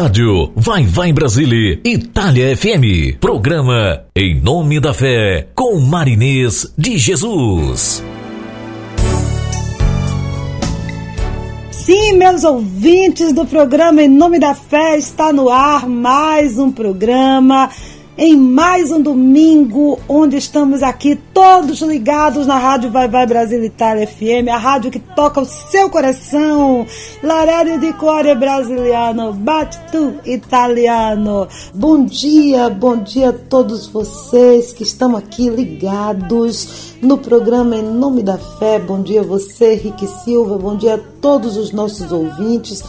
Rádio 0.00 0.52
Vai 0.54 0.84
Vai 0.84 1.12
Brasília 1.12 1.80
Itália 1.84 2.56
FM. 2.56 3.18
Programa 3.20 4.04
Em 4.14 4.40
Nome 4.40 4.78
da 4.78 4.94
Fé 4.94 5.48
com 5.56 5.80
Marinês 5.80 6.72
de 6.78 6.96
Jesus. 6.96 8.00
Sim, 11.72 12.12
meus 12.12 12.44
ouvintes 12.44 13.32
do 13.32 13.44
programa 13.44 14.00
Em 14.00 14.08
Nome 14.08 14.38
da 14.38 14.54
Fé, 14.54 14.96
está 14.96 15.32
no 15.32 15.48
ar 15.48 15.88
mais 15.88 16.60
um 16.60 16.70
programa 16.70 17.68
em 18.18 18.36
mais 18.36 18.90
um 18.90 19.00
domingo, 19.00 19.96
onde 20.08 20.36
estamos 20.36 20.82
aqui 20.82 21.14
todos 21.32 21.80
ligados 21.82 22.48
na 22.48 22.58
Rádio 22.58 22.90
Vai 22.90 23.06
Vai 23.06 23.24
Brasil 23.24 23.62
Itália 23.64 24.08
FM, 24.08 24.48
a 24.52 24.58
rádio 24.58 24.90
que 24.90 24.98
toca 24.98 25.40
o 25.40 25.44
seu 25.44 25.88
coração. 25.88 26.84
Larério 27.22 27.78
de 27.78 27.92
Core 27.92 28.34
Brasiliano, 28.34 29.32
bate 29.32 29.78
italiano. 30.24 31.46
Bom 31.72 32.04
dia, 32.04 32.68
bom 32.68 32.96
dia 32.96 33.28
a 33.28 33.32
todos 33.32 33.86
vocês 33.86 34.72
que 34.72 34.82
estão 34.82 35.16
aqui 35.16 35.48
ligados 35.48 36.96
no 37.00 37.18
programa 37.18 37.76
Em 37.76 37.84
Nome 37.84 38.24
da 38.24 38.36
Fé. 38.36 38.80
Bom 38.80 39.00
dia 39.00 39.20
a 39.20 39.24
você, 39.24 39.74
Rick 39.74 40.08
Silva, 40.24 40.58
bom 40.58 40.76
dia 40.76 40.96
a 40.96 41.00
todos 41.20 41.56
os 41.56 41.70
nossos 41.70 42.10
ouvintes. 42.10 42.82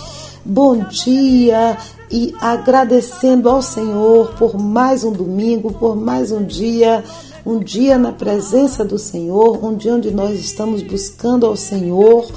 Bom 0.43 0.85
dia 0.85 1.77
e 2.11 2.33
agradecendo 2.41 3.49
ao 3.49 3.61
Senhor 3.61 4.33
por 4.35 4.57
mais 4.57 5.03
um 5.03 5.11
domingo, 5.11 5.71
por 5.73 5.95
mais 5.95 6.31
um 6.31 6.43
dia, 6.43 7.03
um 7.45 7.59
dia 7.59 7.97
na 7.97 8.11
presença 8.11 8.83
do 8.83 8.97
Senhor, 8.97 9.63
um 9.63 9.75
dia 9.75 9.93
onde 9.93 10.11
nós 10.11 10.39
estamos 10.39 10.81
buscando 10.81 11.45
ao 11.45 11.55
Senhor 11.55 12.27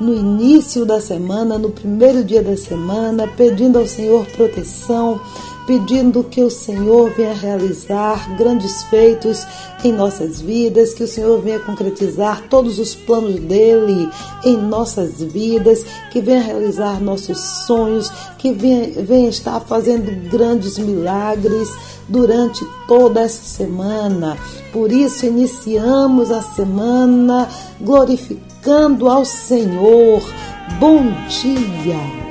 no 0.00 0.12
início 0.12 0.84
da 0.84 1.00
semana, 1.00 1.56
no 1.56 1.70
primeiro 1.70 2.24
dia 2.24 2.42
da 2.42 2.56
semana, 2.56 3.28
pedindo 3.28 3.78
ao 3.78 3.86
Senhor 3.86 4.26
proteção, 4.26 5.20
pedindo 5.66 6.24
que 6.24 6.42
o 6.42 6.50
Senhor 6.50 7.10
venha 7.10 7.34
realizar 7.34 8.36
grandes 8.36 8.84
feitos 8.84 9.46
em 9.82 9.92
nossas 9.92 10.40
vidas, 10.40 10.94
que 10.94 11.04
o 11.04 11.08
Senhor 11.08 11.40
venha 11.40 11.58
concretizar 11.58 12.42
todos 12.48 12.78
os 12.78 12.94
planos 12.94 13.40
dele 13.40 14.08
em 14.44 14.56
nossas 14.56 15.22
vidas, 15.22 15.84
que 16.10 16.20
venha 16.20 16.42
realizar 16.42 17.00
nossos 17.00 17.38
sonhos, 17.66 18.10
que 18.38 18.52
venha, 18.52 19.02
venha 19.02 19.28
estar 19.28 19.60
fazendo 19.60 20.10
grandes 20.30 20.78
milagres 20.78 21.70
durante 22.08 22.64
toda 22.86 23.20
essa 23.20 23.42
semana. 23.42 24.36
Por 24.72 24.92
isso, 24.92 25.26
iniciamos 25.26 26.30
a 26.30 26.42
semana 26.42 27.48
glorificando 27.80 29.08
ao 29.08 29.24
Senhor. 29.24 30.22
Bom 30.78 31.02
dia! 31.28 32.23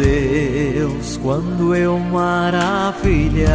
Deus, 0.00 1.18
quando 1.18 1.74
eu 1.74 1.98
maravilhado 1.98 3.50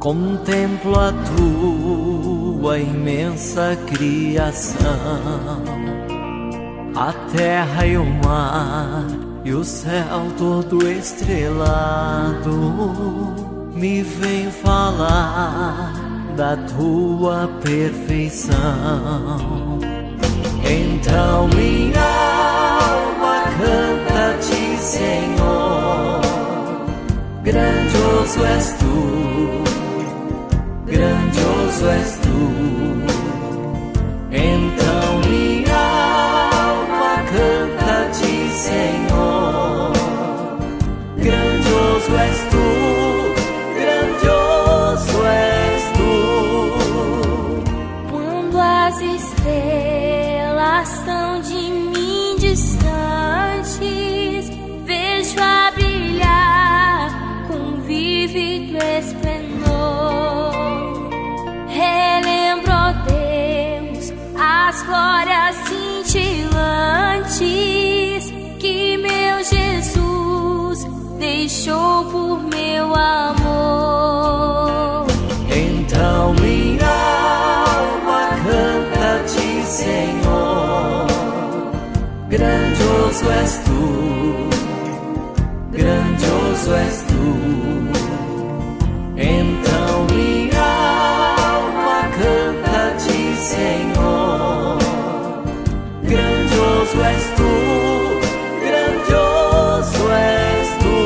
contemplo 0.00 0.98
a 0.98 1.12
tua 1.36 2.78
imensa 2.78 3.76
criação, 3.86 4.86
a 6.96 7.12
terra 7.36 7.86
e 7.86 7.98
o 7.98 8.06
mar 8.06 9.04
e 9.44 9.52
o 9.52 9.62
céu 9.62 10.32
todo 10.38 10.88
estrelado, 10.88 12.50
me 13.74 14.02
vem 14.02 14.50
falar 14.50 15.92
da 16.36 16.56
tua 16.56 17.50
perfeição. 17.62 18.58
Então 20.64 21.48
minha 21.48 22.00
alma 22.00 23.42
canta-te, 23.58 23.87
Senhor. 24.88 26.22
Grandioso 27.44 28.44
és 28.56 28.68
tu, 28.80 28.96
grandioso 30.86 31.90
és 31.92 32.12
tu. 32.24 33.17
Grandioso 83.28 83.42
és 83.44 83.60
tu, 83.66 83.84
grandioso 85.70 86.72
és 86.72 87.02
tu. 87.08 87.24
Então 89.18 90.06
minha 90.14 90.70
alma 91.36 92.08
canta-te, 92.16 93.20
Senhor. 93.36 94.78
Grandioso 96.04 97.02
és 97.02 97.24
tu, 97.36 97.52
grandioso 98.64 100.04
és 100.10 100.68
tu. 100.82 100.98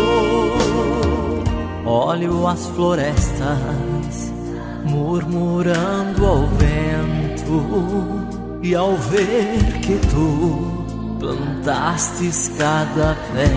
Olho 1.91 2.47
as 2.47 2.67
florestas 2.69 4.33
murmurando 4.85 6.25
ao 6.25 6.47
vento, 6.47 7.57
e 8.63 8.77
ao 8.77 8.95
ver 8.97 9.81
que 9.81 9.99
tu 10.07 10.72
plantastes 11.63 12.51
cada 12.59 13.17
pé, 13.33 13.49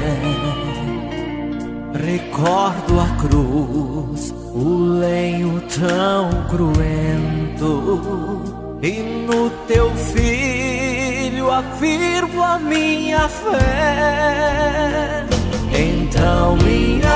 recordo 2.05 2.99
a 2.99 3.07
cruz, 3.19 4.33
o 4.53 4.99
lenho 4.99 5.61
tão 5.61 6.29
cruento, 6.49 8.41
e 8.81 9.01
no 9.27 9.49
teu 9.67 9.89
filho 9.95 11.51
afirmo 11.51 12.43
a 12.43 12.59
minha 12.59 13.27
fé. 13.27 15.25
Então 15.73 16.55
minha 16.57 17.09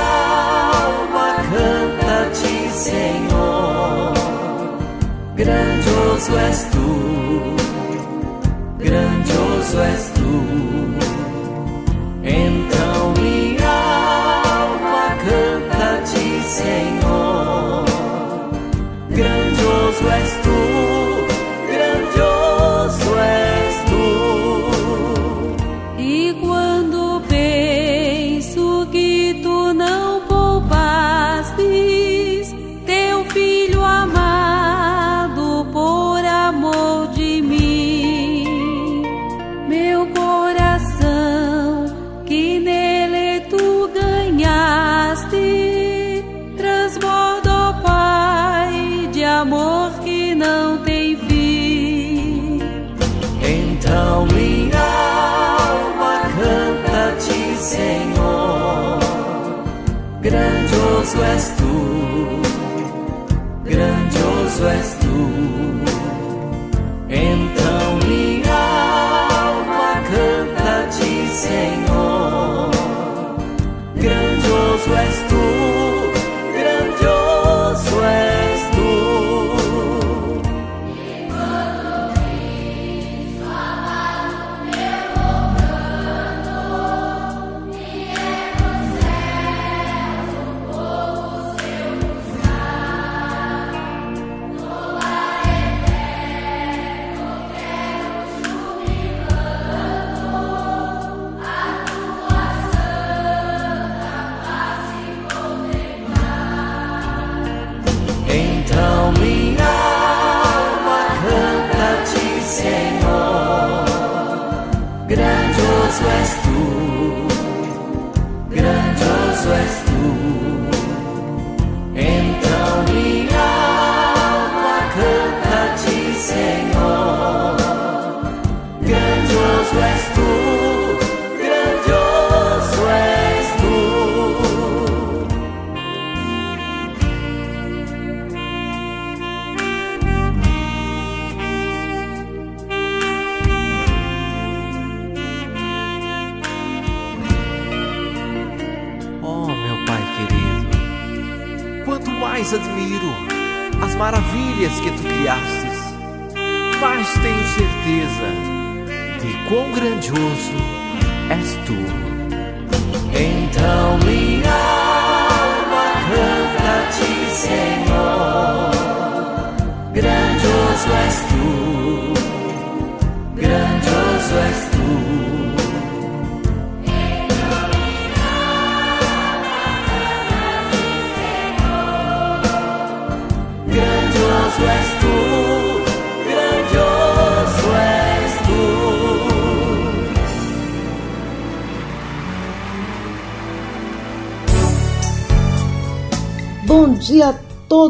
alma 0.74 1.35
canta-te, 1.51 2.69
Senhor. 2.71 4.13
Grandioso 5.35 6.35
és 6.38 6.68
tu, 6.71 7.56
grandioso 8.77 9.48
és 9.81 10.11
tu. 10.15 10.44
Então 12.23 13.13
minha 13.21 13.77
alma 14.45 15.15
Senhor. 16.44 17.85
Grandioso 19.09 20.09
és 20.09 20.09
tu, 20.09 20.09
grandioso 20.09 20.09
és 20.09 20.33
tu. 20.44 20.78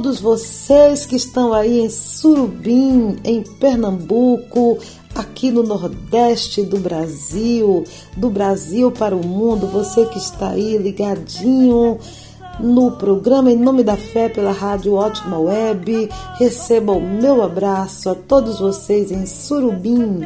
Todos 0.02 0.22
vocês 0.22 1.06
que 1.06 1.18
estão 1.18 1.52
aí 1.52 1.82
em 1.82 1.90
Surubim, 1.90 3.18
em 3.22 3.44
Pernambuco, 3.44 4.80
aqui 5.14 5.52
no 5.52 5.62
Nordeste 5.62 6.64
do 6.64 6.78
Brasil, 6.78 7.84
do 8.16 8.30
Brasil 8.30 8.94
para 8.94 9.14
o 9.14 9.28
mundo. 9.28 9.68
Você 9.68 10.06
que 10.06 10.18
está 10.18 10.52
aí 10.52 10.78
ligadinho 10.78 12.00
no 12.62 12.92
programa 12.92 13.52
Em 13.52 13.58
Nome 13.58 13.84
da 13.84 13.98
Fé 13.98 14.30
pela 14.30 14.54
Rádio 14.54 14.94
Ótima 14.94 15.38
Web. 15.38 16.08
Receba 16.38 16.94
o 16.94 17.02
meu 17.02 17.44
abraço 17.44 18.10
a 18.10 18.16
todos 18.16 18.62
vocês 18.62 19.12
em 19.12 19.26
Surubim, 19.26 20.26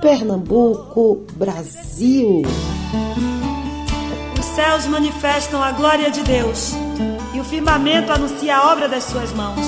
Pernambuco, 0.00 1.26
Brasil. 1.34 2.40
Os 4.40 4.46
céus 4.46 4.86
manifestam 4.86 5.62
a 5.62 5.70
glória 5.72 6.10
de 6.10 6.22
Deus 6.22 6.72
o 7.42 7.44
firmamento 7.44 8.12
anuncia 8.12 8.56
a 8.56 8.72
obra 8.72 8.88
das 8.88 9.02
suas 9.02 9.32
mãos. 9.32 9.58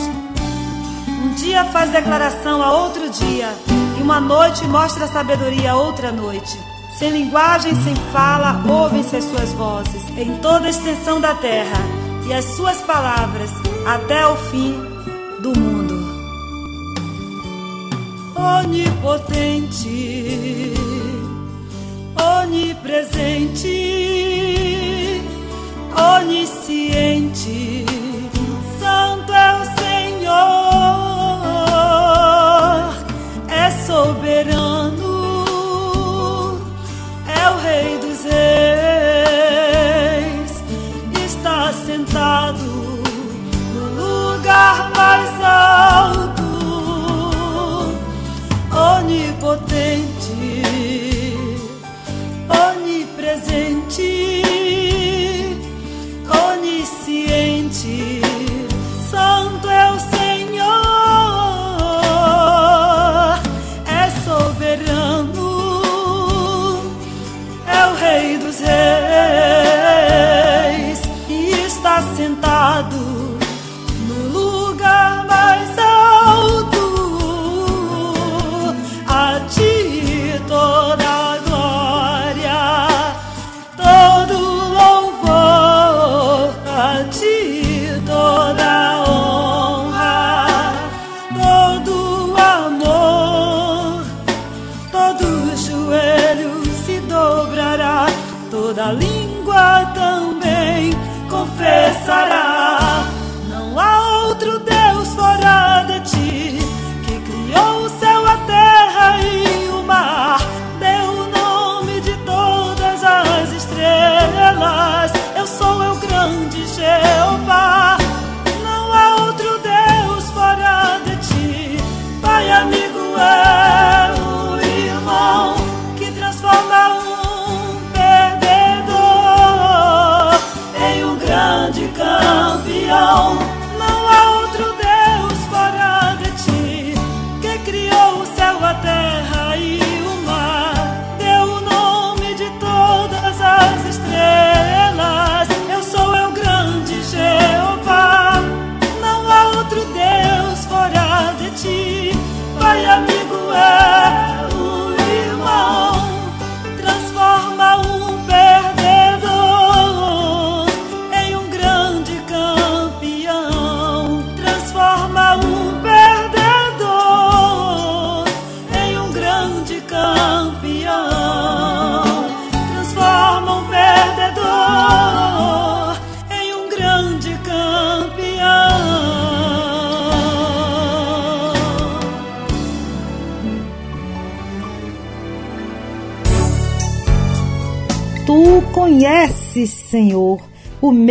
Um 1.25 1.35
dia 1.35 1.65
faz 1.65 1.91
declaração 1.91 2.62
a 2.62 2.73
outro 2.73 3.11
dia 3.11 3.53
e 3.99 4.03
uma 4.03 4.21
noite 4.21 4.65
mostra 4.67 5.09
sabedoria 5.09 5.73
a 5.73 5.76
outra 5.76 6.12
noite. 6.12 6.57
Sem 6.97 7.11
linguagem, 7.11 7.75
sem 7.83 7.97
fala, 8.12 8.62
ouvem-se 8.64 9.16
as 9.16 9.25
suas 9.25 9.52
vozes 9.54 10.09
em 10.16 10.37
toda 10.37 10.66
a 10.66 10.71
extensão 10.71 11.21
da 11.21 11.35
terra 11.35 11.81
e 12.28 12.33
as 12.33 12.45
suas 12.45 12.81
palavras 12.83 13.50
até 13.85 14.25
o 14.25 14.37
fim 14.37 14.81
do 15.40 15.59
mundo. 15.59 15.95
Onipotente, 18.37 19.95
onipresente, 22.40 23.75
onisciente, 25.96 27.84
Santo 28.80 29.32
é 29.32 29.54
o 29.54 29.64
Senhor, 29.80 30.34
é 33.48 33.70
soberano, 33.86 34.74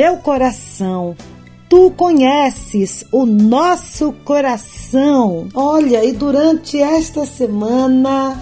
meu 0.04 0.18
coração. 0.18 1.16
Tu 1.70 1.90
conheces 1.92 3.06
o 3.10 3.26
nosso 3.26 4.12
coração. 4.26 5.48
Olha, 5.54 6.04
e 6.04 6.12
durante 6.12 6.78
esta 6.78 7.26
semana 7.26 8.38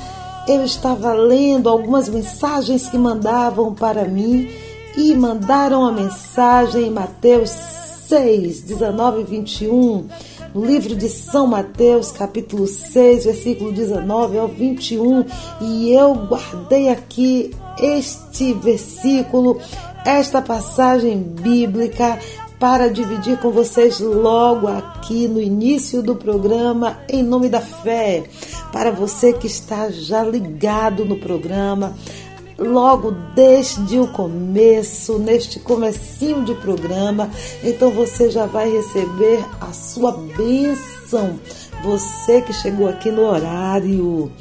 eu 0.47 0.63
estava 0.63 1.13
lendo 1.13 1.69
algumas 1.69 2.09
mensagens 2.09 2.89
que 2.89 2.97
mandavam 2.97 3.75
para 3.75 4.05
mim 4.05 4.49
e 4.97 5.13
mandaram 5.13 5.85
a 5.85 5.91
mensagem 5.91 6.87
em 6.87 6.89
Mateus 6.89 7.51
6, 7.51 8.61
19 8.61 9.21
e 9.21 9.23
21 9.23 10.07
no 10.53 10.65
livro 10.65 10.95
de 10.95 11.07
São 11.07 11.47
Mateus, 11.47 12.11
capítulo 12.11 12.67
6, 12.67 13.25
versículo 13.25 13.71
19 13.71 14.37
ao 14.37 14.47
21, 14.47 15.25
e 15.61 15.93
eu 15.93 16.13
guardei 16.13 16.89
aqui 16.89 17.55
este 17.79 18.53
versículo, 18.53 19.59
esta 20.05 20.41
passagem 20.41 21.17
bíblica 21.17 22.19
para 22.59 22.89
dividir 22.89 23.39
com 23.39 23.49
vocês 23.49 23.99
logo 23.99 24.67
aqui 24.67 25.27
no 25.27 25.41
início 25.41 26.03
do 26.03 26.15
programa 26.15 26.99
em 27.09 27.23
nome 27.23 27.49
da 27.49 27.59
fé. 27.59 28.23
Para 28.71 28.91
você 28.91 29.33
que 29.33 29.47
está 29.47 29.89
já 29.89 30.23
ligado 30.23 31.03
no 31.03 31.17
programa, 31.17 31.95
logo 32.61 33.11
desde 33.35 33.99
o 33.99 34.07
começo, 34.07 35.17
neste 35.17 35.59
comecinho 35.59 36.43
de 36.43 36.53
programa, 36.55 37.29
então 37.63 37.91
você 37.91 38.29
já 38.29 38.45
vai 38.45 38.71
receber 38.71 39.43
a 39.59 39.73
sua 39.73 40.11
bênção. 40.11 41.39
Você 41.83 42.41
que 42.41 42.53
chegou 42.53 42.87
aqui 42.87 43.09
no 43.11 43.23
horário. 43.23 44.31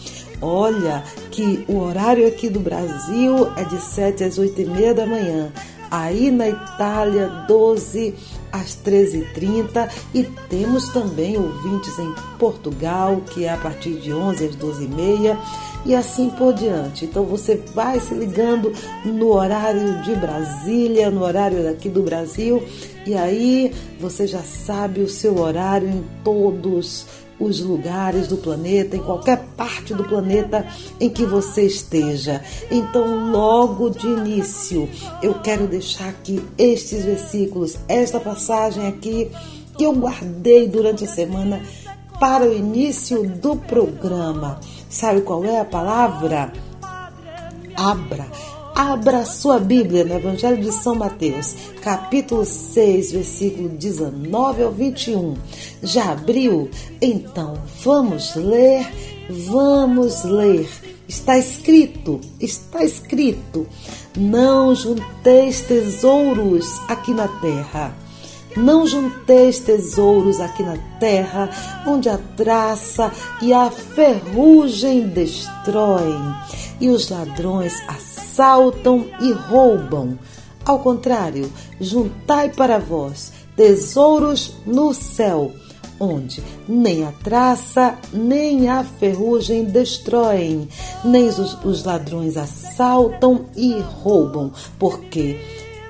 Olha 0.42 1.04
que 1.30 1.64
o 1.68 1.78
horário 1.78 2.26
aqui 2.26 2.48
do 2.48 2.60
Brasil 2.60 3.48
é 3.56 3.64
de 3.64 3.80
7 3.80 4.24
às 4.24 4.38
8 4.38 4.60
e 4.60 4.64
meia 4.66 4.94
da 4.94 5.06
manhã. 5.06 5.52
Aí 5.90 6.30
na 6.30 6.48
Itália, 6.48 7.26
12 7.46 8.14
às 8.52 8.76
13h30 8.76 9.88
e 10.14 10.24
temos 10.48 10.88
também 10.88 11.36
ouvintes 11.36 11.98
em 11.98 12.14
Portugal, 12.38 13.22
que 13.32 13.44
é 13.44 13.52
a 13.52 13.56
partir 13.56 13.94
de 13.94 14.12
11 14.12 14.44
às 14.44 14.56
12h30 14.56 15.36
e 15.84 15.94
assim 15.94 16.30
por 16.30 16.52
diante. 16.52 17.04
Então 17.04 17.24
você 17.24 17.56
vai 17.74 18.00
se 18.00 18.14
ligando 18.14 18.72
no 19.04 19.32
horário 19.32 20.02
de 20.02 20.14
Brasília, 20.14 21.10
no 21.10 21.22
horário 21.22 21.62
daqui 21.62 21.88
do 21.88 22.02
Brasil, 22.02 22.62
e 23.06 23.14
aí 23.14 23.72
você 23.98 24.26
já 24.26 24.42
sabe 24.42 25.00
o 25.00 25.08
seu 25.08 25.38
horário 25.38 25.88
em 25.88 26.04
todos 26.22 27.06
os 27.40 27.60
lugares 27.60 28.28
do 28.28 28.36
planeta, 28.36 28.96
em 28.96 29.02
qualquer 29.02 29.38
parte 29.56 29.94
do 29.94 30.04
planeta 30.04 30.66
em 31.00 31.08
que 31.08 31.24
você 31.24 31.62
esteja. 31.62 32.42
Então, 32.70 33.30
logo 33.32 33.88
de 33.88 34.06
início, 34.06 34.88
eu 35.22 35.34
quero 35.34 35.66
deixar 35.66 36.10
aqui 36.10 36.44
estes 36.58 37.04
versículos, 37.04 37.78
esta 37.88 38.20
passagem 38.20 38.86
aqui 38.86 39.30
que 39.76 39.84
eu 39.84 39.94
guardei 39.94 40.68
durante 40.68 41.04
a 41.04 41.08
semana 41.08 41.62
para 42.20 42.44
o 42.44 42.52
início 42.52 43.26
do 43.26 43.56
programa. 43.56 44.60
Sabe 44.90 45.22
qual 45.22 45.42
é 45.44 45.58
a 45.58 45.64
palavra? 45.64 46.52
Abra. 47.74 48.26
Abra 48.82 49.26
sua 49.26 49.58
Bíblia 49.58 50.04
no 50.06 50.14
Evangelho 50.14 50.56
de 50.56 50.72
São 50.72 50.94
Mateus, 50.94 51.54
capítulo 51.82 52.46
6, 52.46 53.12
versículo 53.12 53.68
19 53.68 54.62
ao 54.62 54.72
21. 54.72 55.34
Já 55.82 56.12
abriu? 56.12 56.70
Então 56.98 57.62
vamos 57.84 58.34
ler, 58.36 58.90
vamos 59.28 60.24
ler. 60.24 60.66
Está 61.06 61.36
escrito, 61.36 62.22
está 62.40 62.82
escrito: 62.82 63.66
Não 64.16 64.74
junteis 64.74 65.60
tesouros 65.60 66.80
aqui 66.88 67.12
na 67.12 67.28
terra 67.28 67.94
não 68.56 68.86
junteis 68.86 69.60
tesouros 69.60 70.40
aqui 70.40 70.62
na 70.62 70.76
terra, 70.98 71.50
onde 71.86 72.08
a 72.08 72.18
traça 72.36 73.12
e 73.40 73.52
a 73.52 73.70
ferrugem 73.70 75.08
destroem, 75.08 76.34
e 76.80 76.88
os 76.88 77.08
ladrões 77.08 77.74
assaltam 77.88 79.06
e 79.20 79.32
roubam. 79.32 80.18
Ao 80.64 80.78
contrário, 80.78 81.50
juntai 81.80 82.50
para 82.50 82.78
vós 82.78 83.32
tesouros 83.56 84.54
no 84.66 84.94
céu, 84.94 85.52
onde 85.98 86.42
nem 86.66 87.04
a 87.04 87.12
traça 87.12 87.98
nem 88.12 88.68
a 88.68 88.82
ferrugem 88.82 89.64
destroem, 89.64 90.68
nem 91.04 91.28
os, 91.28 91.62
os 91.64 91.84
ladrões 91.84 92.36
assaltam 92.36 93.46
e 93.54 93.78
roubam, 93.80 94.50
porque 94.78 95.38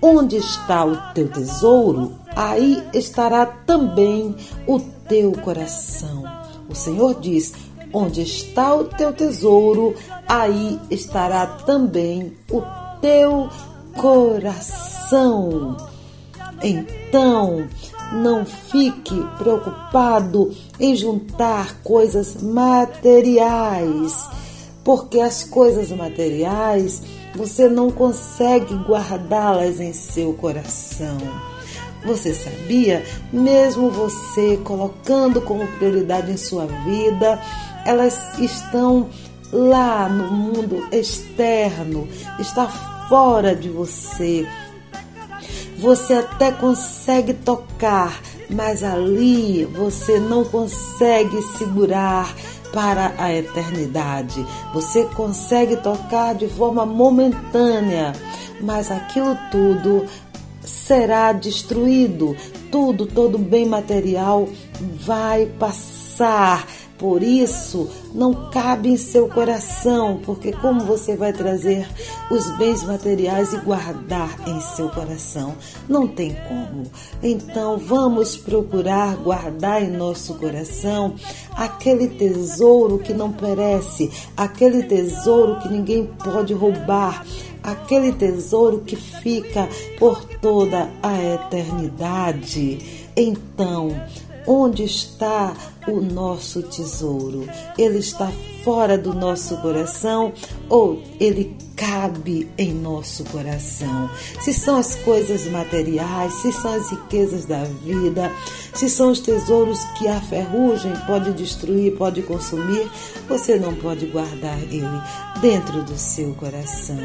onde 0.03 0.37
está 0.37 0.85
o 0.85 0.97
teu 1.13 1.31
tesouro, 1.31 2.13
aí 2.35 2.83
estará 2.93 3.47
também 3.47 4.35
o 4.67 4.81
teu 5.09 5.33
coração. 5.33 6.25
O 6.69 6.75
Senhor 6.75 7.21
diz: 7.21 7.53
onde 7.93 8.23
está 8.23 8.75
o 8.75 8.85
teu 8.85 9.13
tesouro, 9.13 9.95
aí 10.29 10.79
estará 10.91 11.47
também 11.47 12.37
o 12.51 12.63
teu 13.01 13.49
coração. 13.97 15.77
Então, 16.63 17.67
não 18.13 18.45
fique 18.45 19.17
preocupado 19.39 20.55
em 20.79 20.95
juntar 20.95 21.81
coisas 21.83 22.43
materiais, 22.43 24.29
porque 24.85 25.21
as 25.21 25.45
coisas 25.45 25.91
materiais 25.91 27.03
você 27.35 27.69
não 27.69 27.91
consegue 27.91 28.75
guardá-las 28.75 29.81
em 29.81 29.93
seu 29.93 30.35
coração. 30.35 31.17
Você 32.05 32.35
sabia? 32.35 33.05
Mesmo 33.33 33.91
você 33.91 34.59
colocando 34.65 35.41
como 35.43 35.67
prioridade 35.79 36.33
em 36.33 36.37
sua 36.37 36.67
vida, 36.67 37.41
elas 37.85 38.39
estão 38.39 39.09
lá 39.53 40.09
no 40.09 40.31
mundo 40.31 40.87
externo, 40.93 42.09
está 42.39 42.67
fora 43.09 43.55
de 43.55 43.69
você. 43.69 44.47
Você 45.79 46.15
até 46.15 46.53
consegue 46.53 47.35
tocar, 47.35 48.21
mas 48.49 48.83
ali 48.83 49.65
você 49.65 50.19
não 50.19 50.45
consegue 50.45 51.43
segurar 51.59 52.35
para 52.73 53.15
a 53.19 53.33
eternidade. 53.35 54.47
Você 54.73 55.05
consegue 55.17 55.77
tocar 55.77 56.35
de 56.35 56.49
forma 56.49 56.87
momentânea, 56.87 58.13
mas 58.61 58.91
aquilo 58.91 59.37
tudo 59.51 60.07
será 60.71 61.33
destruído. 61.33 62.37
Tudo, 62.71 63.07
todo 63.07 63.37
bem 63.39 63.67
material 63.67 64.49
vai 64.81 65.47
passar. 65.59 66.67
Por 67.01 67.23
isso, 67.23 67.89
não 68.13 68.51
cabe 68.51 68.91
em 68.91 68.97
seu 68.99 69.27
coração, 69.27 70.21
porque 70.23 70.53
como 70.53 70.85
você 70.85 71.17
vai 71.17 71.33
trazer 71.33 71.89
os 72.31 72.51
bens 72.59 72.85
materiais 72.85 73.55
e 73.55 73.57
guardar 73.57 74.37
em 74.47 74.61
seu 74.61 74.91
coração? 74.91 75.55
Não 75.89 76.07
tem 76.07 76.37
como. 76.47 76.83
Então, 77.23 77.79
vamos 77.79 78.37
procurar 78.37 79.17
guardar 79.17 79.83
em 79.83 79.91
nosso 79.91 80.35
coração 80.35 81.15
aquele 81.57 82.07
tesouro 82.07 82.99
que 82.99 83.15
não 83.15 83.33
perece, 83.33 84.11
aquele 84.37 84.83
tesouro 84.83 85.59
que 85.59 85.71
ninguém 85.71 86.05
pode 86.23 86.53
roubar, 86.53 87.25
aquele 87.63 88.13
tesouro 88.13 88.81
que 88.81 88.97
fica 88.97 89.67
por 89.99 90.23
toda 90.23 90.91
a 91.03 91.17
eternidade. 91.19 93.09
Então, 93.17 93.89
onde 94.51 94.83
está 94.83 95.55
o 95.87 96.01
nosso 96.01 96.61
tesouro? 96.65 97.49
Ele 97.79 97.99
está 97.99 98.33
fora 98.65 98.99
do 98.99 99.15
nosso 99.15 99.57
coração 99.59 100.33
ou 100.69 101.01
ele 101.21 101.57
cabe 101.77 102.51
em 102.59 102.75
nosso 102.75 103.23
coração? 103.27 104.11
Se 104.41 104.53
são 104.53 104.77
as 104.77 104.97
coisas 104.97 105.47
materiais, 105.47 106.35
se 106.35 106.53
são 106.53 106.75
as 106.75 106.91
riquezas 106.91 107.47
da 107.47 107.63
vida, 107.63 108.29
se 108.75 108.91
são 108.91 109.13
os 109.13 109.21
tesouros 109.21 109.85
que 109.97 110.09
a 110.09 110.21
ferrugem 110.21 110.95
pode 111.07 111.33
destruir, 111.33 111.97
pode 111.97 112.21
consumir, 112.23 112.91
você 113.29 113.57
não 113.57 113.73
pode 113.77 114.07
guardar 114.07 114.59
ele 114.65 115.01
dentro 115.41 115.85
do 115.85 115.97
seu 115.97 116.35
coração. 116.35 116.99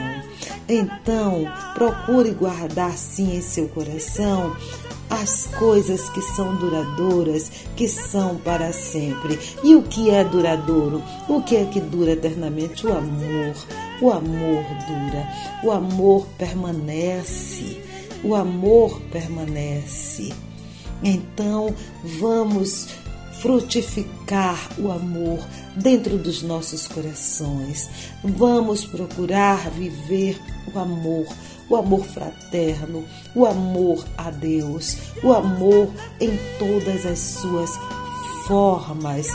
Então, 0.68 1.46
procure 1.76 2.32
guardar 2.32 2.98
sim 2.98 3.36
em 3.36 3.42
seu 3.42 3.68
coração 3.68 4.56
as 5.10 5.48
coisas 5.58 6.10
que 6.10 6.22
são 6.22 6.56
duradouras, 6.56 7.52
que 7.76 7.88
são 7.88 8.38
para 8.38 8.74
sempre. 8.74 9.40
E 9.64 9.76
o 9.76 9.84
que 9.84 10.10
é 10.10 10.24
duradouro? 10.24 11.02
O 11.28 11.42
que 11.42 11.56
é 11.56 11.66
que 11.66 11.80
dura 11.80 12.12
eternamente? 12.12 12.86
O 12.86 12.94
amor. 12.94 13.56
O 14.02 14.12
amor 14.12 14.64
dura. 14.88 15.28
O 15.64 15.72
amor 15.72 16.28
permanece. 16.38 17.82
O 18.24 18.36
amor 18.36 19.00
permanece. 19.12 20.34
Então, 21.04 21.74
vamos 22.04 22.88
frutificar 23.42 24.72
o 24.80 24.92
amor 24.92 25.40
dentro 25.76 26.18
dos 26.18 26.42
nossos 26.42 26.88
corações. 26.88 27.90
Vamos 28.24 28.86
procurar 28.86 29.70
viver 29.70 30.40
o 30.74 30.80
amor, 30.80 31.28
o 31.70 31.76
amor 31.76 32.06
fraterno, 32.06 33.04
o 33.34 33.46
amor 33.46 34.06
a 34.18 34.30
Deus, 34.30 34.98
o 35.24 35.34
amor 35.34 35.90
em 36.20 36.38
todas 36.60 37.06
as 37.06 37.20
suas 37.20 37.72
formas. 38.48 39.28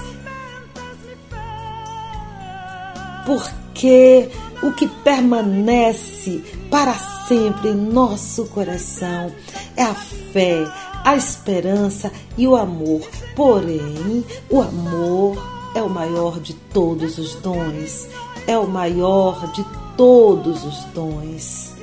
Porque 3.26 4.28
o 4.62 4.72
que 4.72 4.86
permanece 4.88 6.42
para 6.70 6.94
sempre 7.26 7.70
em 7.70 7.74
nosso 7.74 8.44
coração 8.46 9.32
é 9.76 9.82
a 9.82 9.94
fé, 9.94 10.64
a 11.04 11.16
esperança 11.16 12.12
e 12.36 12.46
o 12.46 12.56
amor. 12.56 13.00
Porém, 13.34 14.24
o 14.50 14.60
amor 14.60 15.36
é 15.74 15.82
o 15.82 15.88
maior 15.88 16.40
de 16.40 16.54
todos 16.54 17.18
os 17.18 17.34
dons, 17.36 18.08
é 18.46 18.58
o 18.58 18.66
maior 18.66 19.50
de 19.52 19.64
todos 19.96 20.64
os 20.64 20.84
dons. 20.94 21.79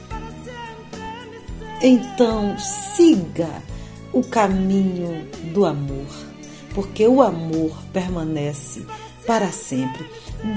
Então, 1.81 2.57
siga 2.57 3.49
o 4.11 4.23
caminho 4.23 5.27
do 5.53 5.65
amor, 5.65 6.07
porque 6.73 7.07
o 7.07 7.21
amor 7.21 7.71
permanece 7.93 8.83
para 9.27 9.51
sempre. 9.51 10.09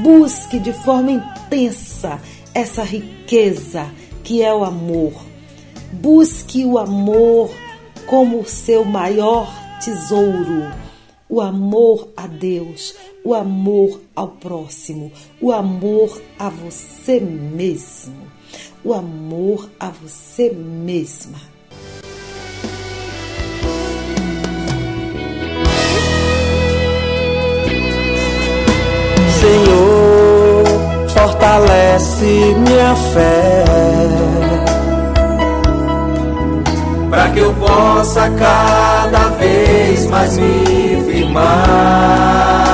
Busque 0.03 0.59
de 0.59 0.73
forma 0.73 1.11
intensa 1.11 2.21
essa 2.55 2.83
riqueza 2.83 3.91
que 4.25 4.43
é 4.43 4.55
o 4.55 4.65
amor. 4.65 5.13
Busque 5.93 6.65
o 6.65 6.79
amor 6.79 7.51
como 8.07 8.47
seu 8.47 8.85
maior 8.85 9.53
tesouro. 9.85 10.73
O 11.29 11.41
amor 11.41 12.09
a 12.17 12.27
Deus, 12.27 12.95
o 13.25 13.35
amor 13.35 14.01
ao 14.17 14.29
próximo, 14.29 15.13
o 15.41 15.53
amor 15.53 16.21
a 16.39 16.49
você 16.49 17.21
mesmo, 17.21 18.17
o 18.85 18.95
amor 18.95 19.69
a 19.79 19.89
você 19.89 20.51
mesma. 20.51 21.39
Senhor, 29.41 31.09
fortalece 31.09 32.55
minha 32.59 32.95
fé 32.95 33.65
para 37.11 37.31
que 37.31 37.41
eu 37.41 37.53
possa 37.55 38.31
cada 38.31 39.29
vez 39.31 40.07
mais 40.07 40.39
me 40.39 41.03
firmar 41.11 42.70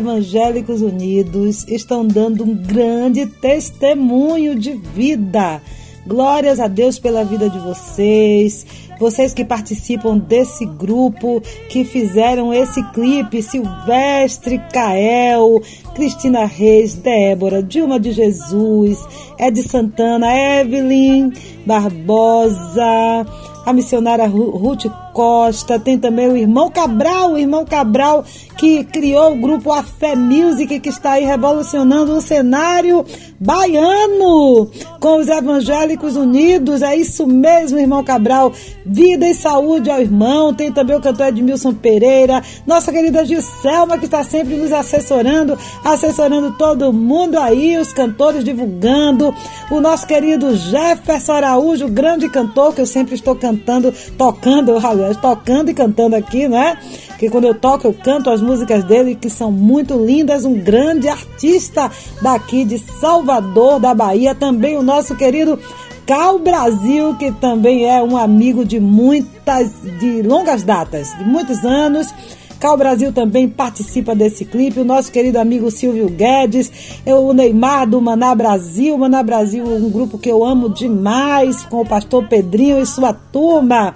evangélicos 0.00 0.80
unidos 0.80 1.68
estão 1.68 2.06
dando 2.06 2.42
um 2.42 2.54
grande 2.54 3.26
testemunho 3.26 4.58
de 4.58 4.72
vida. 4.72 5.60
Glórias 6.06 6.58
a 6.58 6.66
Deus 6.66 6.98
pela 6.98 7.22
vida 7.22 7.50
de 7.50 7.58
vocês, 7.58 8.64
vocês 8.98 9.34
que 9.34 9.44
participam 9.44 10.16
desse 10.16 10.64
grupo, 10.64 11.42
que 11.68 11.84
fizeram 11.84 12.52
esse 12.52 12.82
clipe, 12.92 13.42
Silvestre, 13.42 14.58
Cael, 14.72 15.60
Cristina 15.94 16.46
Reis, 16.46 16.94
Débora, 16.94 17.62
Dilma 17.62 18.00
de 18.00 18.12
Jesus, 18.12 19.06
Ed 19.38 19.62
Santana, 19.62 20.26
Evelyn 20.34 21.30
Barbosa, 21.66 23.26
a 23.66 23.72
missionária 23.74 24.26
Ruth 24.26 24.86
Costa, 25.12 25.78
tem 25.78 25.98
também 25.98 26.28
o 26.28 26.36
irmão 26.36 26.70
Cabral, 26.70 27.32
o 27.32 27.38
irmão 27.38 27.64
Cabral 27.64 28.24
que 28.60 28.84
criou 28.84 29.32
o 29.32 29.36
grupo 29.36 29.72
A 29.72 29.82
Fé 29.82 30.14
Music, 30.14 30.80
que 30.80 30.90
está 30.90 31.12
aí 31.12 31.24
revolucionando 31.24 32.12
o 32.12 32.20
cenário 32.20 33.06
baiano 33.40 34.70
com 35.00 35.16
os 35.16 35.28
evangélicos 35.28 36.14
unidos. 36.14 36.82
É 36.82 36.94
isso 36.94 37.26
mesmo, 37.26 37.78
irmão 37.78 38.04
Cabral. 38.04 38.52
Vida 38.84 39.26
e 39.26 39.34
saúde 39.34 39.90
ao 39.90 39.98
irmão. 39.98 40.52
Tem 40.52 40.70
também 40.70 40.94
o 40.94 41.00
cantor 41.00 41.28
Edmilson 41.28 41.72
Pereira, 41.72 42.42
nossa 42.66 42.92
querida 42.92 43.24
Giselma, 43.24 43.96
que 43.96 44.04
está 44.04 44.22
sempre 44.22 44.56
nos 44.56 44.72
assessorando, 44.72 45.58
assessorando 45.82 46.52
todo 46.58 46.92
mundo 46.92 47.38
aí, 47.38 47.78
os 47.78 47.94
cantores 47.94 48.44
divulgando. 48.44 49.34
O 49.70 49.80
nosso 49.80 50.06
querido 50.06 50.54
Jefferson 50.54 51.32
Araújo, 51.32 51.88
grande 51.88 52.28
cantor, 52.28 52.74
que 52.74 52.82
eu 52.82 52.86
sempre 52.86 53.14
estou 53.14 53.34
cantando, 53.34 53.90
tocando, 54.18 54.76
aliás, 55.00 55.16
tocando 55.16 55.70
e 55.70 55.74
cantando 55.74 56.16
aqui, 56.16 56.48
né? 56.48 56.78
Que 57.18 57.28
quando 57.28 57.44
eu 57.44 57.54
toco, 57.54 57.86
eu 57.86 57.94
canto 57.94 58.30
as 58.30 58.40
músicas 58.40 58.84
dele, 58.84 59.14
que 59.14 59.28
são 59.28 59.50
muito 59.50 59.94
lindas. 59.94 60.44
Um 60.44 60.58
grande 60.58 61.08
artista 61.08 61.90
daqui 62.22 62.64
de 62.64 62.78
Salvador, 62.78 63.80
da 63.80 63.94
Bahia. 63.94 64.34
Também 64.34 64.76
o 64.76 64.82
nosso 64.82 65.14
querido 65.16 65.58
Cal 66.06 66.38
Brasil, 66.38 67.14
que 67.16 67.30
também 67.32 67.88
é 67.88 68.02
um 68.02 68.16
amigo 68.16 68.64
de 68.64 68.80
muitas, 68.80 69.72
de 69.98 70.22
longas 70.22 70.62
datas, 70.62 71.16
de 71.16 71.24
muitos 71.24 71.64
anos 71.64 72.12
Cal 72.60 72.76
Brasil 72.76 73.10
também 73.10 73.48
participa 73.48 74.14
desse 74.14 74.44
clipe. 74.44 74.80
O 74.80 74.84
nosso 74.84 75.10
querido 75.10 75.38
amigo 75.38 75.70
Silvio 75.70 76.10
Guedes, 76.10 76.70
o 77.06 77.32
Neymar 77.32 77.88
do 77.88 78.02
Maná 78.02 78.34
Brasil. 78.34 78.98
Maná 78.98 79.22
Brasil, 79.22 79.64
um 79.64 79.88
grupo 79.88 80.18
que 80.18 80.28
eu 80.28 80.44
amo 80.44 80.68
demais, 80.68 81.64
com 81.64 81.80
o 81.80 81.86
pastor 81.86 82.28
Pedrinho 82.28 82.78
e 82.78 82.84
sua 82.84 83.14
turma. 83.14 83.94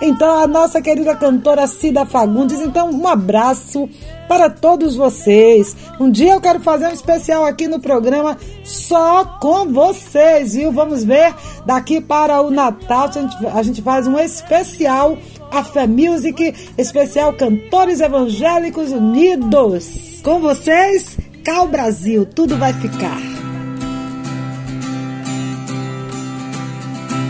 Então, 0.00 0.38
a 0.40 0.46
nossa 0.46 0.80
querida 0.80 1.14
cantora 1.14 1.66
Cida 1.66 2.06
Fagundes. 2.06 2.60
Então, 2.62 2.90
um 2.90 3.06
abraço 3.06 3.86
para 4.28 4.50
todos 4.50 4.96
vocês. 4.96 5.76
Um 5.98 6.10
dia 6.10 6.32
eu 6.32 6.40
quero 6.40 6.60
fazer 6.60 6.86
um 6.86 6.92
especial 6.92 7.44
aqui 7.44 7.66
no 7.66 7.80
programa 7.80 8.36
só 8.64 9.24
com 9.40 9.72
vocês, 9.72 10.54
viu? 10.54 10.72
Vamos 10.72 11.04
ver 11.04 11.34
daqui 11.64 12.00
para 12.00 12.40
o 12.40 12.50
Natal 12.50 13.08
a 13.08 13.10
gente, 13.10 13.46
a 13.46 13.62
gente 13.62 13.82
faz 13.82 14.06
um 14.06 14.18
especial 14.18 15.16
a 15.50 15.62
Fé 15.62 15.86
Music, 15.86 16.54
especial 16.76 17.32
Cantores 17.32 18.00
Evangélicos 18.00 18.92
Unidos. 18.92 20.20
Com 20.22 20.40
vocês, 20.40 21.16
Cal 21.44 21.68
Brasil, 21.68 22.26
tudo 22.26 22.56
vai 22.56 22.72
ficar. 22.72 23.20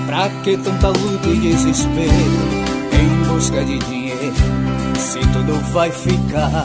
Pra 0.06 0.30
que 0.42 0.56
tanta 0.56 0.88
luta 0.88 1.28
e 1.28 1.36
desespero 1.36 2.56
em 2.92 3.28
busca 3.28 3.64
de 3.64 3.78
dinheiro, 3.80 4.05
se 5.16 5.26
tudo 5.32 5.54
vai 5.72 5.90
ficar? 5.90 6.64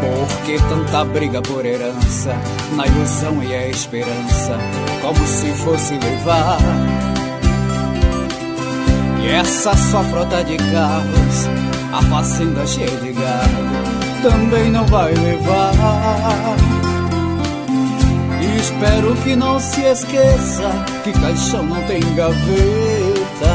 Por 0.00 0.26
que 0.44 0.58
tanta 0.68 1.04
briga 1.04 1.40
por 1.42 1.64
herança, 1.64 2.34
na 2.76 2.86
ilusão 2.86 3.42
e 3.42 3.54
a 3.54 3.68
esperança, 3.68 4.58
como 5.00 5.26
se 5.26 5.46
fosse 5.52 5.94
levar? 5.94 6.58
E 9.22 9.28
essa 9.28 9.74
sua 9.76 10.02
frota 10.04 10.42
de 10.44 10.56
carros, 10.56 11.48
a 11.92 12.02
fazenda 12.02 12.66
cheia 12.66 12.90
de 12.90 13.12
gado, 13.12 14.22
também 14.22 14.70
não 14.70 14.84
vai 14.86 15.14
levar. 15.14 16.56
E 18.42 18.58
espero 18.58 19.14
que 19.22 19.36
não 19.36 19.58
se 19.60 19.80
esqueça 19.82 20.70
que 21.04 21.12
caixão 21.12 21.62
não 21.62 21.82
tem 21.84 22.00
gaveta. 22.14 23.54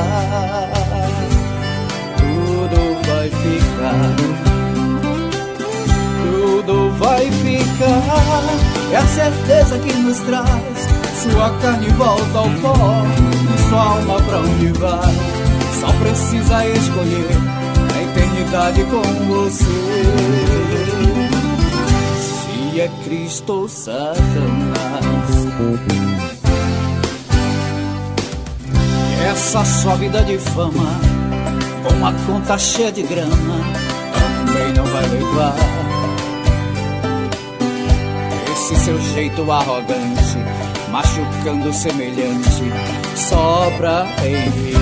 Tudo 6.23 6.91
vai 6.97 7.29
ficar. 7.31 8.43
É 8.91 8.95
a 8.97 9.07
certeza 9.07 9.79
que 9.79 9.93
nos 9.93 10.19
traz. 10.19 10.89
Sua 11.23 11.49
carne 11.61 11.89
volta 11.89 12.37
ao 12.37 12.49
pó, 12.61 13.03
e 13.53 13.69
sua 13.69 13.83
alma 13.83 14.21
pra 14.21 14.39
onde 14.39 14.67
vai 14.79 15.39
só 15.79 15.87
precisa 15.93 16.67
escolher 16.67 17.29
a 17.95 18.01
eternidade 18.01 18.83
com 18.85 19.01
você. 19.27 19.63
Se 22.17 22.81
é 22.81 22.89
Cristo 23.05 23.53
ou 23.53 23.69
Satanás. 23.69 24.19
Essa 29.31 29.63
sua 29.63 29.95
vida 29.95 30.21
de 30.23 30.37
fama, 30.37 30.99
com 31.83 32.05
a 32.05 32.11
conta 32.25 32.57
cheia 32.57 32.91
de 32.91 33.03
grana, 33.03 33.35
também 34.45 34.73
não 34.73 34.85
vai 34.85 35.07
levar. 35.07 35.55
Esse 38.51 38.75
seu 38.75 38.99
jeito 39.13 39.51
arrogante, 39.51 40.37
machucando 40.91 41.73
semelhante, 41.73 42.63
só 43.15 43.71
pra 43.77 44.05
enriquecer. 44.25 44.79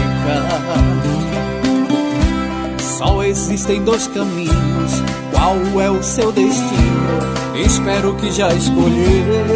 Só 2.97 3.23
existem 3.23 3.83
dois 3.83 4.07
caminhos, 4.07 5.03
qual 5.31 5.81
é 5.81 5.89
o 5.89 6.01
seu 6.01 6.31
destino? 6.31 7.37
Espero 7.55 8.15
que 8.15 8.31
já 8.31 8.53
escolheu. 8.53 9.53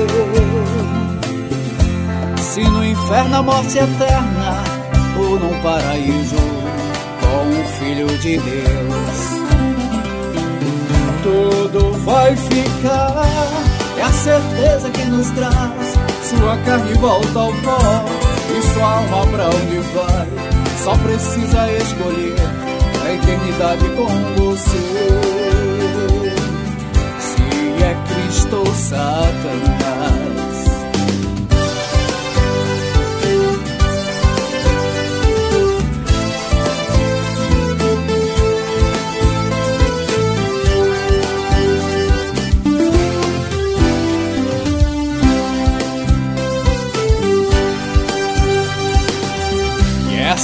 Se 2.38 2.62
no 2.62 2.86
inferno 2.86 3.38
a 3.38 3.44
morte 3.44 3.78
eterna, 3.78 4.64
ou 5.18 5.40
num 5.40 5.62
paraíso 5.62 6.36
o 6.36 6.61
Filho 7.92 8.08
de 8.20 8.38
Deus. 8.38 9.20
Tudo 11.24 11.92
vai 12.06 12.34
ficar, 12.38 13.26
é 13.98 14.02
a 14.02 14.12
certeza 14.14 14.90
que 14.92 15.04
nos 15.06 15.30
traz. 15.32 15.98
Sua 16.24 16.58
carne 16.66 16.94
volta 16.94 17.38
ao 17.38 17.52
pó 17.52 18.06
e 18.58 18.62
sua 18.74 18.96
alma 18.96 19.28
pra 19.28 19.48
onde 19.48 19.80
vai 19.94 20.28
só 20.86 20.96
precisa 21.00 21.70
escolher 21.74 22.36
a 23.04 23.14
eternidade 23.14 23.86
com 23.90 24.08
você. 24.42 24.78
Se 27.20 27.84
é 27.84 27.94
Cristo 28.08 28.56
ou 28.56 28.74
Satanás. 28.74 30.21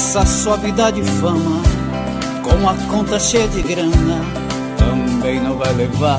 Essa 0.08 0.26
sua 0.26 0.56
vida 0.56 0.90
de 0.90 1.04
fama, 1.04 1.62
com 2.42 2.70
a 2.70 2.74
conta 2.90 3.20
cheia 3.20 3.46
de 3.50 3.62
grana, 3.62 4.22
também 4.78 5.42
não 5.42 5.58
vai 5.58 5.74
levar. 5.74 6.18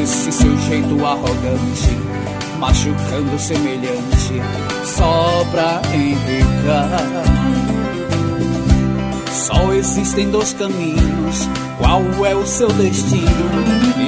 Esse 0.00 0.32
seu 0.32 0.56
jeito 0.60 1.04
arrogante, 1.04 1.98
machucando 2.58 3.38
semelhante, 3.38 4.40
só 4.86 5.44
pra 5.50 5.82
enricar. 5.94 7.02
Só 9.30 9.70
existem 9.74 10.30
dois 10.30 10.54
caminhos, 10.54 11.46
qual 11.76 12.02
é 12.24 12.34
o 12.34 12.46
seu 12.46 12.68
destino? 12.68 13.28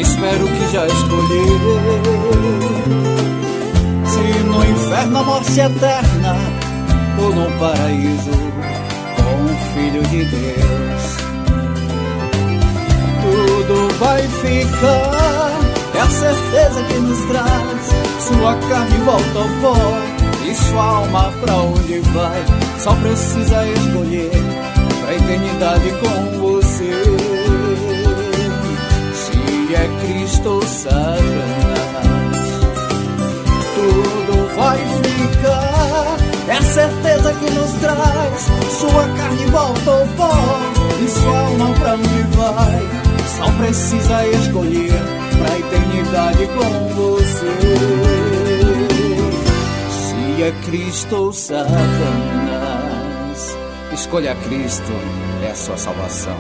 Espero 0.01 0.47
que 0.47 0.73
já 0.73 0.87
escolheu. 0.87 1.61
Se 4.07 4.45
no 4.45 4.65
inferno 4.65 5.19
a 5.19 5.23
morte 5.23 5.61
eterna 5.61 6.54
ou 7.19 7.35
no 7.35 7.51
paraíso 7.59 8.31
com 9.17 9.45
o 9.45 9.57
Filho 9.73 10.03
de 10.09 10.25
Deus. 10.25 11.17
Tudo 13.23 13.99
vai 13.99 14.23
ficar, 14.23 15.51
é 15.95 16.01
a 16.01 16.07
certeza 16.07 16.83
que 16.85 16.95
nos 16.99 17.21
traz. 17.27 18.05
Sua 18.21 18.55
carne 18.71 18.97
volta 19.05 19.39
ao 19.39 19.49
pó 19.61 19.77
E 20.47 20.55
sua 20.55 20.83
alma 20.83 21.31
pra 21.43 21.55
onde 21.57 22.01
vai? 22.15 22.43
Só 22.79 22.95
precisa 22.95 23.67
escolher 23.67 24.31
pra 25.03 25.15
eternidade 25.15 25.91
com 26.01 26.39
você. 26.39 26.93
Se 29.15 29.75
é 29.75 29.89
Cristo 30.07 30.49
ou 30.49 30.63
Sua 38.71 39.09
carne 39.17 39.47
volta 39.47 39.91
ao 39.91 40.07
pó 40.17 40.33
e 41.03 41.09
sua 41.09 41.39
alma 41.39 41.75
pra 41.75 41.95
onde 41.95 42.23
vai? 42.37 42.83
Só 43.39 43.51
precisa 43.59 44.27
escolher 44.29 44.93
pra 45.39 45.59
eternidade 45.59 46.47
com 46.49 46.89
você. 46.95 47.55
Se 49.91 50.43
é 50.43 50.53
Cristo 50.67 51.17
ou 51.17 51.33
Satanás, 51.33 51.69
escolha 53.93 54.35
Cristo, 54.47 54.93
é 55.43 55.51
a 55.51 55.55
sua 55.55 55.77
salvação. 55.77 56.39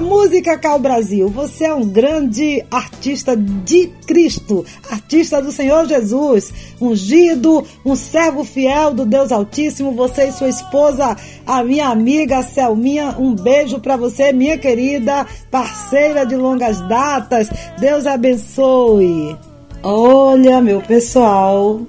Música, 0.00 0.56
Cal 0.58 0.78
Brasil. 0.78 1.28
Você 1.28 1.64
é 1.64 1.74
um 1.74 1.88
grande 1.88 2.64
artista 2.70 3.36
de 3.36 3.88
Cristo, 4.06 4.64
artista 4.90 5.42
do 5.42 5.50
Senhor 5.50 5.86
Jesus, 5.86 6.52
ungido, 6.80 7.64
um 7.84 7.96
servo 7.96 8.44
fiel 8.44 8.94
do 8.94 9.04
Deus 9.04 9.32
Altíssimo. 9.32 9.92
Você 9.92 10.28
e 10.28 10.32
sua 10.32 10.48
esposa, 10.48 11.16
a 11.46 11.64
minha 11.64 11.88
amiga 11.88 12.42
Selminha, 12.42 13.16
um 13.18 13.34
beijo 13.34 13.80
para 13.80 13.96
você, 13.96 14.32
minha 14.32 14.56
querida 14.56 15.26
parceira 15.50 16.24
de 16.24 16.36
longas 16.36 16.80
datas. 16.88 17.48
Deus 17.80 18.06
abençoe. 18.06 19.36
Olha, 19.82 20.60
meu 20.60 20.80
pessoal, 20.80 21.80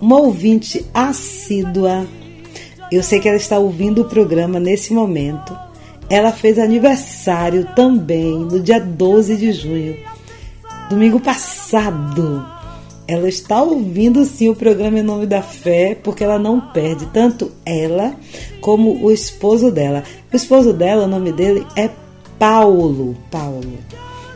uma 0.00 0.20
ouvinte 0.20 0.84
assídua. 0.94 2.06
Eu 2.92 3.02
sei 3.02 3.20
que 3.20 3.28
ela 3.28 3.36
está 3.36 3.58
ouvindo 3.58 4.02
o 4.02 4.08
programa 4.08 4.58
nesse 4.58 4.92
momento 4.92 5.69
ela 6.10 6.32
fez 6.32 6.58
aniversário 6.58 7.68
também 7.76 8.36
no 8.36 8.58
dia 8.58 8.80
12 8.80 9.36
de 9.36 9.52
junho, 9.52 9.96
domingo 10.90 11.20
passado. 11.20 12.44
Ela 13.06 13.28
está 13.28 13.62
ouvindo 13.62 14.24
sim 14.24 14.48
o 14.48 14.54
programa 14.54 14.98
Em 14.98 15.02
Nome 15.02 15.26
da 15.26 15.40
Fé, 15.40 15.96
porque 16.00 16.24
ela 16.24 16.38
não 16.38 16.60
perde 16.60 17.06
tanto 17.06 17.52
ela 17.64 18.14
como 18.60 19.04
o 19.04 19.10
esposo 19.10 19.70
dela. 19.70 20.02
O 20.32 20.36
esposo 20.36 20.72
dela, 20.72 21.04
o 21.04 21.08
nome 21.08 21.32
dele 21.32 21.64
é 21.76 21.88
Paulo. 22.38 23.16
Paulo. 23.30 23.78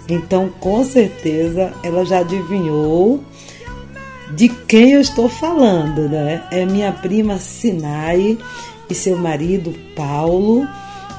Então, 0.08 0.50
com 0.60 0.84
certeza, 0.84 1.72
ela 1.82 2.04
já 2.04 2.18
adivinhou 2.18 3.20
de 4.34 4.48
quem 4.48 4.92
eu 4.92 5.00
estou 5.00 5.28
falando, 5.28 6.08
né? 6.08 6.42
É 6.50 6.64
minha 6.66 6.92
prima 6.92 7.38
Sinai 7.38 8.38
e 8.90 8.94
seu 8.94 9.16
marido 9.16 9.72
Paulo 9.94 10.66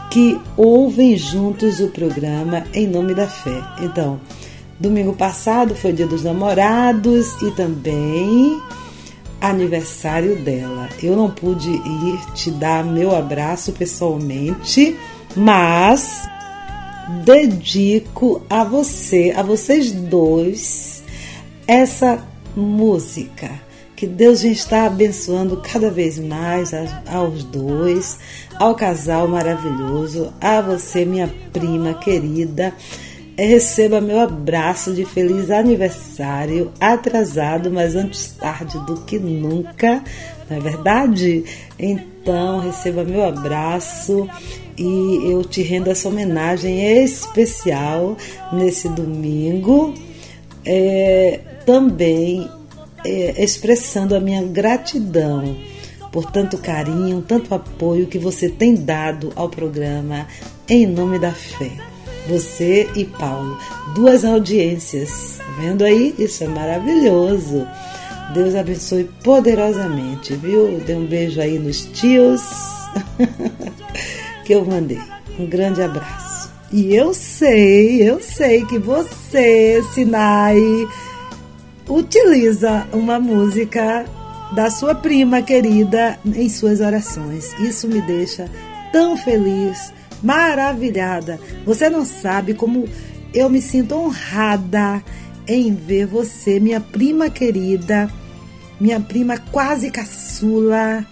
que 0.10 0.40
ouvem 0.56 1.18
juntos 1.18 1.80
o 1.80 1.90
programa 1.90 2.64
Em 2.74 2.88
Nome 2.88 3.14
da 3.14 3.28
Fé. 3.28 3.62
Então, 3.82 4.20
domingo 4.80 5.14
passado 5.14 5.76
foi 5.76 5.94
Dia 5.94 6.08
dos 6.08 6.24
Namorados 6.24 7.42
e 7.42 7.52
também 7.52 8.62
aniversário 9.42 10.38
dela. 10.38 10.90
Eu 11.02 11.16
não 11.16 11.30
pude 11.30 11.70
ir 11.70 12.20
te 12.34 12.52
dar 12.52 12.84
meu 12.84 13.16
abraço 13.16 13.72
pessoalmente, 13.74 14.98
mas 15.36 16.28
dedico 17.24 18.42
a 18.50 18.64
você, 18.64 19.34
a 19.36 19.44
vocês 19.44 19.92
dois, 19.92 21.04
essa 21.68 22.26
música 22.56 23.65
que 23.96 24.06
Deus 24.06 24.44
está 24.44 24.86
abençoando 24.86 25.58
cada 25.58 25.90
vez 25.90 26.20
mais 26.20 26.72
aos 27.08 27.44
dois, 27.46 28.20
ao 28.60 28.76
casal 28.76 29.28
maravilhoso, 29.28 30.34
a 30.42 30.62
você, 30.62 31.06
minha 31.06 31.34
prima 31.54 31.94
querida. 31.94 32.74
Receba 33.38 34.00
meu 34.00 34.20
abraço 34.20 34.94
de 34.94 35.04
feliz 35.06 35.52
aniversário, 35.52 36.72
atrasado, 36.80 37.70
mas 37.70 37.96
antes 37.96 38.32
tarde 38.32 38.78
do 38.86 39.02
que 39.02 39.20
nunca, 39.20 40.02
não 40.50 40.58
é 40.58 40.60
verdade? 40.60 41.44
Então, 41.78 42.60
receba 42.60 43.04
meu 43.04 43.24
abraço 43.26 44.28
e 44.78 45.32
eu 45.32 45.44
te 45.44 45.62
rendo 45.62 45.90
essa 45.90 46.08
homenagem 46.08 47.04
especial 47.04 48.16
nesse 48.54 48.88
domingo. 48.90 49.94
É, 50.66 51.40
também 51.66 52.50
é, 53.06 53.44
expressando 53.44 54.16
a 54.16 54.20
minha 54.20 54.44
gratidão 54.44 55.56
por 56.12 56.32
tanto 56.32 56.58
carinho, 56.58 57.22
tanto 57.22 57.54
apoio 57.54 58.08
que 58.08 58.18
você 58.18 58.48
tem 58.48 58.74
dado 58.74 59.34
ao 59.36 59.50
programa 59.50 60.26
Em 60.70 60.88
Nome 60.88 61.20
da 61.20 61.34
Fé. 61.34 61.72
Você 62.28 62.90
e 62.96 63.04
Paulo, 63.04 63.58
duas 63.94 64.24
audiências, 64.24 65.38
tá 65.38 65.44
vendo 65.60 65.84
aí? 65.84 66.16
Isso 66.18 66.44
é 66.44 66.48
maravilhoso. 66.48 67.68
Deus 68.34 68.56
abençoe 68.56 69.04
poderosamente, 69.24 70.36
viu? 70.36 70.80
Dê 70.80 70.96
um 70.96 71.06
beijo 71.06 71.40
aí 71.42 71.60
nos 71.60 71.86
tios 71.86 72.42
que 74.46 74.54
eu 74.54 74.66
mandei. 74.66 75.02
Um 75.38 75.46
grande 75.46 75.82
abraço. 75.82 76.50
E 76.72 76.96
eu 76.96 77.14
sei, 77.14 78.10
eu 78.10 78.22
sei 78.22 78.66
que 78.66 78.80
você, 78.80 79.84
Sinai, 79.94 80.58
utiliza 81.88 82.88
uma 82.92 83.20
música 83.20 84.06
da 84.54 84.70
sua 84.70 84.96
prima 84.96 85.42
querida 85.42 86.20
em 86.26 86.50
suas 86.50 86.80
orações. 86.80 87.54
Isso 87.60 87.88
me 87.88 88.02
deixa 88.02 88.50
tão 88.92 89.18
feliz, 89.18 89.94
maravilhada. 90.24 91.40
Você 91.66 91.90
não 91.90 92.06
sabe 92.06 92.54
como 92.54 92.88
eu 93.34 93.50
me 93.50 93.62
sinto 93.62 93.96
honrada 93.96 95.04
em 95.48 95.74
ver 95.74 96.08
você, 96.08 96.60
minha 96.60 96.80
prima 96.80 97.30
querida, 97.30 98.10
minha 98.80 99.00
prima 99.00 99.38
quase 99.38 99.92
caçula, 99.92 101.06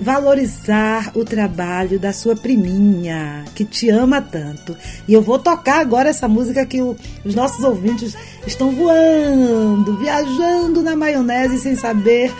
valorizar 0.00 1.12
o 1.14 1.24
trabalho 1.24 1.98
da 1.98 2.12
sua 2.12 2.34
priminha, 2.34 3.44
que 3.54 3.64
te 3.64 3.90
ama 3.90 4.22
tanto. 4.22 4.74
E 5.06 5.12
eu 5.12 5.20
vou 5.20 5.38
tocar 5.38 5.80
agora 5.80 6.08
essa 6.08 6.26
música 6.26 6.64
que 6.64 6.80
o, 6.80 6.96
os 7.24 7.34
nossos 7.34 7.62
ouvintes 7.62 8.16
estão 8.46 8.70
voando, 8.72 9.98
viajando 9.98 10.82
na 10.82 10.96
maionese 10.96 11.58
sem 11.58 11.76
saber 11.76 12.32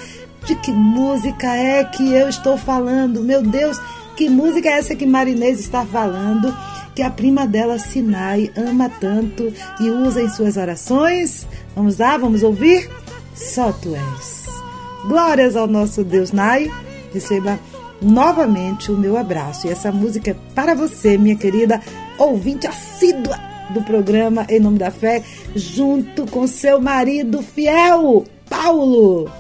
de 0.47 0.55
que 0.55 0.73
música 0.73 1.55
é 1.55 1.85
que 1.85 2.15
eu 2.15 2.29
estou 2.29 2.57
falando. 2.57 3.23
Meu 3.23 3.43
Deus, 3.43 3.79
que 4.17 4.31
música 4.31 4.71
é 4.71 4.79
essa 4.79 4.97
que 4.97 5.05
Marinês 5.05 5.61
está 5.61 5.85
falando? 5.85 6.57
Que 6.95 7.03
a 7.03 7.11
prima 7.11 7.47
dela, 7.47 7.79
Sinai, 7.79 8.51
ama 8.57 8.89
tanto 8.89 9.53
e 9.79 9.91
usa 9.91 10.23
em 10.23 10.31
suas 10.31 10.57
orações? 10.57 11.47
Vamos 11.77 11.99
lá, 11.99 12.17
vamos 12.17 12.43
ouvir? 12.43 12.89
Só 13.35 13.71
tu 13.71 13.95
és. 13.95 14.47
Glórias 15.07 15.57
ao 15.57 15.67
nosso 15.67 16.03
Deus, 16.03 16.33
Nai 16.33 16.71
receba 17.13 17.59
novamente 18.01 18.91
o 18.91 18.97
meu 18.97 19.17
abraço. 19.17 19.67
E 19.67 19.71
essa 19.71 19.93
música 19.93 20.31
é 20.31 20.37
para 20.55 20.75
você, 20.75 21.19
minha 21.19 21.37
querida 21.37 21.81
ouvinte 22.19 22.67
assídua 22.67 23.39
do 23.71 23.83
programa 23.83 24.47
Em 24.49 24.61
Nome 24.61 24.79
da 24.79 24.91
Fé, 24.91 25.23
junto 25.55 26.27
com 26.27 26.47
seu 26.47 26.81
marido 26.81 27.43
fiel, 27.43 28.25
Paulo. 28.49 29.40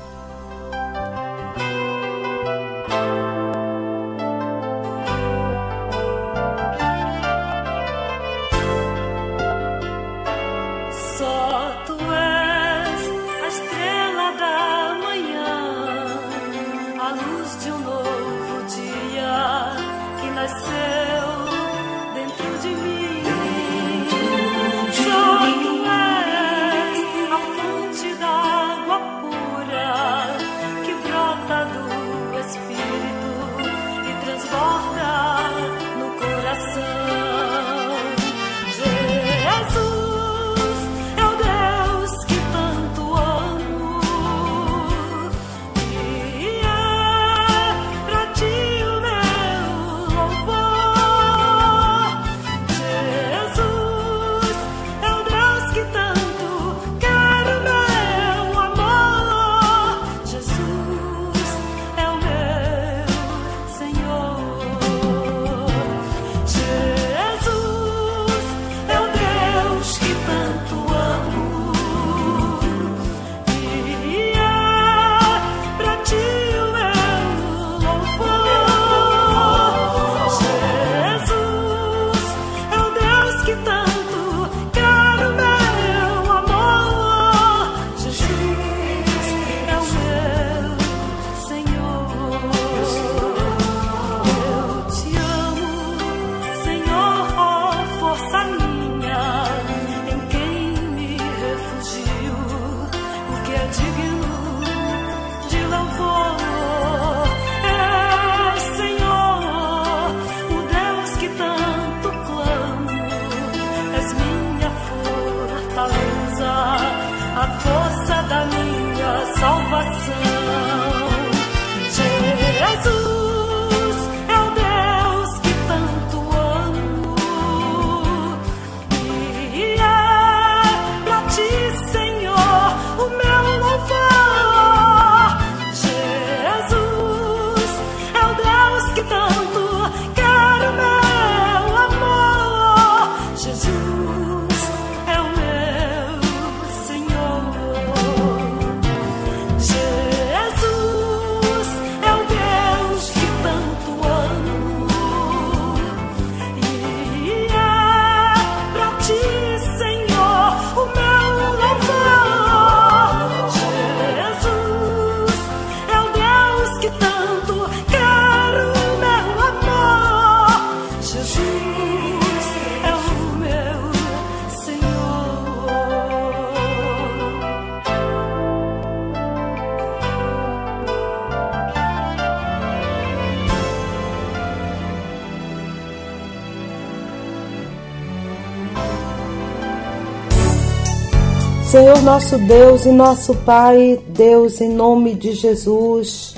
Nosso 192.05 192.39
Deus 192.39 192.87
e 192.87 192.93
nosso 192.93 193.35
Pai, 193.35 194.01
Deus, 194.09 194.61
em 194.63 194.71
nome 194.71 195.15
de 195.15 195.33
Jesus, 195.33 196.35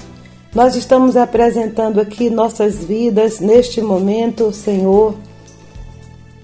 nós 0.52 0.74
estamos 0.74 1.16
apresentando 1.16 2.00
aqui 2.00 2.28
nossas 2.28 2.84
vidas 2.84 3.38
neste 3.38 3.80
momento, 3.80 4.52
Senhor. 4.52 5.14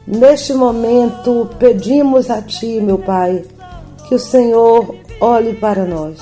Neste 0.06 0.54
momento, 0.54 1.50
pedimos 1.58 2.30
a 2.30 2.40
Ti, 2.40 2.80
meu 2.80 2.98
Pai, 2.98 3.44
que 4.06 4.14
o 4.14 4.18
Senhor 4.20 4.94
olhe 5.20 5.54
para 5.54 5.84
nós. 5.84 6.18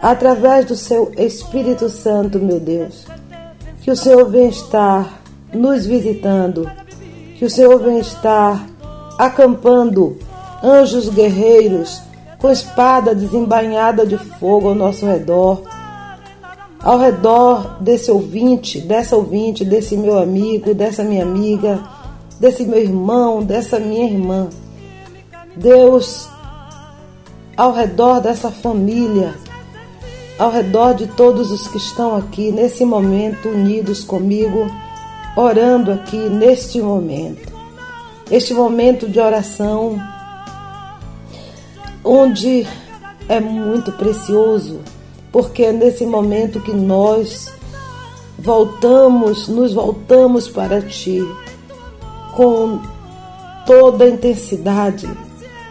Através 0.00 0.66
do 0.66 0.76
Seu 0.76 1.12
Espírito 1.18 1.88
Santo, 1.88 2.38
meu 2.38 2.60
Deus, 2.60 3.04
que 3.82 3.90
o 3.90 3.96
Senhor 3.96 4.30
venha 4.30 4.48
estar 4.48 5.20
nos 5.52 5.84
visitando, 5.84 6.70
que 7.36 7.44
o 7.44 7.50
Senhor 7.50 7.78
venha 7.80 8.00
estar 8.00 8.64
acampando 9.18 10.16
anjos 10.62 11.08
guerreiros 11.08 12.02
com 12.38 12.50
espada 12.50 13.14
desembainhada 13.14 14.06
de 14.06 14.16
fogo 14.16 14.68
ao 14.68 14.74
nosso 14.74 15.06
redor, 15.06 15.62
ao 16.82 16.98
redor 16.98 17.82
desse 17.82 18.10
ouvinte, 18.10 18.80
dessa 18.80 19.14
ouvinte, 19.14 19.64
desse 19.64 19.96
meu 19.96 20.18
amigo, 20.18 20.74
dessa 20.74 21.04
minha 21.04 21.22
amiga, 21.22 21.78
desse 22.38 22.64
meu 22.64 22.78
irmão, 22.78 23.42
dessa 23.42 23.78
minha 23.78 24.10
irmã. 24.10 24.48
Deus, 25.54 26.26
ao 27.54 27.72
redor 27.72 28.20
dessa 28.20 28.50
família, 28.50 29.34
ao 30.38 30.50
redor 30.50 30.94
de 30.94 31.06
todos 31.06 31.50
os 31.50 31.68
que 31.68 31.76
estão 31.76 32.16
aqui 32.16 32.50
nesse 32.50 32.82
momento 32.82 33.50
unidos 33.50 34.02
comigo, 34.02 34.70
orando 35.36 35.92
aqui 35.92 36.16
neste 36.16 36.80
momento. 36.80 37.52
Este 38.30 38.54
momento 38.54 39.06
de 39.06 39.20
oração 39.20 40.00
onde 42.04 42.66
é 43.28 43.38
muito 43.40 43.92
precioso, 43.92 44.80
porque 45.30 45.64
é 45.64 45.72
nesse 45.72 46.04
momento 46.04 46.60
que 46.60 46.72
nós 46.72 47.52
voltamos, 48.38 49.48
nos 49.48 49.74
voltamos 49.74 50.48
para 50.48 50.82
Ti 50.82 51.22
com 52.34 52.80
toda 53.66 54.04
a 54.04 54.08
intensidade, 54.08 55.08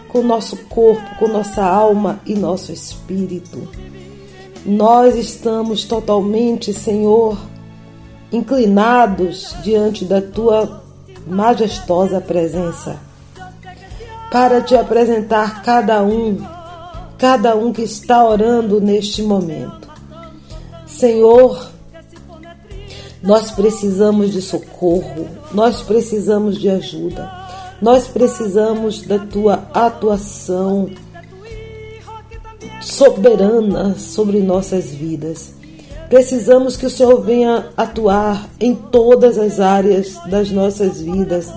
com 0.07 0.21
nosso 0.21 0.55
corpo, 0.65 1.15
com 1.17 1.27
nossa 1.27 1.63
alma 1.63 2.21
e 2.25 2.35
nosso 2.35 2.71
espírito. 2.71 3.67
Nós 4.65 5.15
estamos 5.15 5.83
totalmente, 5.85 6.73
Senhor, 6.73 7.37
inclinados 8.31 9.55
diante 9.63 10.05
da 10.05 10.21
Tua 10.21 10.83
majestosa 11.27 12.21
presença 12.21 13.08
para 14.31 14.61
te 14.61 14.75
apresentar 14.75 15.63
cada 15.63 16.03
um, 16.03 16.37
cada 17.17 17.55
um 17.55 17.73
que 17.73 17.81
está 17.81 18.23
orando 18.23 18.79
neste 18.79 19.23
momento. 19.23 19.89
Senhor, 20.85 21.69
nós 23.21 23.51
precisamos 23.51 24.31
de 24.31 24.41
socorro, 24.41 25.27
nós 25.53 25.81
precisamos 25.81 26.57
de 26.57 26.69
ajuda, 26.69 27.31
nós 27.81 28.07
precisamos 28.07 29.01
da 29.01 29.19
tua 29.19 29.67
atuação 29.73 30.89
soberana 32.81 33.95
sobre 33.97 34.41
nossas 34.41 34.91
vidas. 34.91 35.53
Precisamos 36.09 36.75
que 36.75 36.85
o 36.85 36.89
Senhor 36.89 37.21
venha 37.21 37.67
atuar 37.77 38.49
em 38.59 38.73
todas 38.73 39.37
as 39.37 39.59
áreas 39.59 40.15
das 40.27 40.49
nossas 40.49 41.01
vidas 41.01 41.51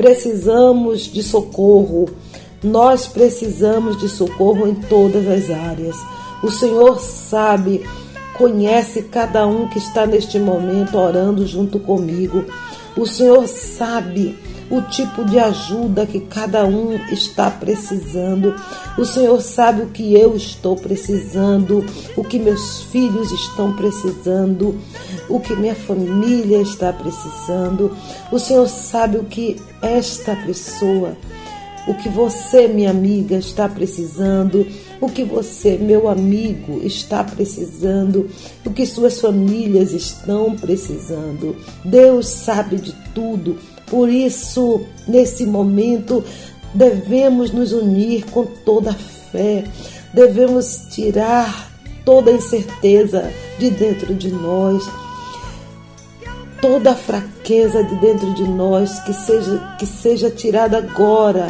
precisamos 0.00 1.12
de 1.12 1.22
socorro. 1.22 2.08
Nós 2.62 3.06
precisamos 3.06 4.00
de 4.00 4.08
socorro 4.08 4.66
em 4.66 4.74
todas 4.74 5.28
as 5.28 5.50
áreas. 5.50 5.94
O 6.42 6.50
Senhor 6.50 6.98
sabe, 6.98 7.84
conhece 8.38 9.02
cada 9.02 9.46
um 9.46 9.68
que 9.68 9.76
está 9.76 10.06
neste 10.06 10.38
momento 10.38 10.96
orando 10.96 11.46
junto 11.46 11.78
comigo. 11.78 12.46
O 12.96 13.04
Senhor 13.04 13.46
sabe 13.46 14.38
o 14.70 14.80
tipo 14.82 15.24
de 15.24 15.38
ajuda 15.38 16.06
que 16.06 16.20
cada 16.20 16.64
um 16.64 16.94
está 17.12 17.50
precisando. 17.50 18.54
O 18.96 19.04
Senhor 19.04 19.40
sabe 19.40 19.82
o 19.82 19.88
que 19.88 20.14
eu 20.14 20.36
estou 20.36 20.76
precisando, 20.76 21.84
o 22.16 22.22
que 22.22 22.38
meus 22.38 22.82
filhos 22.84 23.32
estão 23.32 23.74
precisando, 23.74 24.78
o 25.28 25.40
que 25.40 25.56
minha 25.56 25.74
família 25.74 26.62
está 26.62 26.92
precisando. 26.92 27.96
O 28.30 28.38
Senhor 28.38 28.68
sabe 28.68 29.18
o 29.18 29.24
que 29.24 29.60
esta 29.82 30.36
pessoa, 30.36 31.16
o 31.88 31.94
que 31.94 32.08
você, 32.08 32.68
minha 32.68 32.90
amiga, 32.90 33.36
está 33.36 33.68
precisando, 33.68 34.66
o 35.00 35.08
que 35.08 35.24
você, 35.24 35.78
meu 35.78 36.08
amigo, 36.08 36.80
está 36.84 37.24
precisando, 37.24 38.28
o 38.64 38.70
que 38.70 38.86
suas 38.86 39.18
famílias 39.20 39.92
estão 39.92 40.54
precisando. 40.54 41.56
Deus 41.84 42.28
sabe 42.28 42.76
de 42.76 42.92
tudo. 43.14 43.58
Por 43.90 44.08
isso, 44.08 44.82
nesse 45.08 45.44
momento, 45.44 46.24
devemos 46.72 47.50
nos 47.50 47.72
unir 47.72 48.24
com 48.26 48.46
toda 48.46 48.90
a 48.90 48.94
fé, 48.94 49.64
devemos 50.14 50.86
tirar 50.92 51.72
toda 52.04 52.30
a 52.30 52.34
incerteza 52.34 53.32
de 53.58 53.68
dentro 53.70 54.14
de 54.14 54.30
nós, 54.30 54.88
toda 56.62 56.92
a 56.92 56.94
fraqueza 56.94 57.82
de 57.82 57.96
dentro 57.96 58.32
de 58.32 58.44
nós 58.44 59.00
que 59.00 59.12
seja 59.12 59.76
que 59.76 59.86
seja 59.86 60.30
tirada 60.30 60.78
agora 60.78 61.48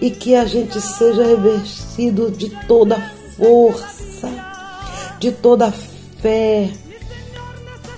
e 0.00 0.10
que 0.10 0.34
a 0.34 0.44
gente 0.44 0.80
seja 0.80 1.24
revestido 1.24 2.28
de 2.28 2.50
toda 2.66 2.96
a 2.96 3.10
força, 3.36 4.28
de 5.20 5.30
toda 5.30 5.66
a 5.66 5.72
fé, 5.72 6.70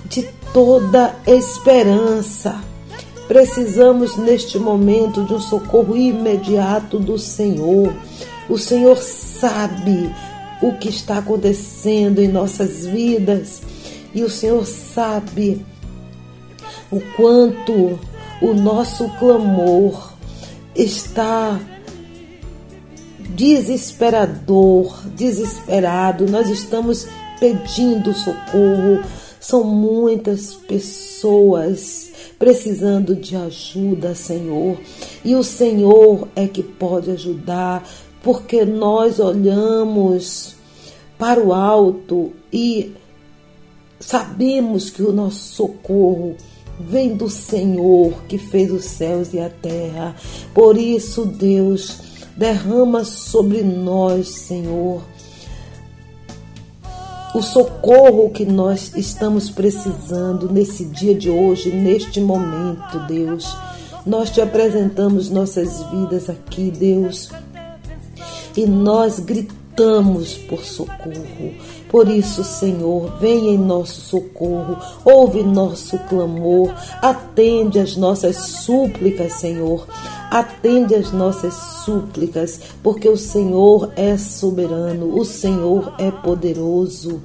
de 0.05 0.29
toda 0.53 1.15
a 1.25 1.31
esperança 1.31 2.68
Precisamos 3.29 4.17
neste 4.17 4.57
momento 4.57 5.23
de 5.23 5.35
um 5.35 5.39
socorro 5.39 5.95
imediato 5.95 6.97
do 6.97 7.15
Senhor. 7.19 7.93
O 8.49 8.57
Senhor 8.57 8.97
sabe 8.97 10.11
o 10.63 10.73
que 10.79 10.89
está 10.89 11.19
acontecendo 11.19 12.17
em 12.17 12.27
nossas 12.27 12.87
vidas 12.87 13.61
e 14.15 14.23
o 14.23 14.29
Senhor 14.31 14.65
sabe 14.65 15.63
o 16.89 16.99
quanto 17.15 17.99
o 18.41 18.55
nosso 18.55 19.07
clamor 19.19 20.13
está 20.75 21.59
desesperador, 23.29 25.05
desesperado. 25.15 26.25
Nós 26.25 26.49
estamos 26.49 27.07
pedindo 27.39 28.11
socorro. 28.11 29.03
São 29.39 29.63
muitas 29.63 30.55
pessoas 30.55 32.08
precisando 32.39 33.13
de 33.15 33.35
ajuda, 33.35 34.15
Senhor. 34.15 34.77
E 35.23 35.35
o 35.35 35.43
Senhor 35.43 36.29
é 36.35 36.47
que 36.47 36.63
pode 36.63 37.11
ajudar, 37.11 37.87
porque 38.23 38.63
nós 38.63 39.19
olhamos 39.19 40.55
para 41.17 41.43
o 41.43 41.53
alto 41.53 42.31
e 42.51 42.93
sabemos 43.99 44.89
que 44.89 45.03
o 45.03 45.11
nosso 45.11 45.53
socorro 45.53 46.37
vem 46.79 47.13
do 47.13 47.29
Senhor 47.29 48.13
que 48.29 48.37
fez 48.37 48.71
os 48.71 48.85
céus 48.85 49.33
e 49.33 49.39
a 49.39 49.49
terra. 49.49 50.15
Por 50.53 50.77
isso, 50.77 51.25
Deus, 51.25 51.97
derrama 52.37 53.03
sobre 53.03 53.61
nós, 53.61 54.29
Senhor, 54.29 55.03
o 57.33 57.41
socorro 57.41 58.29
que 58.31 58.45
nós 58.45 58.91
estamos 58.95 59.49
precisando 59.49 60.51
nesse 60.51 60.85
dia 60.85 61.13
de 61.13 61.29
hoje, 61.29 61.71
neste 61.71 62.19
momento, 62.19 62.99
Deus. 63.07 63.55
Nós 64.05 64.29
te 64.29 64.41
apresentamos 64.41 65.29
nossas 65.29 65.83
vidas 65.83 66.29
aqui, 66.29 66.71
Deus, 66.71 67.29
e 68.57 68.65
nós 68.65 69.19
gritamos 69.19 70.33
por 70.35 70.65
socorro. 70.65 71.53
Por 71.89 72.07
isso, 72.07 72.43
Senhor, 72.43 73.17
vem 73.19 73.53
em 73.53 73.57
nosso 73.57 74.01
socorro, 74.01 74.77
ouve 75.03 75.43
nosso 75.43 75.97
clamor, 76.09 76.73
atende 77.01 77.79
as 77.79 77.95
nossas 77.95 78.35
súplicas, 78.37 79.33
Senhor. 79.33 79.87
Atende 80.29 80.93
as 80.93 81.11
nossas 81.11 81.53
súplicas, 81.53 82.59
porque 82.83 83.09
o 83.09 83.17
Senhor 83.17 83.91
é 83.95 84.17
soberano, 84.17 85.17
o 85.17 85.25
Senhor 85.25 85.93
é 85.97 86.11
poderoso. 86.11 87.21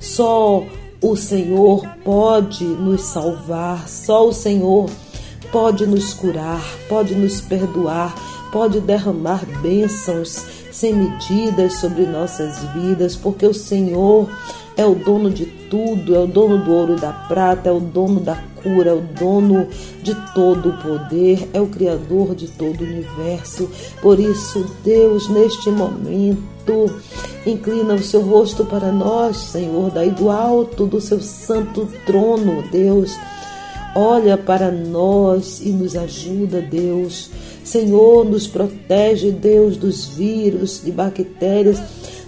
Só 0.00 0.62
o 1.02 1.16
Senhor 1.16 1.86
pode 2.04 2.64
nos 2.64 3.02
salvar, 3.02 3.86
só 3.88 4.28
o 4.28 4.32
Senhor 4.32 4.88
pode 5.52 5.86
nos 5.86 6.14
curar, 6.14 6.62
pode 6.88 7.14
nos 7.14 7.40
perdoar, 7.40 8.14
pode 8.50 8.80
derramar 8.80 9.44
bênçãos 9.60 10.44
sem 10.72 10.94
medidas 10.94 11.74
sobre 11.74 12.06
nossas 12.06 12.58
vidas, 12.74 13.16
porque 13.16 13.46
o 13.46 13.54
Senhor 13.54 14.28
é 14.76 14.84
o 14.84 14.94
dono 14.94 15.30
de 15.30 15.46
tudo, 15.46 16.14
é 16.14 16.18
o 16.18 16.26
dono 16.26 16.62
do 16.62 16.72
ouro 16.72 16.96
e 16.96 17.00
da 17.00 17.12
prata, 17.12 17.70
é 17.70 17.72
o 17.72 17.80
dono 17.80 18.20
da 18.20 18.36
cura, 18.62 18.90
é 18.90 18.92
o 18.92 19.00
dono 19.00 19.66
de 20.02 20.14
todo 20.34 20.68
o 20.68 20.82
poder, 20.82 21.48
é 21.54 21.60
o 21.60 21.66
Criador 21.66 22.34
de 22.34 22.46
todo 22.48 22.82
o 22.82 22.84
universo. 22.84 23.70
Por 24.02 24.20
isso, 24.20 24.66
Deus, 24.84 25.28
neste 25.30 25.70
momento, 25.70 26.90
inclina 27.46 27.94
o 27.94 28.02
seu 28.02 28.20
rosto 28.20 28.64
para 28.66 28.92
nós, 28.92 29.36
Senhor, 29.36 29.90
daí 29.90 30.10
do 30.10 30.30
alto 30.30 30.86
do 30.86 31.00
seu 31.00 31.20
santo 31.20 31.88
trono, 32.04 32.62
Deus. 32.70 33.16
Olha 33.94 34.36
para 34.36 34.70
nós 34.70 35.62
e 35.62 35.70
nos 35.70 35.96
ajuda, 35.96 36.60
Deus. 36.60 37.30
Senhor, 37.64 38.26
nos 38.26 38.46
protege, 38.46 39.30
Deus, 39.30 39.78
dos 39.78 40.06
vírus, 40.08 40.82
de 40.84 40.92
bactérias 40.92 41.80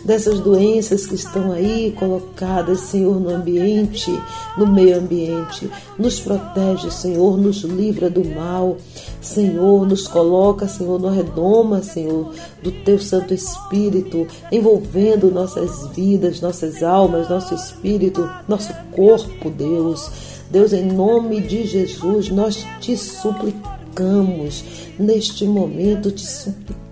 dessas 0.08 0.40
doenças 0.40 1.06
que 1.06 1.14
estão 1.14 1.52
aí 1.52 1.92
colocadas, 1.92 2.80
Senhor, 2.80 3.20
no 3.20 3.28
ambiente, 3.28 4.10
no 4.56 4.66
meio 4.66 4.96
ambiente. 4.96 5.70
Nos 5.98 6.18
protege, 6.18 6.90
Senhor, 6.90 7.36
nos 7.36 7.58
livra 7.58 8.08
do 8.08 8.24
mal. 8.24 8.78
Senhor, 9.20 9.86
nos 9.86 10.08
coloca, 10.08 10.66
Senhor, 10.66 10.98
no 10.98 11.10
redoma, 11.10 11.82
Senhor, 11.82 12.32
do 12.62 12.72
teu 12.72 12.98
Santo 12.98 13.34
Espírito, 13.34 14.26
envolvendo 14.50 15.30
nossas 15.30 15.88
vidas, 15.94 16.40
nossas 16.40 16.82
almas, 16.82 17.28
nosso 17.28 17.54
espírito, 17.54 18.26
nosso 18.48 18.72
corpo, 18.90 19.50
Deus. 19.50 20.10
Deus, 20.50 20.72
em 20.72 20.86
nome 20.86 21.42
de 21.42 21.66
Jesus, 21.66 22.30
nós 22.30 22.66
te 22.80 22.96
suplicamos, 22.96 24.64
neste 24.98 25.44
momento 25.44 26.10
te 26.10 26.26
suplicamos, 26.26 26.87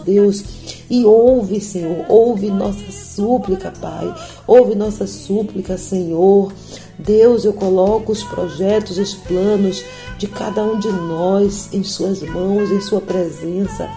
Deus 0.00 0.44
e 0.90 1.04
ouve, 1.04 1.60
Senhor, 1.60 2.04
ouve 2.08 2.50
nossa 2.50 2.90
súplica, 2.90 3.72
Pai. 3.80 4.14
Ouve 4.46 4.74
nossa 4.74 5.06
súplica, 5.06 5.76
Senhor. 5.76 6.52
Deus, 6.98 7.44
eu 7.44 7.52
coloco 7.52 8.10
os 8.10 8.24
projetos, 8.24 8.98
os 8.98 9.14
planos 9.14 9.84
de 10.18 10.26
cada 10.26 10.62
um 10.64 10.78
de 10.78 10.88
nós 10.88 11.68
em 11.72 11.84
Suas 11.84 12.22
mãos, 12.22 12.70
em 12.70 12.80
Sua 12.80 13.00
presença. 13.00 13.88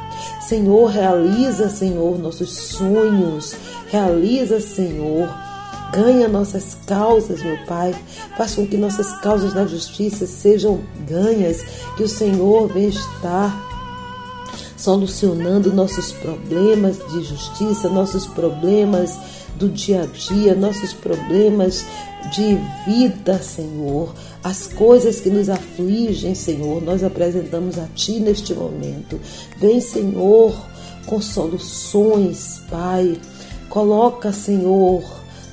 Senhor, 0.42 0.88
realiza, 0.88 1.70
Senhor, 1.70 2.20
nossos 2.20 2.50
sonhos. 2.50 3.56
Realiza, 3.90 4.60
Senhor. 4.60 5.30
Ganha 5.92 6.28
nossas 6.28 6.78
causas, 6.86 7.42
meu 7.44 7.58
Pai. 7.66 7.96
Faça 8.38 8.58
com 8.58 8.68
que 8.68 8.78
nossas 8.78 9.12
causas 9.20 9.54
na 9.54 9.66
justiça 9.66 10.28
sejam 10.28 10.80
ganhas. 11.08 11.64
Que 11.98 12.04
o 12.04 12.08
Senhor 12.08 12.68
venha 12.68 12.90
estar 12.90 13.71
solucionando 14.82 15.72
nossos 15.72 16.12
problemas 16.12 16.98
de 17.12 17.24
justiça, 17.24 17.88
nossos 17.88 18.26
problemas 18.26 19.16
do 19.56 19.70
dia 19.70 20.02
a 20.02 20.06
dia, 20.08 20.56
nossos 20.56 20.92
problemas 20.92 21.86
de 22.34 22.58
vida, 22.88 23.38
Senhor. 23.40 24.12
As 24.44 24.66
coisas 24.66 25.20
que 25.20 25.30
nos 25.30 25.50
afligem, 25.50 26.34
Senhor, 26.34 26.82
nós 26.82 27.04
apresentamos 27.04 27.78
a 27.78 27.86
Ti 27.94 28.20
neste 28.20 28.56
momento. 28.56 29.20
Vem, 29.58 29.80
Senhor, 29.80 30.56
com 31.06 31.22
soluções, 31.22 32.64
Pai. 32.68 33.20
Coloca, 33.70 34.34
Senhor, 34.34 35.04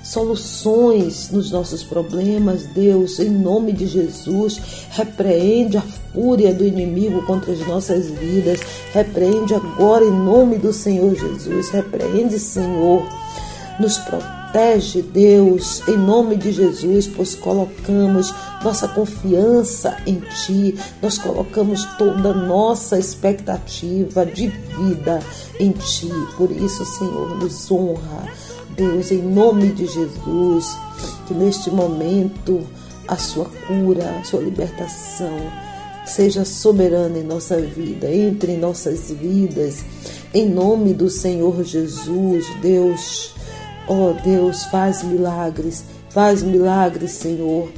soluções 0.08 1.30
nos 1.30 1.50
nossos 1.50 1.82
problemas, 1.82 2.64
Deus, 2.66 3.18
em 3.20 3.28
nome 3.28 3.72
de 3.72 3.86
Jesus. 3.86 4.60
Repreende 4.90 5.76
a 5.76 5.82
fúria 5.82 6.52
do 6.54 6.64
inimigo 6.64 7.22
contra 7.26 7.52
as 7.52 7.66
nossas 7.66 8.08
vidas. 8.10 8.60
Repreende 8.92 9.54
agora 9.54 10.04
em 10.04 10.10
nome 10.10 10.56
do 10.56 10.72
Senhor 10.72 11.14
Jesus. 11.14 11.68
Repreende, 11.68 12.38
Senhor. 12.38 13.06
Nos 13.78 13.98
protege, 13.98 15.02
Deus, 15.02 15.86
em 15.86 15.96
nome 15.96 16.36
de 16.36 16.52
Jesus, 16.52 17.06
pois 17.06 17.34
colocamos 17.34 18.34
nossa 18.64 18.88
confiança 18.88 19.96
em 20.04 20.20
Ti, 20.20 20.74
nós 21.00 21.16
colocamos 21.16 21.84
toda 21.96 22.34
nossa 22.34 22.98
expectativa 22.98 24.26
de 24.26 24.48
vida 24.48 25.20
em 25.60 25.70
Ti. 25.70 26.10
Por 26.36 26.50
isso, 26.50 26.84
Senhor, 26.84 27.36
nos 27.38 27.70
honra 27.70 28.47
Deus, 28.78 29.10
em 29.10 29.20
nome 29.20 29.72
de 29.72 29.86
Jesus, 29.86 30.78
que 31.26 31.34
neste 31.34 31.68
momento 31.68 32.64
a 33.08 33.16
sua 33.16 33.46
cura, 33.66 34.20
a 34.20 34.22
sua 34.22 34.40
libertação 34.40 35.36
seja 36.06 36.44
soberana 36.44 37.18
em 37.18 37.24
nossa 37.24 37.60
vida, 37.60 38.08
entre 38.08 38.52
em 38.52 38.56
nossas 38.56 39.10
vidas, 39.10 39.84
em 40.32 40.48
nome 40.48 40.94
do 40.94 41.10
Senhor 41.10 41.64
Jesus, 41.64 42.46
Deus, 42.62 43.34
ó 43.88 44.10
oh 44.10 44.14
Deus, 44.22 44.62
faz 44.66 45.02
milagres, 45.02 45.84
faz 46.08 46.44
milagres, 46.44 47.10
Senhor, 47.10 47.68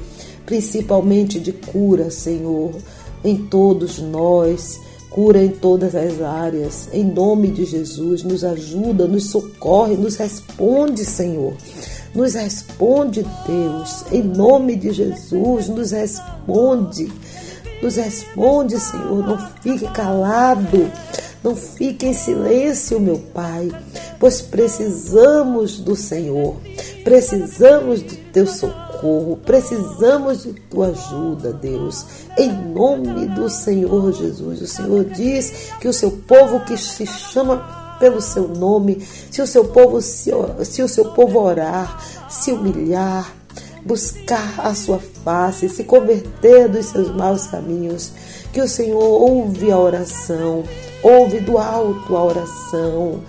principalmente 0.44 1.40
de 1.40 1.52
cura, 1.52 2.10
Senhor, 2.10 2.72
em 3.24 3.36
todos 3.46 3.98
nós 3.98 4.78
cura 5.10 5.42
em 5.42 5.50
todas 5.50 5.94
as 5.94 6.22
áreas. 6.22 6.88
Em 6.92 7.04
nome 7.04 7.48
de 7.48 7.64
Jesus, 7.64 8.22
nos 8.22 8.44
ajuda, 8.44 9.06
nos 9.06 9.30
socorre, 9.30 9.96
nos 9.96 10.16
responde, 10.16 11.04
Senhor. 11.04 11.52
Nos 12.14 12.34
responde, 12.34 13.26
Deus. 13.46 14.04
Em 14.10 14.22
nome 14.22 14.76
de 14.76 14.92
Jesus, 14.92 15.68
nos 15.68 15.90
responde. 15.90 17.12
Nos 17.82 17.96
responde, 17.96 18.78
Senhor. 18.78 19.26
Não 19.26 19.38
fique 19.62 19.86
calado. 19.92 20.90
Não 21.42 21.56
fique 21.56 22.06
em 22.06 22.12
silêncio, 22.12 23.00
meu 23.00 23.18
Pai, 23.18 23.70
pois 24.18 24.42
precisamos 24.42 25.78
do 25.78 25.96
Senhor. 25.96 26.56
Precisamos 27.02 28.02
do 28.02 28.16
teu 28.32 28.46
socorro 28.46 28.90
precisamos 29.46 30.42
de 30.42 30.52
tua 30.52 30.88
ajuda, 30.88 31.52
Deus, 31.52 32.06
em 32.36 32.52
nome 32.52 33.26
do 33.26 33.48
Senhor 33.48 34.12
Jesus. 34.12 34.60
O 34.60 34.66
Senhor 34.66 35.04
diz 35.04 35.52
que 35.80 35.88
o 35.88 35.92
seu 35.92 36.10
povo 36.10 36.60
que 36.60 36.76
se 36.76 37.06
chama 37.06 37.96
pelo 37.98 38.20
seu 38.20 38.48
nome, 38.48 39.06
se 39.30 39.40
o 39.40 39.46
seu 39.46 39.64
povo 39.66 40.00
se, 40.00 40.30
se 40.64 40.82
o 40.82 40.88
seu 40.88 41.12
povo 41.12 41.38
orar, 41.38 42.02
se 42.28 42.52
humilhar, 42.52 43.34
buscar 43.84 44.60
a 44.60 44.74
sua 44.74 44.98
face, 44.98 45.68
se 45.68 45.84
converter 45.84 46.68
dos 46.68 46.86
seus 46.86 47.14
maus 47.14 47.46
caminhos, 47.46 48.12
que 48.52 48.60
o 48.60 48.68
Senhor 48.68 49.02
ouve 49.02 49.70
a 49.70 49.78
oração, 49.78 50.64
ouve 51.02 51.40
do 51.40 51.58
alto 51.58 52.16
a 52.16 52.24
oração 52.24 53.20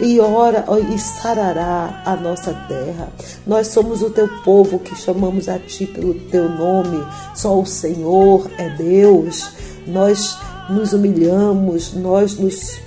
e 0.00 0.18
ora 0.18 0.64
e 0.92 0.98
sarará 0.98 2.02
a 2.04 2.16
nossa 2.16 2.52
terra. 2.68 3.12
Nós 3.46 3.68
somos 3.68 4.02
o 4.02 4.10
teu 4.10 4.28
povo 4.42 4.78
que 4.78 4.96
chamamos 4.96 5.48
a 5.48 5.58
ti 5.58 5.86
pelo 5.86 6.14
teu 6.14 6.48
nome. 6.48 7.04
Só 7.34 7.60
o 7.60 7.66
Senhor 7.66 8.50
é 8.58 8.68
Deus. 8.70 9.50
Nós 9.86 10.36
nos 10.68 10.92
humilhamos, 10.92 11.94
nós 11.94 12.38
nos 12.38 12.82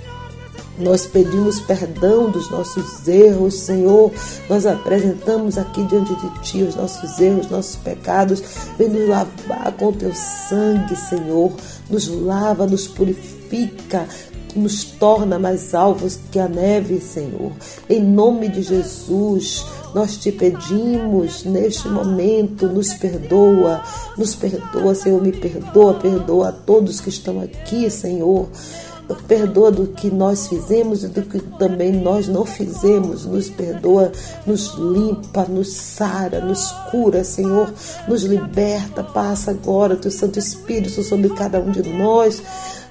nós 0.78 1.06
pedimos 1.06 1.58
perdão 1.58 2.30
dos 2.30 2.48
nossos 2.50 3.08
erros, 3.08 3.54
Senhor. 3.54 4.12
Nós 4.48 4.64
apresentamos 4.64 5.58
aqui 5.58 5.82
diante 5.84 6.14
de 6.14 6.40
Ti 6.40 6.62
os 6.62 6.76
nossos 6.76 7.18
erros, 7.18 7.50
nossos 7.50 7.74
pecados. 7.74 8.40
Vem 8.78 8.88
nos 8.88 9.08
lavar 9.08 9.72
com 9.72 9.92
Teu 9.92 10.14
sangue, 10.14 10.94
Senhor. 10.94 11.50
Nos 11.90 12.06
lava, 12.06 12.64
nos 12.64 12.86
purifica 12.86 13.37
nos 14.54 14.84
torna 14.84 15.38
mais 15.38 15.74
alvos 15.74 16.18
que 16.30 16.38
a 16.38 16.48
neve, 16.48 17.00
Senhor. 17.00 17.52
Em 17.88 18.00
nome 18.02 18.48
de 18.48 18.62
Jesus, 18.62 19.64
nós 19.94 20.16
te 20.16 20.32
pedimos 20.32 21.44
neste 21.44 21.88
momento, 21.88 22.66
nos 22.66 22.92
perdoa, 22.94 23.82
nos 24.16 24.34
perdoa, 24.34 24.94
Senhor, 24.94 25.22
me 25.22 25.32
perdoa, 25.32 25.94
perdoa 25.94 26.48
a 26.48 26.52
todos 26.52 27.00
que 27.00 27.08
estão 27.08 27.40
aqui, 27.40 27.90
Senhor. 27.90 28.48
Perdoa 29.26 29.70
do 29.70 29.86
que 29.86 30.10
nós 30.10 30.48
fizemos 30.48 31.02
e 31.02 31.08
do 31.08 31.22
que 31.22 31.40
também 31.58 31.92
nós 31.92 32.28
não 32.28 32.44
fizemos. 32.44 33.24
Nos 33.24 33.48
perdoa, 33.48 34.12
nos 34.46 34.74
limpa, 34.74 35.44
nos 35.44 35.72
sara, 35.72 36.44
nos 36.44 36.70
cura, 36.90 37.24
Senhor. 37.24 37.72
Nos 38.06 38.24
liberta. 38.24 39.02
Passa 39.02 39.52
agora 39.52 39.96
teu 39.96 40.10
Santo 40.10 40.38
Espírito 40.38 41.02
sobre 41.02 41.30
cada 41.30 41.58
um 41.58 41.70
de 41.70 41.82
nós 41.88 42.42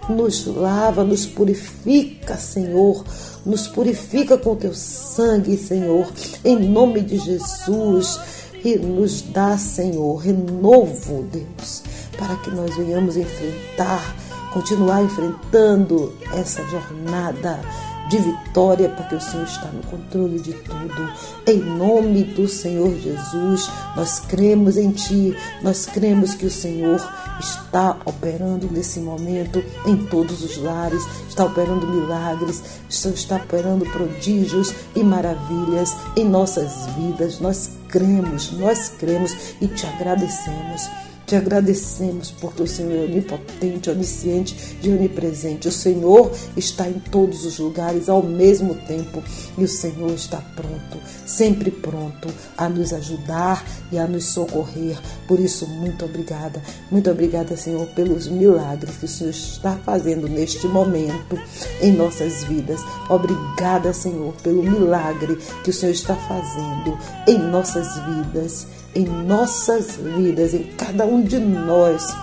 nos 0.10 0.46
lava, 0.46 1.04
nos 1.04 1.26
purifica, 1.26 2.36
Senhor. 2.36 3.04
Nos 3.46 3.68
purifica 3.68 4.38
com 4.38 4.56
teu 4.56 4.74
sangue, 4.74 5.58
Senhor, 5.58 6.08
em 6.44 6.58
nome 6.58 7.02
de 7.02 7.18
Jesus. 7.18 8.20
E 8.64 8.76
nos 8.78 9.22
dá, 9.22 9.58
Senhor, 9.58 10.18
renovo, 10.18 11.26
Deus, 11.32 11.84
para 12.18 12.36
que 12.38 12.50
nós 12.50 12.76
venhamos 12.76 13.16
enfrentar, 13.16 14.16
continuar 14.52 15.04
enfrentando 15.04 16.14
essa 16.34 16.64
jornada 16.64 17.62
de 18.10 18.18
vitória, 18.18 18.90
porque 18.90 19.16
o 19.16 19.22
Senhor 19.22 19.46
está 19.46 19.68
no 19.68 19.84
controle 19.84 20.40
de 20.40 20.54
tudo. 20.54 21.12
Em 21.46 21.60
nome 21.60 22.24
do 22.24 22.48
Senhor 22.48 22.94
Jesus, 22.98 23.70
nós 23.96 24.20
cremos 24.20 24.78
em 24.78 24.92
Ti, 24.92 25.36
nós 25.62 25.86
cremos 25.86 26.34
que 26.34 26.46
o 26.46 26.52
Senhor 26.52 27.00
está 27.40 27.98
operando 28.06 28.70
nesse 28.72 29.00
momento 29.00 29.64
em 29.86 29.98
todos 30.08 30.44
os 30.44 30.58
lares, 30.58 31.04
está 31.28 31.46
operando 31.46 31.88
milagres, 31.88 32.82
está 32.90 33.36
operando 33.38 33.86
prodígios 33.86 34.74
e 34.96 35.04
maravilhas 35.04 35.96
em 36.16 36.26
nossas 36.26 36.88
vidas. 36.98 37.40
Nós 37.40 37.72
cremos, 37.88 38.52
nós 38.54 38.90
cremos 38.90 39.56
e 39.62 39.68
te 39.68 39.86
agradecemos. 39.86 41.07
Te 41.28 41.36
agradecemos 41.36 42.32
porque 42.32 42.64
o 42.64 42.68
Senhor 42.68 42.94
é 42.94 43.04
onipotente, 43.04 43.90
onisciente 43.90 44.78
e 44.82 44.90
onipresente. 44.90 45.68
O 45.68 45.72
Senhor 45.74 46.32
está 46.56 46.88
em 46.88 47.02
todos 47.12 47.44
os 47.44 47.60
lugares 47.60 48.08
ao 48.08 48.24
mesmo 48.24 48.76
tempo 48.88 49.22
e 49.58 49.66
o 49.66 49.68
Senhor 49.68 50.14
está 50.14 50.38
pronto, 50.56 50.98
sempre 51.26 51.70
pronto 51.70 52.30
a 52.58 52.70
nos 52.70 52.94
ajudar 52.94 53.62
e 53.92 54.00
a 54.00 54.08
nos 54.08 54.24
socorrer. 54.24 54.98
Por 55.28 55.38
isso, 55.38 55.68
muito 55.68 56.06
obrigada. 56.06 56.64
Muito 56.90 57.12
obrigada, 57.12 57.58
Senhor, 57.58 57.86
pelos 57.88 58.30
milagres 58.30 58.96
que 58.96 59.04
o 59.04 59.10
Senhor 59.10 59.32
está 59.32 59.76
fazendo 59.76 60.30
neste 60.30 60.66
momento 60.66 61.38
em 61.82 61.92
nossas 61.92 62.46
vidas. 62.46 62.80
Obrigada, 63.10 63.92
Senhor, 63.92 64.34
pelo 64.42 64.64
milagre 64.64 65.38
que 65.62 65.72
o 65.72 65.74
Senhor 65.74 65.92
está 65.92 66.16
fazendo 66.16 66.98
em 67.28 67.38
nossas 67.38 68.00
vidas 68.06 68.66
em 68.96 69.06
nossas 69.06 69.96
vidas, 69.96 70.54
em 70.54 70.64
cada 70.78 71.06
um 71.06 71.22
de 71.22 71.40
nós, 71.40 72.16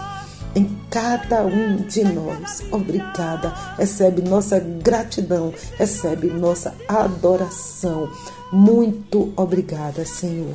em 0.55 0.69
cada 0.91 1.45
um 1.45 1.77
de 1.77 2.05
nós. 2.05 2.63
Obrigada. 2.71 3.53
Recebe 3.77 4.23
nossa 4.23 4.59
gratidão, 4.59 5.53
recebe 5.77 6.29
nossa 6.29 6.75
adoração. 6.89 8.09
Muito 8.53 9.33
obrigada, 9.37 10.05
Senhor. 10.05 10.55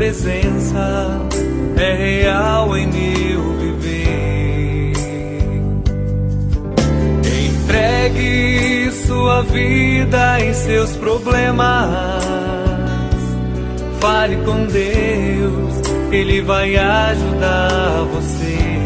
Presença 0.00 1.20
é 1.76 1.94
real 1.94 2.76
em 2.76 2.86
meu 2.86 3.42
viver. 3.58 4.92
Entregue 7.46 8.90
sua 9.06 9.42
vida 9.42 10.40
e 10.40 10.54
seus 10.54 10.96
problemas. 10.96 12.24
Fale 14.00 14.36
com 14.38 14.64
Deus, 14.66 15.82
Ele 16.10 16.40
vai 16.40 16.76
ajudar 16.76 18.04
você. 18.12 18.79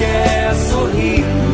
Quer 0.00 0.54
sorrindo. 0.54 1.50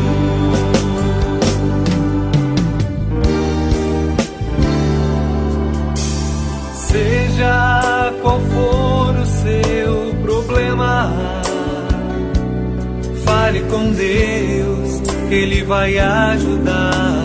Seja 6.73 8.13
qual 8.21 8.39
for 8.39 9.15
o 9.19 9.25
seu 9.25 10.15
problema, 10.23 11.13
fale 13.25 13.61
com 13.69 13.91
Deus, 13.91 15.01
Ele 15.29 15.63
vai 15.63 15.99
ajudar 15.99 17.16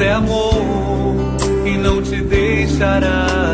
é 0.00 0.12
amor 0.12 1.16
e 1.64 1.76
não 1.78 2.02
te 2.02 2.16
deixará 2.22 3.45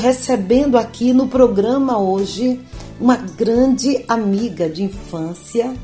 recebendo 0.00 0.76
aqui 0.76 1.12
no 1.12 1.28
programa 1.28 1.98
hoje 1.98 2.60
uma 2.98 3.16
grande 3.16 4.04
amiga 4.08 4.68
de 4.68 4.82
infância, 4.82 5.74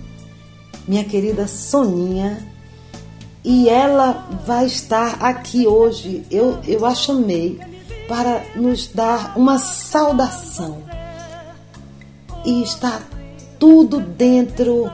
minha 0.89 1.05
querida 1.05 1.47
Soninha, 1.47 2.47
e 3.45 3.69
ela 3.69 4.29
vai 4.45 4.67
estar 4.67 5.23
aqui 5.23 5.67
hoje. 5.67 6.25
Eu, 6.31 6.59
eu 6.67 6.85
a 6.85 6.95
chamei 6.95 7.61
para 8.09 8.43
nos 8.57 8.89
dar 8.89 9.37
uma 9.37 9.59
saudação. 9.59 10.83
E 12.45 12.63
está 12.63 13.01
tudo 13.59 14.01
dentro 14.01 14.91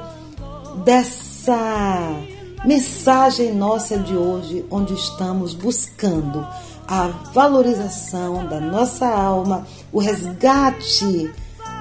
dessa 0.84 2.20
mensagem 2.64 3.54
nossa 3.54 3.98
de 3.98 4.16
hoje, 4.16 4.64
onde 4.70 4.94
estamos 4.94 5.54
buscando 5.54 6.46
a 6.86 7.08
valorização 7.32 8.46
da 8.46 8.60
nossa 8.60 9.06
alma, 9.06 9.66
o 9.92 9.98
resgate 9.98 11.32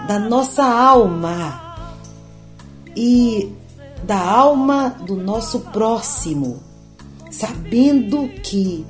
da 0.08 0.18
nossa 0.18 0.64
alma 0.64 1.78
e 2.96 3.54
da 4.04 4.20
alma 4.20 4.90
do 5.06 5.16
nosso 5.16 5.60
próximo, 5.72 6.62
sabendo 7.30 8.28
que 8.42 8.86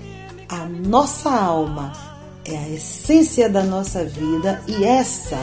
a 0.47 0.65
nossa 0.65 1.29
alma 1.29 1.91
é 2.45 2.57
a 2.57 2.69
essência 2.69 3.49
da 3.49 3.63
nossa 3.63 4.03
vida 4.03 4.61
e 4.67 4.83
essa 4.83 5.37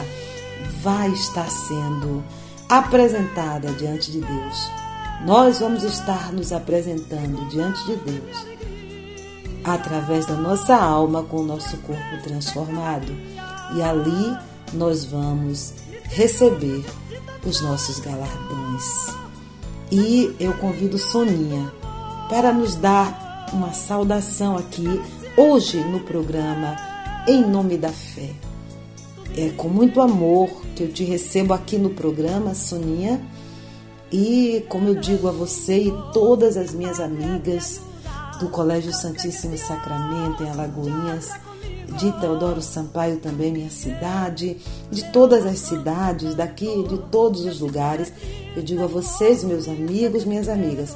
vai 0.81 1.09
estar 1.09 1.49
sendo 1.49 2.23
apresentada 2.67 3.71
diante 3.73 4.11
de 4.11 4.21
Deus. 4.21 4.71
Nós 5.25 5.59
vamos 5.59 5.83
estar 5.83 6.31
nos 6.31 6.53
apresentando 6.53 7.47
diante 7.49 7.85
de 7.85 7.95
Deus 7.97 8.59
através 9.63 10.25
da 10.25 10.35
nossa 10.35 10.75
alma 10.75 11.23
com 11.23 11.37
o 11.37 11.45
nosso 11.45 11.77
corpo 11.77 12.23
transformado. 12.23 13.11
E 13.75 13.81
ali 13.81 14.37
nós 14.73 15.05
vamos 15.05 15.73
receber 16.03 16.83
os 17.45 17.61
nossos 17.61 17.99
galardões. 17.99 19.07
E 19.91 20.35
eu 20.39 20.53
convido 20.53 20.97
Soninha 20.97 21.71
para 22.29 22.53
nos 22.53 22.75
dar 22.75 23.47
uma 23.53 23.73
saudação 23.73 24.57
aqui 24.57 25.01
hoje 25.35 25.79
no 25.79 26.01
programa 26.01 26.75
Em 27.27 27.41
Nome 27.41 27.77
da 27.77 27.89
Fé. 27.89 28.29
É 29.35 29.49
com 29.49 29.67
muito 29.67 30.01
amor 30.01 30.49
que 30.75 30.83
eu 30.83 30.91
te 30.91 31.03
recebo 31.03 31.53
aqui 31.53 31.77
no 31.77 31.91
programa, 31.91 32.53
Soninha. 32.53 33.21
E 34.11 34.65
como 34.69 34.87
eu 34.87 34.95
digo 34.95 35.27
a 35.27 35.31
você 35.31 35.83
e 35.83 35.93
todas 36.13 36.57
as 36.57 36.73
minhas 36.73 36.99
amigas 36.99 37.81
do 38.39 38.47
Colégio 38.49 38.93
Santíssimo 38.93 39.57
Sacramento 39.57 40.43
em 40.43 40.49
Alagoinhas, 40.49 41.29
de 41.97 42.11
Teodoro 42.19 42.61
Sampaio 42.61 43.17
também 43.17 43.51
minha 43.51 43.69
cidade, 43.69 44.57
de 44.89 45.11
todas 45.11 45.45
as 45.45 45.59
cidades 45.59 46.35
daqui, 46.35 46.83
de 46.87 46.97
todos 47.09 47.45
os 47.45 47.59
lugares. 47.59 48.11
Eu 48.55 48.63
digo 48.63 48.83
a 48.83 48.87
vocês, 48.87 49.43
meus 49.43 49.67
amigos, 49.67 50.23
minhas 50.23 50.47
amigas, 50.47 50.95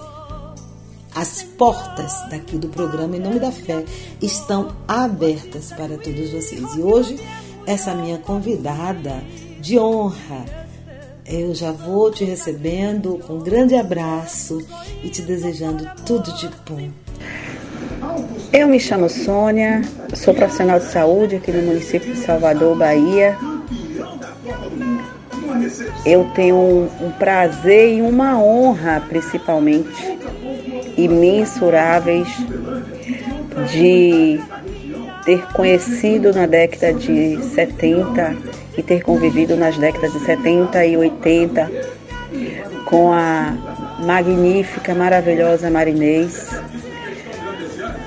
as 1.13 1.43
portas 1.43 2.13
daqui 2.29 2.57
do 2.57 2.69
programa 2.69 3.17
Em 3.17 3.19
Nome 3.19 3.39
da 3.39 3.51
Fé 3.51 3.83
estão 4.21 4.75
abertas 4.87 5.69
para 5.69 5.97
todos 5.97 6.31
vocês. 6.31 6.75
E 6.75 6.81
hoje, 6.81 7.19
essa 7.67 7.93
minha 7.93 8.17
convidada 8.17 9.23
de 9.59 9.77
honra, 9.77 10.45
eu 11.25 11.53
já 11.53 11.71
vou 11.71 12.11
te 12.11 12.23
recebendo 12.23 13.19
com 13.19 13.35
um 13.35 13.43
grande 13.43 13.75
abraço 13.75 14.57
e 15.03 15.09
te 15.09 15.21
desejando 15.21 15.89
tudo 16.05 16.33
de 16.33 16.49
bom. 16.67 17.02
Eu 18.53 18.67
me 18.67 18.79
chamo 18.79 19.09
Sônia, 19.09 19.81
sou 20.13 20.31
profissional 20.31 20.77
de 20.77 20.85
saúde 20.85 21.37
aqui 21.37 21.51
no 21.51 21.63
município 21.63 22.13
de 22.13 22.19
Salvador, 22.19 22.77
Bahia. 22.77 23.35
Eu 26.05 26.29
tenho 26.35 26.55
um, 26.55 26.89
um 27.01 27.11
prazer 27.13 27.95
e 27.95 28.01
uma 28.03 28.39
honra, 28.39 29.01
principalmente, 29.09 30.19
imensuráveis, 30.95 32.27
de 33.71 34.39
ter 35.25 35.47
conhecido 35.47 36.31
na 36.31 36.45
década 36.45 36.93
de 36.93 37.43
70 37.55 38.35
e 38.77 38.83
ter 38.83 39.01
convivido 39.01 39.55
nas 39.55 39.75
décadas 39.79 40.13
de 40.13 40.19
70 40.19 40.85
e 40.85 40.95
80 40.95 41.71
com 42.85 43.11
a 43.11 43.57
magnífica, 44.05 44.93
maravilhosa 44.93 45.71
Marinês. 45.71 46.62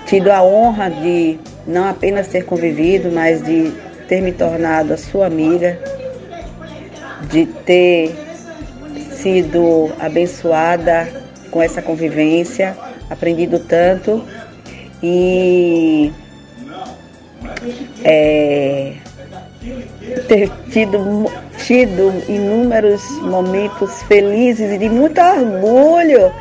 Tido 0.06 0.30
a 0.30 0.42
honra 0.42 0.88
de 0.88 1.38
não 1.66 1.88
apenas 1.88 2.28
ter 2.28 2.44
convivido, 2.44 3.10
mas 3.10 3.42
de 3.42 3.72
ter 4.08 4.20
me 4.20 4.32
tornado 4.32 4.92
a 4.92 4.96
sua 4.96 5.26
amiga, 5.26 5.78
de 7.28 7.46
ter 7.46 8.14
sido 9.10 9.90
abençoada 9.98 11.08
com 11.50 11.60
essa 11.60 11.82
convivência, 11.82 12.76
aprendido 13.10 13.58
tanto. 13.58 14.22
E 15.02 16.12
é, 18.04 18.94
ter 20.28 20.50
tido, 20.70 21.30
tido 21.58 22.12
inúmeros 22.28 23.02
momentos 23.22 24.02
felizes 24.04 24.72
e 24.72 24.78
de 24.78 24.88
muito 24.88 25.20
orgulho 25.20 26.32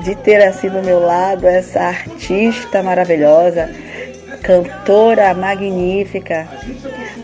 de 0.00 0.14
ter 0.16 0.42
assim 0.42 0.68
do 0.68 0.82
meu 0.82 1.00
lado 1.00 1.46
essa 1.46 1.80
artista 1.80 2.82
maravilhosa, 2.82 3.70
cantora 4.42 5.32
magnífica. 5.34 6.46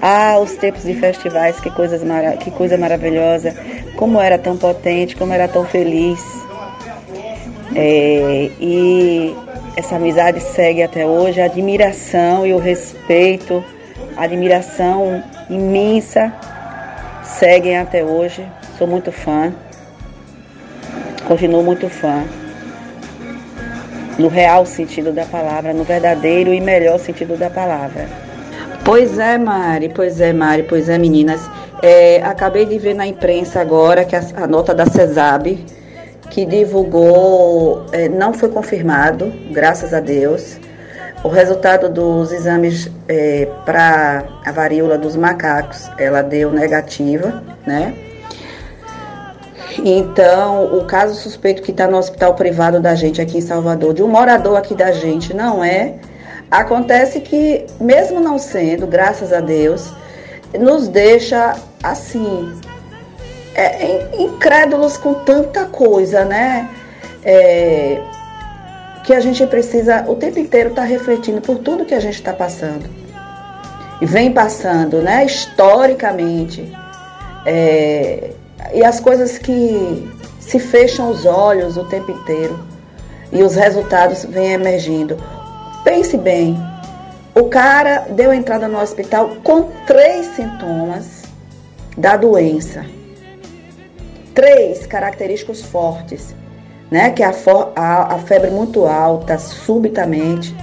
Ah, 0.00 0.38
os 0.38 0.52
tempos 0.56 0.84
de 0.84 0.94
festivais, 0.94 1.60
que, 1.60 1.70
coisas 1.70 2.00
que 2.40 2.50
coisa 2.50 2.78
maravilhosa, 2.78 3.54
como 3.96 4.20
era 4.20 4.38
tão 4.38 4.56
potente, 4.56 5.14
como 5.14 5.32
era 5.32 5.46
tão 5.46 5.64
feliz. 5.64 6.20
É, 7.76 8.50
e 8.58 9.36
essa 9.76 9.96
amizade 9.96 10.40
segue 10.40 10.82
até 10.82 11.06
hoje, 11.06 11.40
a 11.40 11.44
admiração 11.44 12.46
e 12.46 12.52
o 12.52 12.58
respeito, 12.58 13.62
a 14.16 14.24
admiração 14.24 15.22
imensa 15.48 16.32
seguem 17.22 17.78
até 17.78 18.02
hoje. 18.02 18.46
Sou 18.76 18.86
muito 18.86 19.12
fã, 19.12 19.52
continuo 21.30 21.62
muito 21.62 21.88
fã. 21.88 22.24
no 24.18 24.26
real 24.26 24.66
sentido 24.66 25.12
da 25.12 25.24
palavra, 25.24 25.72
no 25.72 25.84
verdadeiro 25.84 26.52
e 26.52 26.60
melhor 26.60 26.98
sentido 26.98 27.38
da 27.38 27.48
palavra. 27.48 28.06
Pois 28.84 29.16
é, 29.16 29.38
Mari, 29.38 29.90
pois 29.94 30.20
é, 30.20 30.32
Mari, 30.32 30.64
pois 30.64 30.88
é, 30.88 30.98
meninas. 30.98 31.48
É, 31.80 32.20
acabei 32.22 32.66
de 32.66 32.78
ver 32.78 32.94
na 32.94 33.06
imprensa 33.06 33.60
agora 33.60 34.04
que 34.04 34.16
a, 34.16 34.22
a 34.36 34.46
nota 34.48 34.74
da 34.74 34.86
CESAB, 34.86 35.64
que 36.28 36.44
divulgou, 36.44 37.86
é, 37.92 38.08
não 38.08 38.34
foi 38.34 38.48
confirmado, 38.48 39.32
graças 39.52 39.94
a 39.94 40.00
Deus, 40.00 40.58
o 41.22 41.28
resultado 41.28 41.88
dos 41.88 42.32
exames 42.32 42.90
é, 43.08 43.48
para 43.64 44.24
a 44.44 44.50
varíola 44.50 44.98
dos 44.98 45.14
macacos, 45.14 45.88
ela 45.96 46.22
deu 46.22 46.50
negativa, 46.52 47.42
né? 47.64 48.09
Então, 49.78 50.76
o 50.76 50.84
caso 50.84 51.14
suspeito 51.14 51.62
que 51.62 51.70
está 51.70 51.86
no 51.86 51.96
hospital 51.96 52.34
privado 52.34 52.80
da 52.80 52.94
gente 52.94 53.20
aqui 53.20 53.38
em 53.38 53.42
Salvador, 53.42 53.94
de 53.94 54.02
um 54.02 54.08
morador 54.08 54.56
aqui 54.56 54.74
da 54.74 54.92
gente, 54.92 55.34
não 55.34 55.62
é. 55.62 55.94
Acontece 56.50 57.20
que, 57.20 57.66
mesmo 57.80 58.18
não 58.18 58.38
sendo, 58.38 58.86
graças 58.86 59.32
a 59.32 59.40
Deus, 59.40 59.92
nos 60.58 60.88
deixa 60.88 61.54
assim, 61.82 62.52
é, 63.54 64.08
incrédulos 64.18 64.96
com 64.96 65.14
tanta 65.14 65.66
coisa, 65.66 66.24
né? 66.24 66.68
É, 67.24 68.00
que 69.04 69.14
a 69.14 69.20
gente 69.20 69.46
precisa 69.46 70.04
o 70.08 70.16
tempo 70.16 70.38
inteiro 70.38 70.70
estar 70.70 70.82
tá 70.82 70.88
refletindo 70.88 71.40
por 71.40 71.58
tudo 71.58 71.84
que 71.84 71.94
a 71.94 72.00
gente 72.00 72.14
está 72.14 72.32
passando. 72.32 72.88
E 74.00 74.06
vem 74.06 74.32
passando, 74.32 75.02
né? 75.02 75.24
Historicamente. 75.24 76.72
É, 77.46 78.30
e 78.72 78.84
as 78.84 79.00
coisas 79.00 79.38
que 79.38 80.10
se 80.38 80.58
fecham 80.58 81.10
os 81.10 81.24
olhos 81.24 81.76
o 81.76 81.84
tempo 81.84 82.10
inteiro 82.10 82.58
e 83.32 83.42
os 83.42 83.54
resultados 83.54 84.24
vêm 84.24 84.52
emergindo. 84.52 85.16
Pense 85.84 86.16
bem, 86.16 86.58
o 87.34 87.44
cara 87.44 88.06
deu 88.10 88.32
entrada 88.32 88.66
no 88.66 88.80
hospital 88.80 89.36
com 89.44 89.70
três 89.86 90.26
sintomas 90.34 91.22
da 91.96 92.16
doença. 92.16 92.84
Três 94.34 94.86
característicos 94.86 95.62
fortes, 95.62 96.34
né? 96.90 97.10
Que 97.10 97.22
é 97.22 97.26
a, 97.26 97.32
a, 97.76 98.14
a 98.14 98.18
febre 98.18 98.50
muito 98.50 98.86
alta, 98.86 99.38
subitamente, 99.38 100.54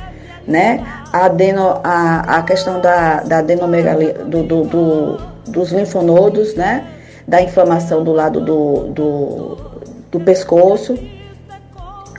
né? 0.45 0.85
A, 1.11 1.25
adeno, 1.25 1.79
a, 1.83 2.37
a 2.37 2.43
questão 2.43 2.81
da, 2.81 3.21
da 3.21 3.39
adenomegalia, 3.39 4.13
do, 4.13 4.43
do, 4.43 4.63
do, 4.63 5.17
dos 5.47 5.71
linfonodos, 5.71 6.53
né? 6.55 6.85
Da 7.27 7.41
inflamação 7.41 8.03
do 8.03 8.13
lado 8.13 8.39
do, 8.39 8.87
do, 8.87 9.57
do 10.09 10.19
pescoço 10.21 10.97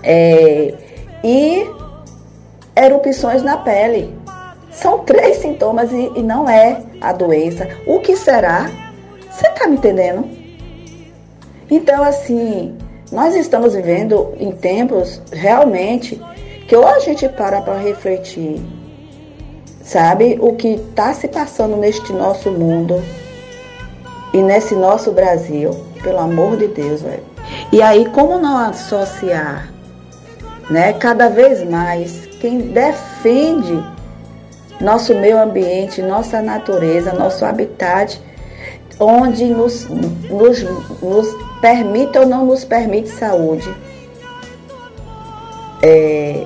é, 0.03 0.75
e 1.25 1.67
erupções 2.77 3.43
na 3.43 3.57
pele. 3.57 4.15
São 4.71 5.01
três 5.01 5.39
sintomas 5.39 5.91
e, 5.91 6.13
e 6.15 6.23
não 6.23 6.49
é 6.49 6.83
a 7.01 7.13
doença. 7.13 7.69
O 7.87 8.01
que 8.01 8.17
será? 8.17 8.71
Você 9.31 9.49
está 9.49 9.67
me 9.67 9.77
entendendo? 9.77 10.29
Então, 11.71 12.03
assim, 12.03 12.77
nós 13.11 13.35
estamos 13.35 13.75
vivendo 13.75 14.35
em 14.39 14.53
tempos 14.53 15.21
realmente 15.33 16.21
que 16.69 16.77
ou 16.77 16.87
a 16.87 16.99
gente 16.99 17.27
para 17.31 17.63
para 17.63 17.79
refletir, 17.79 18.61
sabe, 19.83 20.39
o 20.41 20.55
que 20.55 20.75
está 20.75 21.15
se 21.15 21.29
passando 21.29 21.77
neste 21.77 22.13
nosso 22.13 22.51
mundo 22.51 23.03
e 24.33 24.43
nesse 24.43 24.75
nosso 24.75 25.13
Brasil, 25.13 25.71
pelo 26.03 26.19
amor 26.19 26.57
de 26.57 26.69
Deus, 26.69 27.03
velho. 27.03 27.23
E 27.73 27.81
aí, 27.83 28.07
como 28.11 28.39
não 28.39 28.59
associar, 28.59 29.73
né, 30.71 30.93
cada 30.93 31.29
vez 31.29 31.63
mais 31.69 32.27
quem 32.41 32.59
defende 32.59 33.83
nosso 34.81 35.15
meio 35.15 35.41
ambiente, 35.41 36.03
nossa 36.03 36.43
natureza, 36.43 37.13
nosso 37.13 37.45
habitat, 37.45 38.21
onde 39.01 39.47
nos, 39.47 39.89
nos, 39.89 40.63
nos 41.03 41.29
permite 41.61 42.19
ou 42.19 42.27
não 42.27 42.45
nos 42.45 42.65
permite 42.65 43.09
saúde. 43.09 43.69
É, 45.83 46.45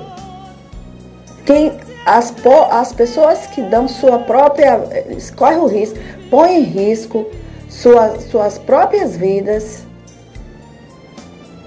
quem, 1.45 1.73
as, 2.05 2.33
as 2.71 2.93
pessoas 2.93 3.47
que 3.47 3.61
dão 3.61 3.87
sua 3.87 4.19
própria. 4.19 4.79
escorre 5.09 5.57
o 5.57 5.67
risco, 5.67 5.97
põe 6.29 6.59
em 6.59 6.63
risco 6.63 7.25
sua, 7.73 8.19
suas 8.19 8.57
próprias 8.57 9.17
vidas, 9.17 9.83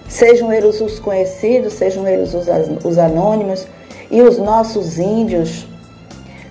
sejam 0.09 0.53
eles 0.53 0.81
os 0.81 0.99
conhecidos, 1.01 1.73
sejam 1.75 2.07
eles 2.07 2.33
os, 2.33 2.47
os 2.85 2.97
anônimos, 2.97 3.67
e 4.11 4.23
os 4.23 4.39
nossos 4.39 4.99
índios, 4.99 5.67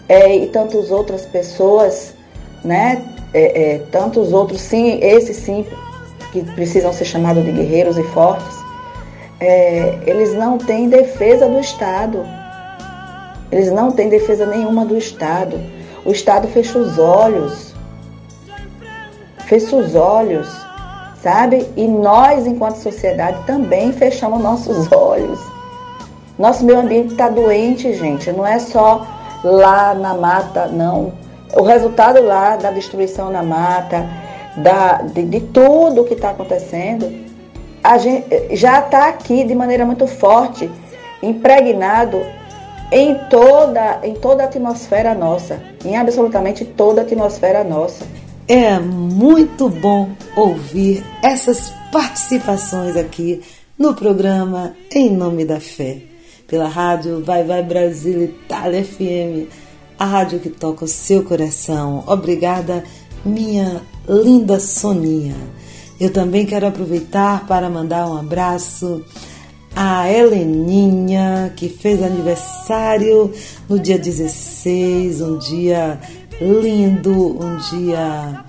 é, 0.09 0.35
e 0.35 0.47
tantas 0.47 0.91
outras 0.91 1.25
pessoas, 1.25 2.13
né? 2.63 3.03
É, 3.33 3.73
é, 3.73 3.77
tantos 3.91 4.31
outros, 4.31 4.61
sim, 4.61 4.99
esses 5.01 5.37
sim, 5.37 5.65
que 6.31 6.43
precisam 6.53 6.93
ser 6.93 7.05
chamados 7.05 7.43
de 7.43 7.51
guerreiros 7.51 7.97
e 7.97 8.03
fortes, 8.03 8.57
é, 9.39 9.99
eles 10.05 10.33
não 10.33 10.57
têm 10.57 10.89
defesa 10.89 11.47
do 11.47 11.59
Estado. 11.59 12.25
Eles 13.51 13.71
não 13.71 13.91
têm 13.91 14.09
defesa 14.09 14.45
nenhuma 14.45 14.85
do 14.85 14.97
Estado. 14.97 15.59
O 16.05 16.11
Estado 16.11 16.47
fecha 16.47 16.77
os 16.77 16.97
olhos 16.97 17.74
fecha 19.45 19.75
os 19.75 19.95
olhos, 19.95 20.47
sabe? 21.21 21.67
E 21.75 21.87
nós, 21.87 22.45
enquanto 22.45 22.77
sociedade, 22.77 23.43
também 23.45 23.91
fechamos 23.91 24.41
nossos 24.41 24.89
olhos. 24.93 25.39
Nosso 26.37 26.65
meio 26.65 26.79
ambiente 26.79 27.11
está 27.11 27.29
doente, 27.29 27.93
gente. 27.93 28.31
Não 28.31 28.45
é 28.45 28.59
só 28.59 29.07
lá 29.43 29.93
na 29.93 30.13
mata, 30.13 30.67
não. 30.67 31.13
O 31.55 31.63
resultado 31.63 32.21
lá 32.21 32.57
da 32.57 32.71
destruição 32.71 33.31
na 33.31 33.41
mata, 33.41 34.05
da, 34.57 35.01
de, 35.03 35.23
de 35.23 35.39
tudo 35.39 36.03
que 36.03 36.13
está 36.13 36.31
acontecendo, 36.31 37.25
a 37.83 37.97
gente 37.97 38.55
já 38.55 38.79
está 38.79 39.07
aqui 39.07 39.43
de 39.43 39.55
maneira 39.55 39.85
muito 39.85 40.07
forte, 40.07 40.69
impregnado 41.21 42.21
em 42.91 43.15
toda, 43.29 43.99
em 44.03 44.13
toda 44.15 44.43
a 44.43 44.45
atmosfera 44.47 45.13
nossa, 45.13 45.59
em 45.83 45.95
absolutamente 45.97 46.65
toda 46.65 47.01
a 47.01 47.03
atmosfera 47.03 47.63
nossa. 47.63 48.05
É 48.47 48.77
muito 48.77 49.67
bom 49.69 50.11
ouvir 50.35 51.03
essas 51.23 51.73
participações 51.91 52.95
aqui 52.95 53.41
no 53.75 53.95
programa 53.95 54.75
Em 54.93 55.09
Nome 55.09 55.43
da 55.43 55.59
Fé, 55.59 56.03
pela 56.45 56.67
rádio 56.67 57.23
Vai 57.23 57.43
Vai 57.43 57.63
Brasil 57.63 58.23
Itália 58.23 58.85
FM, 58.85 59.49
a 59.97 60.05
rádio 60.05 60.39
que 60.39 60.51
toca 60.51 60.85
o 60.85 60.87
seu 60.87 61.23
coração. 61.23 62.03
Obrigada, 62.05 62.83
minha 63.25 63.81
linda 64.07 64.59
Soninha. 64.59 65.35
Eu 65.99 66.13
também 66.13 66.45
quero 66.45 66.67
aproveitar 66.67 67.47
para 67.47 67.67
mandar 67.67 68.07
um 68.07 68.15
abraço 68.15 69.03
a 69.75 70.09
Heleninha, 70.09 71.51
que 71.55 71.67
fez 71.67 72.01
aniversário 72.01 73.33
no 73.67 73.79
dia 73.79 73.97
16, 73.97 75.19
um 75.21 75.37
dia 75.39 75.99
lindo, 76.41 77.11
um 77.11 77.57
dia 77.57 78.43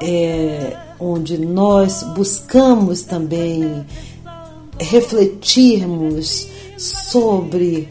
é, 0.00 0.76
onde 0.98 1.38
nós 1.38 2.02
buscamos 2.14 3.02
também 3.02 3.84
refletirmos 4.78 6.48
sobre 6.76 7.88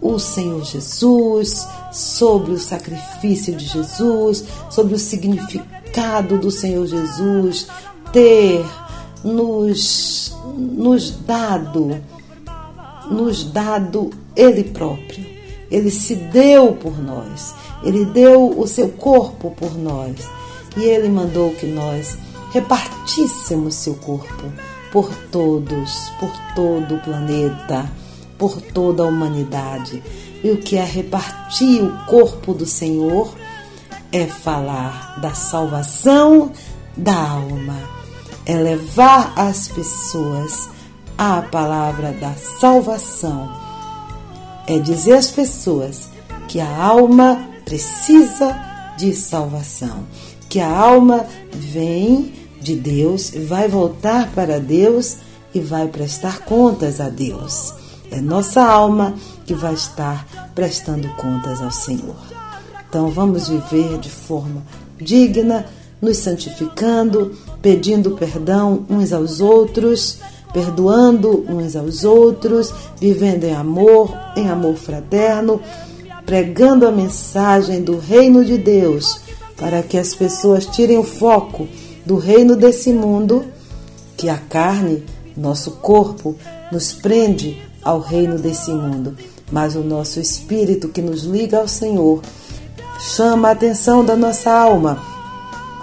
o 0.00 0.18
Senhor 0.18 0.64
Jesus, 0.64 1.68
sobre 1.92 2.52
o 2.52 2.58
sacrifício 2.58 3.54
de 3.54 3.66
Jesus, 3.66 4.44
sobre 4.70 4.94
o 4.94 4.98
significado 4.98 6.38
do 6.38 6.50
Senhor 6.50 6.86
Jesus 6.86 7.66
ter 8.12 8.64
nos, 9.22 10.36
nos 10.56 11.10
dado, 11.10 12.00
nos 13.10 13.44
dado 13.44 14.10
Ele 14.34 14.64
próprio. 14.64 15.26
Ele 15.70 15.90
se 15.90 16.16
deu 16.16 16.72
por 16.72 16.98
nós. 17.00 17.54
Ele 17.82 18.04
deu 18.04 18.58
o 18.58 18.66
seu 18.66 18.88
corpo 18.90 19.50
por 19.52 19.76
nós. 19.76 20.16
E 20.76 20.82
ele 20.84 21.08
mandou 21.08 21.50
que 21.54 21.66
nós 21.66 22.16
repartíssemos 22.52 23.74
seu 23.74 23.94
corpo 23.94 24.52
por 24.92 25.14
todos, 25.30 26.10
por 26.18 26.32
todo 26.54 26.96
o 26.96 27.00
planeta, 27.00 27.90
por 28.38 28.60
toda 28.60 29.02
a 29.02 29.06
humanidade. 29.06 30.02
E 30.42 30.50
o 30.50 30.58
que 30.58 30.76
é 30.76 30.84
repartir 30.84 31.82
o 31.82 32.06
corpo 32.06 32.54
do 32.54 32.66
Senhor 32.66 33.34
é 34.12 34.26
falar 34.26 35.20
da 35.20 35.34
salvação 35.34 36.50
da 36.96 37.14
alma, 37.14 37.76
é 38.44 38.54
levar 38.56 39.32
as 39.36 39.68
pessoas 39.68 40.68
à 41.16 41.42
palavra 41.42 42.12
da 42.12 42.32
salvação, 42.34 43.54
é 44.66 44.78
dizer 44.78 45.14
às 45.14 45.30
pessoas 45.30 46.08
que 46.48 46.58
a 46.58 46.76
alma 46.76 47.49
precisa 47.70 48.58
de 48.98 49.14
salvação, 49.14 50.02
que 50.48 50.58
a 50.58 50.68
alma 50.68 51.24
vem 51.52 52.32
de 52.60 52.74
Deus, 52.74 53.30
vai 53.46 53.68
voltar 53.68 54.28
para 54.34 54.58
Deus 54.58 55.18
e 55.54 55.60
vai 55.60 55.86
prestar 55.86 56.40
contas 56.40 57.00
a 57.00 57.08
Deus. 57.08 57.72
é 58.10 58.20
nossa 58.20 58.60
alma 58.60 59.14
que 59.46 59.54
vai 59.54 59.74
estar 59.74 60.50
prestando 60.52 61.08
contas 61.10 61.62
ao 61.62 61.70
Senhor. 61.70 62.16
Então 62.88 63.08
vamos 63.08 63.48
viver 63.48 63.98
de 63.98 64.10
forma 64.10 64.64
digna, 64.98 65.64
nos 66.02 66.16
santificando, 66.16 67.38
pedindo 67.62 68.16
perdão 68.16 68.84
uns 68.90 69.12
aos 69.12 69.40
outros, 69.40 70.18
perdoando 70.52 71.46
uns 71.48 71.76
aos 71.76 72.02
outros, 72.02 72.74
vivendo 73.00 73.44
em 73.44 73.54
amor, 73.54 74.12
em 74.36 74.48
amor 74.48 74.74
fraterno, 74.74 75.60
pregando 76.24 76.86
a 76.86 76.90
mensagem 76.90 77.82
do 77.82 77.98
reino 77.98 78.44
de 78.44 78.58
Deus, 78.58 79.20
para 79.56 79.82
que 79.82 79.98
as 79.98 80.14
pessoas 80.14 80.66
tirem 80.66 80.98
o 80.98 81.04
foco 81.04 81.68
do 82.04 82.16
reino 82.16 82.56
desse 82.56 82.92
mundo, 82.92 83.44
que 84.16 84.28
a 84.28 84.38
carne, 84.38 85.04
nosso 85.36 85.72
corpo, 85.72 86.36
nos 86.72 86.92
prende 86.92 87.62
ao 87.82 88.00
reino 88.00 88.38
desse 88.38 88.70
mundo, 88.70 89.16
mas 89.50 89.74
o 89.74 89.80
nosso 89.80 90.20
espírito 90.20 90.88
que 90.88 91.02
nos 91.02 91.22
liga 91.22 91.58
ao 91.58 91.68
Senhor 91.68 92.20
chama 93.00 93.48
a 93.48 93.52
atenção 93.52 94.04
da 94.04 94.14
nossa 94.14 94.50
alma 94.50 95.10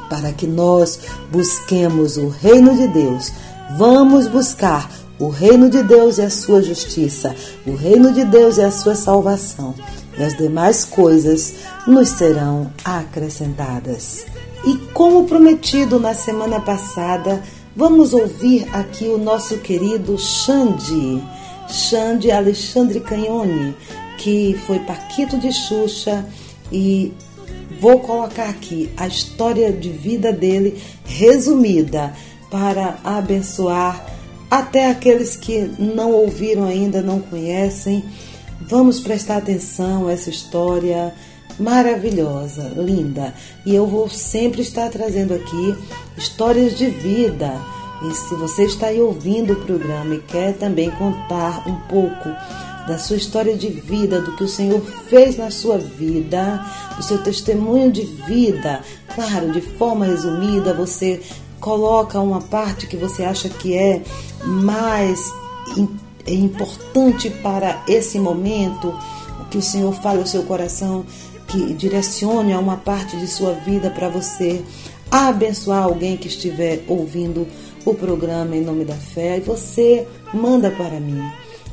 para 0.10 0.32
que 0.32 0.48
nós 0.48 1.00
busquemos 1.32 2.18
o 2.18 2.30
reino 2.30 2.76
de 2.76 2.88
Deus. 2.88 3.32
Vamos 3.78 4.28
buscar 4.28 4.90
o 5.20 5.30
reino 5.30 5.70
de 5.70 5.84
Deus 5.84 6.18
e 6.18 6.22
a 6.22 6.30
sua 6.30 6.62
justiça, 6.62 7.36
o 7.66 7.76
reino 7.76 8.14
de 8.14 8.24
Deus 8.24 8.58
e 8.58 8.62
a 8.62 8.72
sua 8.72 8.96
salvação, 8.96 9.74
e 10.18 10.24
as 10.24 10.36
demais 10.36 10.84
coisas 10.86 11.53
nos 11.86 12.09
serão 12.09 12.72
acrescentadas. 12.84 14.26
E 14.65 14.76
como 14.93 15.26
prometido 15.26 15.99
na 15.99 16.13
semana 16.13 16.59
passada, 16.59 17.41
vamos 17.76 18.13
ouvir 18.13 18.68
aqui 18.74 19.05
o 19.05 19.18
nosso 19.18 19.57
querido 19.59 20.18
Xande, 20.18 21.24
Xande 21.70 22.32
Alexandre 22.32 22.99
Canhone, 22.99 23.76
que 24.18 24.59
foi 24.65 24.80
Paquito 24.80 25.38
de 25.38 25.53
Xuxa 25.53 26.26
e 26.72 27.13
vou 27.80 27.99
colocar 27.99 28.49
aqui 28.49 28.89
a 28.97 29.07
história 29.07 29.72
de 29.72 29.89
vida 29.89 30.34
dele 30.34 30.82
resumida 31.05 32.13
para 32.49 32.97
abençoar 33.03 34.05
até 34.49 34.89
aqueles 34.89 35.36
que 35.36 35.70
não 35.78 36.11
ouviram 36.11 36.63
ainda, 36.65 37.01
não 37.01 37.20
conhecem. 37.20 38.03
Vamos 38.62 38.99
prestar 38.99 39.38
atenção 39.38 40.08
a 40.08 40.12
essa 40.12 40.30
história 40.30 41.14
maravilhosa, 41.60 42.72
linda. 42.76 43.34
E 43.66 43.74
eu 43.74 43.88
vou 43.88 44.10
sempre 44.10 44.62
estar 44.62 44.89
trazendo 44.89 45.34
aqui 45.34 45.76
histórias 46.18 46.78
de 46.78 46.88
vida. 46.88 47.53
E 48.03 48.14
se 48.14 48.36
você 48.36 48.66
está 48.66 48.88
aí 48.88 49.01
ouvindo 49.01 49.53
o 49.53 49.66
programa 49.66 50.16
e 50.16 50.22
quer 50.22 50.53
também 50.58 50.89
contar 50.91 51.68
um 51.68 51.76
pouco 51.88 52.30
da 52.88 52.97
sua 52.97 53.18
história 53.18 53.55
de 53.55 53.68
vida, 53.68 54.22
do 54.22 54.36
que 54.36 54.43
o 54.43 54.47
Senhor 54.47 54.82
fez 54.82 55.38
na 55.38 55.51
sua 55.51 55.78
vida, 55.78 56.66
do 56.95 57.03
seu 57.03 57.18
testemunho 57.22 57.91
de 57.91 58.03
vida. 58.03 58.82
Claro, 59.14 59.51
de 59.51 59.62
forma 59.62 60.05
resumida, 60.05 60.74
você 60.74 61.22
coloca 61.60 62.20
uma 62.20 62.41
parte 62.41 62.88
que 62.88 62.95
você 62.95 63.24
acha 63.24 63.49
que 63.49 63.74
é 63.74 64.01
mais 64.45 65.20
é 66.28 66.34
importante 66.34 67.30
para 67.30 67.84
esse 67.88 68.20
momento, 68.20 68.94
que 69.50 69.58
o 69.58 69.62
Senhor 69.62 69.94
fale 69.94 70.20
ao 70.20 70.26
seu 70.26 70.44
coração, 70.44 71.06
que 71.48 71.74
direcione 71.74 72.52
a 72.54 72.60
uma 72.60 72.78
parte 72.78 73.16
de 73.18 73.28
sua 73.28 73.54
vida 73.54 73.90
para 73.90 74.10
você 74.10 74.62
abençoar 75.10 75.84
alguém 75.84 76.18
que 76.18 76.28
estiver 76.28 76.84
ouvindo 76.88 77.48
o 77.86 77.94
programa 77.94 78.56
em 78.56 78.62
nome 78.62 78.84
da 78.84 78.96
fé 78.96 79.38
e 79.38 79.42
você 79.42 80.06
manda 80.34 80.70
para 80.70 81.00
mim, 81.00 81.24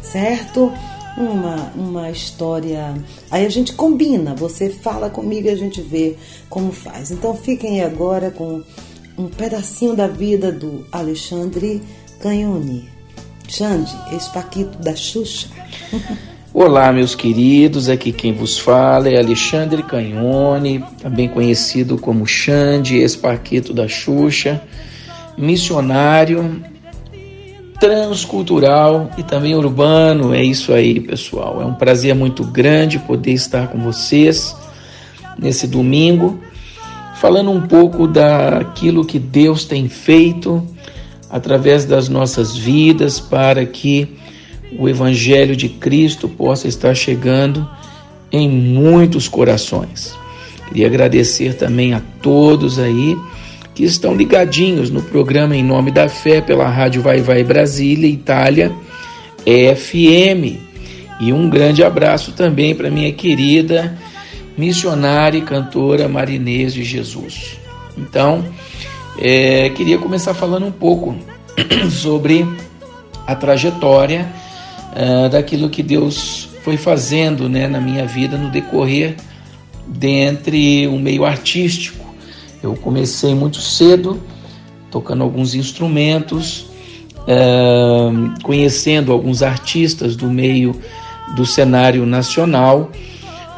certo? 0.01 0.73
uma, 1.17 1.73
uma 1.77 2.11
história. 2.11 2.95
Aí 3.31 3.45
a 3.47 3.49
gente 3.49 3.73
combina, 3.73 4.35
você 4.35 4.71
fala 4.71 5.11
comigo 5.11 5.47
e 5.47 5.51
a 5.51 5.57
gente 5.57 5.81
vê 5.81 6.17
como 6.49 6.73
faz. 6.73 7.11
Então 7.11 7.35
fiquem 7.35 7.83
agora 7.83 8.31
com 8.31 8.63
um 9.17 9.29
pedacinho 9.29 9.95
da 9.95 10.07
vida 10.07 10.51
do 10.51 10.87
Alexandre 10.91 11.83
Canhoni. 12.21 12.94
Xande, 13.49 13.93
esse 14.13 14.33
Paquito 14.33 14.79
da 14.79 14.95
Xuxa. 14.95 15.49
Olá, 16.53 16.93
meus 16.93 17.15
queridos, 17.15 17.89
aqui 17.89 18.13
quem 18.13 18.33
vos 18.33 18.59
fala 18.59 19.09
é 19.09 19.19
Alexandre 19.19 19.83
Canhone, 19.83 20.85
também 21.01 21.29
conhecido 21.29 21.99
como 21.99 22.27
Xande, 22.27 22.97
ex-Paquito 22.97 23.73
da 23.73 23.89
Xuxa, 23.89 24.63
missionário 25.37 26.63
transcultural 27.79 29.11
e 29.19 29.23
também 29.23 29.55
urbano. 29.55 30.33
É 30.33 30.43
isso 30.43 30.73
aí, 30.73 31.01
pessoal. 31.01 31.61
É 31.61 31.65
um 31.67 31.75
prazer 31.75 32.15
muito 32.15 32.45
grande 32.45 32.99
poder 33.01 33.33
estar 33.33 33.69
com 33.69 33.79
vocês 33.79 34.57
nesse 35.39 35.67
domingo, 35.67 36.41
falando 37.17 37.51
um 37.51 37.61
pouco 37.61 38.07
daquilo 38.07 39.05
que 39.05 39.19
Deus 39.19 39.65
tem 39.65 39.89
feito 39.89 40.67
através 41.35 41.85
das 41.85 42.09
nossas 42.09 42.57
vidas 42.57 43.19
para 43.19 43.67
que 43.67 44.07
o 44.79 44.89
Evangelho 44.89 45.57
de 45.57 45.69
Cristo 45.69 46.29
possa 46.29 46.69
estar 46.69 46.95
chegando 46.95 47.69
em 48.31 48.49
muitos 48.49 49.27
corações. 49.27 50.17
Queria 50.69 50.87
agradecer 50.87 51.55
também 51.55 51.93
a 51.93 52.01
todos 52.23 52.79
aí 52.79 53.19
que 53.75 53.83
estão 53.83 54.15
ligadinhos 54.15 54.91
no 54.91 55.03
programa 55.03 55.57
Em 55.57 55.65
Nome 55.65 55.91
da 55.91 56.09
Fé 56.09 56.41
pela 56.41 56.69
Rádio 56.69 57.03
Vai 57.03 57.21
Vai 57.21 57.43
Brasília, 57.43 58.07
Itália, 58.07 58.71
FM. 59.45 60.57
E 61.19 61.33
um 61.33 61.51
grande 61.51 61.83
abraço 61.83 62.31
também 62.31 62.77
para 62.77 62.93
minha 62.93 63.13
querida 63.13 63.99
missionária 64.57 65.39
e 65.39 65.43
cantora 65.43 66.09
Marinês 66.09 66.73
de 66.73 66.85
Jesus. 66.85 67.59
Então, 67.99 68.45
é, 69.19 69.71
queria 69.71 69.99
começar 69.99 70.35
falando 70.35 70.67
um 70.67 70.73
pouco 70.73 71.15
sobre 71.91 72.47
a 73.27 73.35
trajetória 73.35 74.29
uh, 74.93 75.29
daquilo 75.29 75.71
que 75.71 75.83
Deus 75.83 76.49
foi 76.63 76.77
fazendo 76.77 77.49
né, 77.49 77.69
na 77.69 77.81
minha 77.81 78.07
vida 78.07 78.37
no 78.37 78.51
decorrer 78.51 79.17
dentre 79.87 80.87
o 80.89 80.99
meio 80.99 81.25
artístico. 81.25 82.05
Eu 82.63 82.75
comecei 82.75 83.35
muito 83.35 83.59
cedo, 83.59 84.21
tocando 84.91 85.23
alguns 85.23 85.55
instrumentos, 85.55 86.67
é, 87.27 87.37
conhecendo 88.43 89.13
alguns 89.13 89.43
artistas 89.43 90.17
do 90.17 90.27
meio 90.27 90.75
do 91.37 91.45
cenário 91.45 92.07
nacional, 92.07 92.91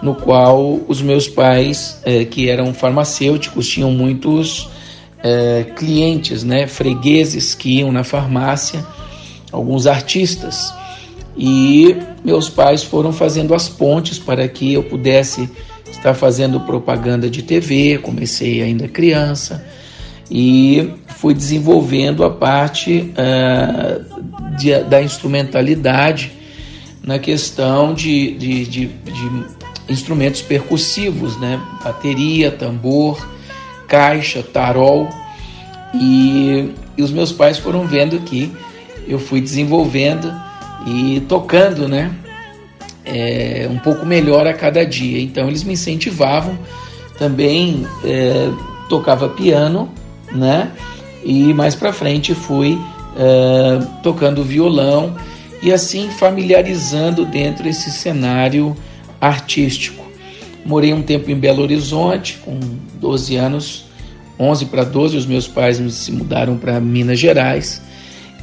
no 0.02 0.14
qual 0.14 0.80
os 0.88 1.00
meus 1.00 1.28
pais, 1.28 2.00
é, 2.04 2.24
que 2.24 2.48
eram 2.48 2.74
farmacêuticos, 2.74 3.68
tinham 3.68 3.92
muitos 3.92 4.68
é, 5.22 5.64
clientes, 5.76 6.44
né, 6.44 6.66
fregueses 6.66 7.54
que 7.54 7.78
iam 7.78 7.90
na 7.90 8.04
farmácia, 8.04 8.84
alguns 9.50 9.86
artistas. 9.86 10.72
E 11.36 11.96
meus 12.24 12.48
pais 12.48 12.82
foram 12.82 13.12
fazendo 13.12 13.54
as 13.54 13.68
pontes 13.68 14.18
para 14.18 14.48
que 14.48 14.74
eu 14.74 14.82
pudesse 14.82 15.48
estar 15.90 16.14
fazendo 16.14 16.60
propaganda 16.60 17.28
de 17.28 17.42
TV, 17.42 17.98
comecei 17.98 18.62
ainda 18.62 18.88
criança 18.88 19.64
e 20.30 20.92
fui 21.06 21.34
desenvolvendo 21.34 22.24
a 22.24 22.30
parte 22.30 23.12
uh, 23.12 24.56
de, 24.56 24.78
da 24.84 25.02
instrumentalidade 25.02 26.32
na 27.02 27.18
questão 27.18 27.94
de, 27.94 28.32
de, 28.32 28.64
de, 28.64 28.90
instrumentos 29.88 30.42
percussivos, 30.42 31.38
né? 31.38 31.60
bateria, 31.84 32.50
tambor, 32.50 33.24
caixa, 33.86 34.42
tarol 34.42 35.08
e, 35.94 36.72
e 36.96 37.02
os 37.02 37.10
meus 37.10 37.32
pais 37.32 37.58
foram 37.58 37.86
vendo 37.86 38.18
que 38.20 38.52
eu 39.06 39.18
fui 39.18 39.40
desenvolvendo 39.40 40.32
e 40.86 41.20
tocando, 41.28 41.88
né? 41.88 42.14
é, 43.06 43.68
um 43.70 43.78
pouco 43.78 44.04
melhor 44.04 44.46
a 44.46 44.52
cada 44.52 44.84
dia. 44.84 45.22
Então 45.22 45.48
eles 45.48 45.62
me 45.62 45.74
incentivavam. 45.74 46.58
Também 47.16 47.86
é, 48.04 48.50
tocava 48.88 49.28
piano, 49.28 49.88
né? 50.32 50.72
E 51.24 51.54
mais 51.54 51.74
para 51.74 51.92
frente 51.92 52.34
fui 52.34 52.78
é, 53.16 53.86
tocando 54.02 54.42
violão 54.42 55.16
e 55.62 55.72
assim 55.72 56.10
familiarizando 56.10 57.24
dentro 57.24 57.64
desse 57.64 57.90
cenário 57.90 58.76
artístico. 59.20 60.04
Morei 60.66 60.92
um 60.92 61.00
tempo 61.00 61.30
em 61.30 61.36
Belo 61.36 61.62
Horizonte, 61.62 62.38
com 62.44 62.58
12 63.00 63.36
anos, 63.36 63.84
11 64.38 64.66
para 64.66 64.82
12, 64.82 65.16
os 65.16 65.24
meus 65.24 65.46
pais 65.46 65.76
se 65.94 66.10
mudaram 66.10 66.58
para 66.58 66.80
Minas 66.80 67.20
Gerais. 67.20 67.80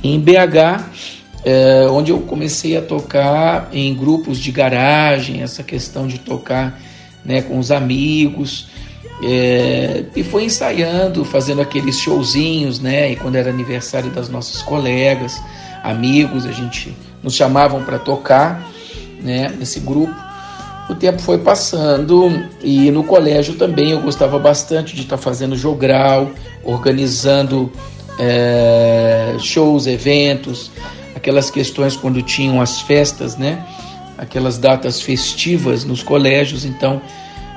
Em 0.02 0.18
BH, 0.18 0.86
é, 1.44 1.86
onde 1.90 2.12
eu 2.12 2.22
comecei 2.22 2.78
a 2.78 2.82
tocar 2.82 3.70
em 3.74 3.94
grupos 3.94 4.40
de 4.40 4.54
garagem, 4.54 5.42
essa 5.42 5.64
questão 5.64 6.08
de 6.08 6.18
tocar 6.18 6.80
né, 7.26 7.42
com 7.42 7.60
os 7.60 7.72
amigos. 7.72 8.68
É, 9.22 10.06
e 10.16 10.24
foi 10.24 10.46
ensaiando, 10.46 11.26
fazendo 11.26 11.62
aqueles 11.62 12.00
showzinhos, 12.00 12.80
né? 12.80 13.12
E 13.12 13.16
quando 13.18 13.36
era 13.36 13.50
aniversário 13.50 14.10
das 14.12 14.30
nossas 14.30 14.62
colegas, 14.62 15.42
amigos, 15.84 16.46
a 16.46 16.54
gente 16.54 16.96
nos 17.22 17.36
chamavam 17.36 17.84
para 17.84 18.00
tocar, 18.00 18.66
né, 19.22 19.54
nesse 19.60 19.82
grupo. 19.82 20.16
O 20.90 20.96
tempo 20.96 21.22
foi 21.22 21.38
passando 21.38 22.30
e 22.62 22.92
no 22.92 23.04
colégio 23.04 23.56
também 23.56 23.92
eu 23.92 24.02
gostava 24.02 24.38
bastante 24.38 24.96
de 24.96 25.02
estar 25.02 25.18
tá 25.18 25.22
fazendo 25.22 25.56
jogral, 25.56 26.30
organizando 26.64 27.72
é, 28.20 29.36
shows, 29.40 29.88
eventos, 29.88 30.72
aquelas 31.16 31.50
questões 31.50 31.96
quando 31.96 32.22
tinham 32.22 32.62
as 32.62 32.82
festas, 32.82 33.38
né? 33.38 33.66
Aquelas 34.18 34.58
datas 34.58 35.02
festivas 35.02 35.86
nos 35.86 36.04
colégios, 36.04 36.66
então 36.66 37.02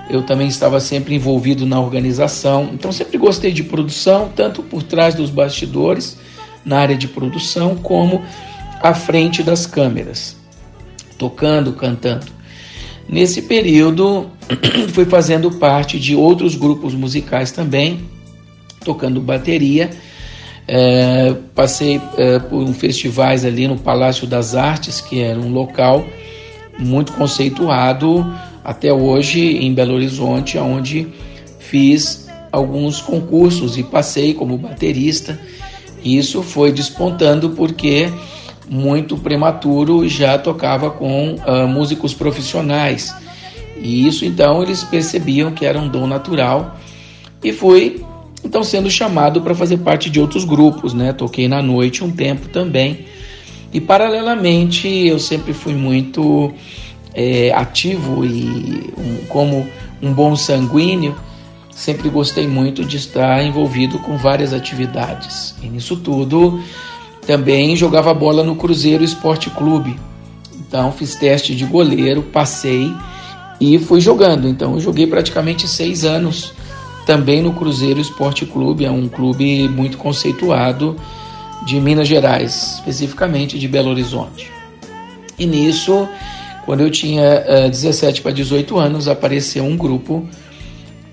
eu 0.08 0.22
também 0.22 0.46
estava 0.46 0.78
sempre 0.78 1.16
envolvido 1.16 1.66
na 1.66 1.80
organização. 1.80 2.70
Então 2.72 2.92
sempre 2.92 3.18
gostei 3.18 3.52
de 3.52 3.64
produção, 3.64 4.30
tanto 4.34 4.62
por 4.62 4.82
trás 4.82 5.14
dos 5.14 5.30
bastidores, 5.30 6.16
na 6.64 6.78
área 6.78 6.96
de 6.96 7.08
produção, 7.08 7.76
como 7.76 8.22
à 8.80 8.94
frente 8.94 9.42
das 9.42 9.66
câmeras, 9.66 10.36
tocando, 11.18 11.72
cantando. 11.72 12.26
Nesse 13.08 13.42
período, 13.42 14.26
fui 14.92 15.04
fazendo 15.04 15.50
parte 15.52 15.98
de 15.98 16.14
outros 16.14 16.54
grupos 16.54 16.94
musicais 16.94 17.52
também, 17.52 18.00
tocando 18.84 19.20
bateria. 19.20 19.90
É, 20.68 21.32
passei 21.54 22.00
é, 22.16 22.40
por 22.40 22.62
um 22.62 22.74
festivais 22.74 23.44
ali 23.44 23.68
no 23.68 23.78
Palácio 23.78 24.26
das 24.26 24.56
Artes, 24.56 25.00
que 25.00 25.20
era 25.20 25.38
um 25.38 25.52
local 25.52 26.04
muito 26.78 27.12
conceituado 27.12 28.26
até 28.64 28.92
hoje 28.92 29.40
em 29.40 29.72
Belo 29.72 29.94
Horizonte, 29.94 30.58
onde 30.58 31.06
fiz 31.60 32.26
alguns 32.50 33.00
concursos 33.00 33.78
e 33.78 33.82
passei 33.84 34.34
como 34.34 34.58
baterista. 34.58 35.38
Isso 36.04 36.42
foi 36.42 36.72
despontando 36.72 37.50
porque 37.50 38.10
muito 38.68 39.16
prematuro 39.16 40.08
já 40.08 40.36
tocava 40.38 40.90
com 40.90 41.34
uh, 41.34 41.68
músicos 41.68 42.12
profissionais. 42.12 43.14
E 43.76 44.06
isso 44.06 44.24
então 44.24 44.62
eles 44.62 44.82
percebiam 44.84 45.52
que 45.52 45.64
era 45.64 45.78
um 45.78 45.88
dom 45.88 46.06
natural 46.06 46.76
e 47.42 47.52
fui 47.52 48.02
então 48.44 48.62
sendo 48.62 48.90
chamado 48.90 49.42
para 49.42 49.54
fazer 49.54 49.78
parte 49.78 50.08
de 50.08 50.20
outros 50.20 50.44
grupos, 50.44 50.94
né? 50.94 51.12
Toquei 51.12 51.48
na 51.48 51.62
noite 51.62 52.02
um 52.02 52.10
tempo 52.10 52.48
também. 52.48 53.06
E 53.72 53.80
paralelamente 53.80 54.88
eu 54.88 55.18
sempre 55.18 55.52
fui 55.52 55.74
muito 55.74 56.52
é, 57.14 57.52
ativo 57.52 58.24
e 58.24 58.92
um, 58.96 59.26
como 59.28 59.66
um 60.00 60.12
bom 60.12 60.36
sanguíneo, 60.36 61.16
sempre 61.70 62.08
gostei 62.08 62.46
muito 62.46 62.84
de 62.84 62.96
estar 62.96 63.42
envolvido 63.44 63.98
com 63.98 64.16
várias 64.16 64.52
atividades. 64.52 65.54
E 65.62 65.68
nisso 65.68 65.96
tudo 65.96 66.60
também 67.26 67.74
jogava 67.74 68.14
bola 68.14 68.44
no 68.44 68.56
Cruzeiro 68.56 69.02
Esporte 69.02 69.50
Clube. 69.50 69.98
Então 70.58 70.92
fiz 70.92 71.14
teste 71.14 71.54
de 71.54 71.64
goleiro, 71.64 72.22
passei 72.22 72.92
e 73.60 73.78
fui 73.78 74.00
jogando. 74.00 74.48
Então 74.48 74.74
eu 74.74 74.80
joguei 74.80 75.06
praticamente 75.06 75.66
seis 75.66 76.04
anos 76.04 76.52
também 77.06 77.40
no 77.40 77.52
Cruzeiro 77.52 78.00
Esporte 78.00 78.44
Clube, 78.44 78.84
é 78.84 78.90
um 78.90 79.08
clube 79.08 79.68
muito 79.68 79.96
conceituado 79.96 80.96
de 81.64 81.80
Minas 81.80 82.08
Gerais, 82.08 82.74
especificamente 82.74 83.58
de 83.58 83.68
Belo 83.68 83.90
Horizonte. 83.90 84.50
E 85.38 85.46
nisso, 85.46 86.08
quando 86.64 86.80
eu 86.80 86.90
tinha 86.90 87.66
uh, 87.66 87.70
17 87.70 88.22
para 88.22 88.32
18 88.32 88.76
anos, 88.76 89.06
apareceu 89.06 89.64
um 89.64 89.76
grupo 89.76 90.26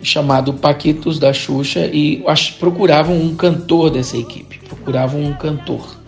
chamado 0.01 0.53
Paquitos 0.55 1.19
da 1.19 1.31
Xuxa 1.31 1.85
e 1.85 2.23
procuravam 2.59 3.15
um 3.15 3.35
cantor 3.35 3.91
dessa 3.91 4.17
equipe, 4.17 4.59
procuravam 4.67 5.21
um 5.21 5.33
cantor. 5.33 6.02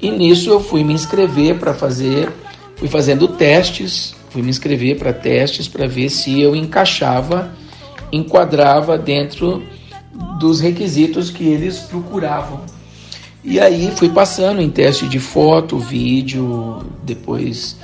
E 0.00 0.10
nisso 0.10 0.50
eu 0.50 0.60
fui 0.60 0.84
me 0.84 0.92
inscrever 0.92 1.58
para 1.58 1.72
fazer, 1.72 2.30
fui 2.76 2.88
fazendo 2.88 3.28
testes, 3.28 4.14
fui 4.30 4.42
me 4.42 4.50
inscrever 4.50 4.98
para 4.98 5.12
testes 5.12 5.66
para 5.66 5.86
ver 5.86 6.10
se 6.10 6.40
eu 6.40 6.54
encaixava, 6.54 7.50
enquadrava 8.12 8.98
dentro 8.98 9.62
dos 10.38 10.60
requisitos 10.60 11.30
que 11.30 11.44
eles 11.44 11.78
procuravam. 11.78 12.60
E 13.42 13.60
aí 13.60 13.92
fui 13.94 14.08
passando 14.08 14.60
em 14.60 14.68
teste 14.68 15.08
de 15.08 15.20
foto, 15.20 15.78
vídeo, 15.78 16.84
depois 17.02 17.76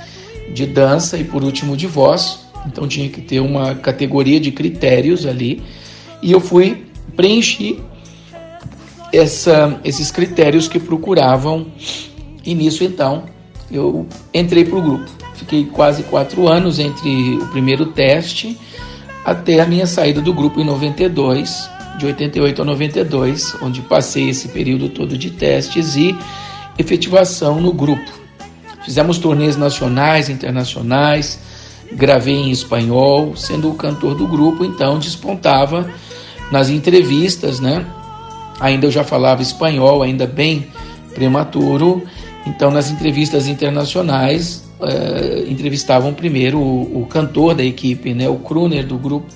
de 0.53 0.65
dança 0.65 1.17
e 1.17 1.23
por 1.23 1.43
último 1.43 1.77
de 1.77 1.87
voz. 1.87 2.39
Então 2.67 2.87
tinha 2.87 3.09
que 3.09 3.21
ter 3.21 3.39
uma 3.39 3.73
categoria 3.75 4.39
de 4.39 4.51
critérios 4.51 5.25
ali. 5.25 5.63
E 6.21 6.31
eu 6.31 6.39
fui 6.39 6.85
preencher 7.15 7.79
essa, 9.13 9.79
esses 9.83 10.11
critérios 10.11 10.67
que 10.67 10.79
procuravam. 10.79 11.67
E 12.43 12.55
nisso, 12.55 12.83
então, 12.83 13.25
eu 13.71 14.07
entrei 14.33 14.65
para 14.65 14.77
o 14.77 14.81
grupo. 14.81 15.09
Fiquei 15.35 15.65
quase 15.65 16.03
quatro 16.03 16.47
anos 16.47 16.79
entre 16.79 17.35
o 17.35 17.47
primeiro 17.47 17.87
teste 17.87 18.57
até 19.23 19.61
a 19.61 19.65
minha 19.65 19.87
saída 19.87 20.19
do 20.19 20.33
grupo 20.33 20.59
em 20.59 20.65
92, 20.65 21.69
de 21.97 22.05
88 22.07 22.61
a 22.61 22.65
92, 22.65 23.55
onde 23.61 23.81
passei 23.81 24.29
esse 24.29 24.49
período 24.49 24.89
todo 24.89 25.17
de 25.17 25.29
testes 25.31 25.95
e 25.95 26.15
efetivação 26.77 27.61
no 27.61 27.71
grupo. 27.71 28.11
Fizemos 28.83 29.17
turnês 29.17 29.55
nacionais, 29.55 30.27
internacionais, 30.27 31.39
gravei 31.93 32.35
em 32.35 32.51
espanhol, 32.51 33.35
sendo 33.37 33.69
o 33.69 33.75
cantor 33.75 34.15
do 34.15 34.27
grupo, 34.27 34.65
então 34.65 34.99
despontava 34.99 35.89
nas 36.51 36.69
entrevistas, 36.69 37.61
né? 37.61 37.85
Ainda 38.59 38.87
eu 38.87 38.91
já 38.91 39.03
falava 39.03 39.41
espanhol, 39.41 40.01
ainda 40.03 40.25
bem 40.25 40.67
prematuro. 41.13 42.03
Então, 42.45 42.71
nas 42.71 42.91
entrevistas 42.91 43.47
internacionais, 43.47 44.63
uh, 44.79 45.49
entrevistavam 45.49 46.13
primeiro 46.13 46.59
o, 46.59 47.01
o, 47.01 47.05
cantor 47.05 47.55
da 47.55 47.63
equipe, 47.63 48.13
né, 48.13 48.27
o 48.27 48.35
crooner 48.35 48.85
do 48.85 48.97
grupo. 48.97 49.27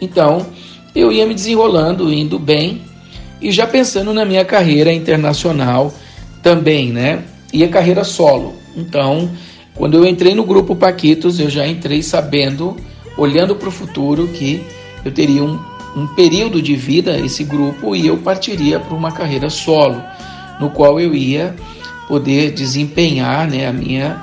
Então, 0.00 0.46
eu 0.94 1.12
ia 1.12 1.26
me 1.26 1.34
desenrolando, 1.34 2.12
indo 2.12 2.38
bem 2.38 2.82
e 3.40 3.50
já 3.50 3.66
pensando 3.66 4.12
na 4.12 4.24
minha 4.24 4.44
carreira 4.44 4.92
internacional 4.92 5.92
também, 6.42 6.90
né? 6.90 7.22
E 7.52 7.64
a 7.64 7.68
carreira 7.68 8.04
solo. 8.04 8.54
Então, 8.76 9.30
quando 9.74 9.96
eu 9.96 10.06
entrei 10.06 10.34
no 10.34 10.44
grupo 10.44 10.76
Paquitos, 10.76 11.40
eu 11.40 11.48
já 11.48 11.66
entrei 11.66 12.02
sabendo, 12.02 12.76
olhando 13.16 13.54
para 13.56 13.68
o 13.68 13.72
futuro, 13.72 14.28
que 14.28 14.62
eu 15.04 15.12
teria 15.12 15.42
um 15.42 15.58
um 15.94 16.06
período 16.06 16.62
de 16.62 16.74
vida 16.74 17.18
esse 17.18 17.44
grupo 17.44 17.94
e 17.94 18.06
eu 18.06 18.18
partiria 18.18 18.80
para 18.80 18.94
uma 18.94 19.12
carreira 19.12 19.50
solo, 19.50 20.02
no 20.60 20.70
qual 20.70 20.98
eu 20.98 21.14
ia 21.14 21.54
poder 22.08 22.52
desempenhar 22.52 23.48
né, 23.48 23.66
a, 23.66 23.72
minha, 23.72 24.22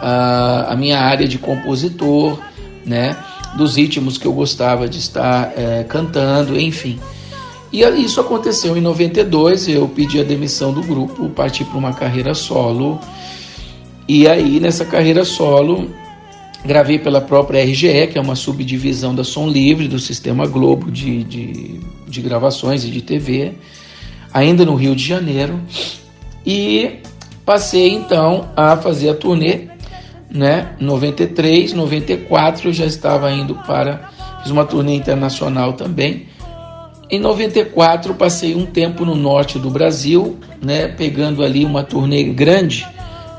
a, 0.00 0.72
a 0.72 0.76
minha 0.76 1.00
área 1.00 1.26
de 1.26 1.38
compositor, 1.38 2.38
né, 2.84 3.16
dos 3.56 3.76
ritmos 3.76 4.18
que 4.18 4.26
eu 4.26 4.32
gostava 4.32 4.88
de 4.88 4.98
estar 4.98 5.52
é, 5.56 5.84
cantando, 5.84 6.58
enfim. 6.58 6.98
E 7.72 7.82
isso 7.82 8.20
aconteceu 8.20 8.76
em 8.76 8.80
92, 8.80 9.68
eu 9.68 9.88
pedi 9.88 10.20
a 10.20 10.22
demissão 10.22 10.72
do 10.72 10.80
grupo, 10.80 11.28
parti 11.30 11.64
para 11.64 11.76
uma 11.76 11.92
carreira 11.92 12.32
solo. 12.32 13.00
E 14.06 14.28
aí, 14.28 14.60
nessa 14.60 14.84
carreira 14.84 15.24
solo, 15.24 15.90
Gravei 16.64 16.98
pela 16.98 17.20
própria 17.20 17.62
RGE, 17.62 18.06
que 18.06 18.16
é 18.16 18.20
uma 18.20 18.34
subdivisão 18.34 19.14
da 19.14 19.22
Som 19.22 19.48
Livre, 19.48 19.86
do 19.86 19.98
Sistema 19.98 20.46
Globo 20.46 20.90
de, 20.90 21.22
de, 21.22 21.80
de 22.08 22.20
gravações 22.22 22.84
e 22.84 22.90
de 22.90 23.02
TV, 23.02 23.52
ainda 24.32 24.64
no 24.64 24.74
Rio 24.74 24.96
de 24.96 25.04
Janeiro. 25.04 25.60
E 26.46 27.00
passei 27.44 27.90
então 27.90 28.48
a 28.56 28.76
fazer 28.78 29.10
a 29.10 29.14
turnê, 29.14 29.68
né? 30.30 30.74
93, 30.80 31.74
94 31.74 32.68
eu 32.68 32.72
já 32.72 32.86
estava 32.86 33.30
indo 33.30 33.54
para. 33.66 34.10
Fiz 34.42 34.50
uma 34.50 34.64
turnê 34.64 34.94
internacional 34.94 35.74
também. 35.74 36.28
Em 37.10 37.20
94 37.20 38.14
passei 38.14 38.54
um 38.54 38.64
tempo 38.64 39.04
no 39.04 39.14
norte 39.14 39.58
do 39.58 39.70
Brasil, 39.70 40.38
né? 40.62 40.88
Pegando 40.88 41.42
ali 41.42 41.64
uma 41.64 41.82
turnê 41.82 42.24
grande 42.24 42.86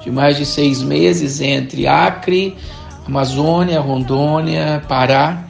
de 0.04 0.12
mais 0.12 0.38
de 0.38 0.46
seis 0.46 0.84
meses 0.84 1.42
entre 1.42 1.88
Acre, 1.88 2.56
Amazônia, 3.08 3.80
Rondônia, 3.80 4.82
Pará. 4.88 5.48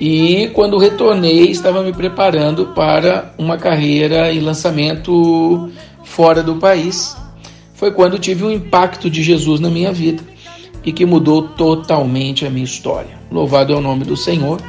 E 0.00 0.50
quando 0.54 0.78
retornei, 0.78 1.50
estava 1.50 1.82
me 1.82 1.92
preparando 1.92 2.66
para 2.66 3.32
uma 3.38 3.56
carreira 3.56 4.32
e 4.32 4.40
lançamento 4.40 5.70
fora 6.04 6.42
do 6.42 6.56
país. 6.56 7.16
Foi 7.74 7.92
quando 7.92 8.18
tive 8.18 8.44
um 8.44 8.50
impacto 8.50 9.08
de 9.10 9.22
Jesus 9.22 9.60
na 9.60 9.70
minha 9.70 9.92
vida 9.92 10.22
e 10.84 10.92
que 10.92 11.04
mudou 11.04 11.42
totalmente 11.42 12.46
a 12.46 12.50
minha 12.50 12.64
história. 12.64 13.18
Louvado 13.30 13.72
é 13.72 13.76
o 13.76 13.80
nome 13.80 14.04
do 14.04 14.16
Senhor. 14.16 14.60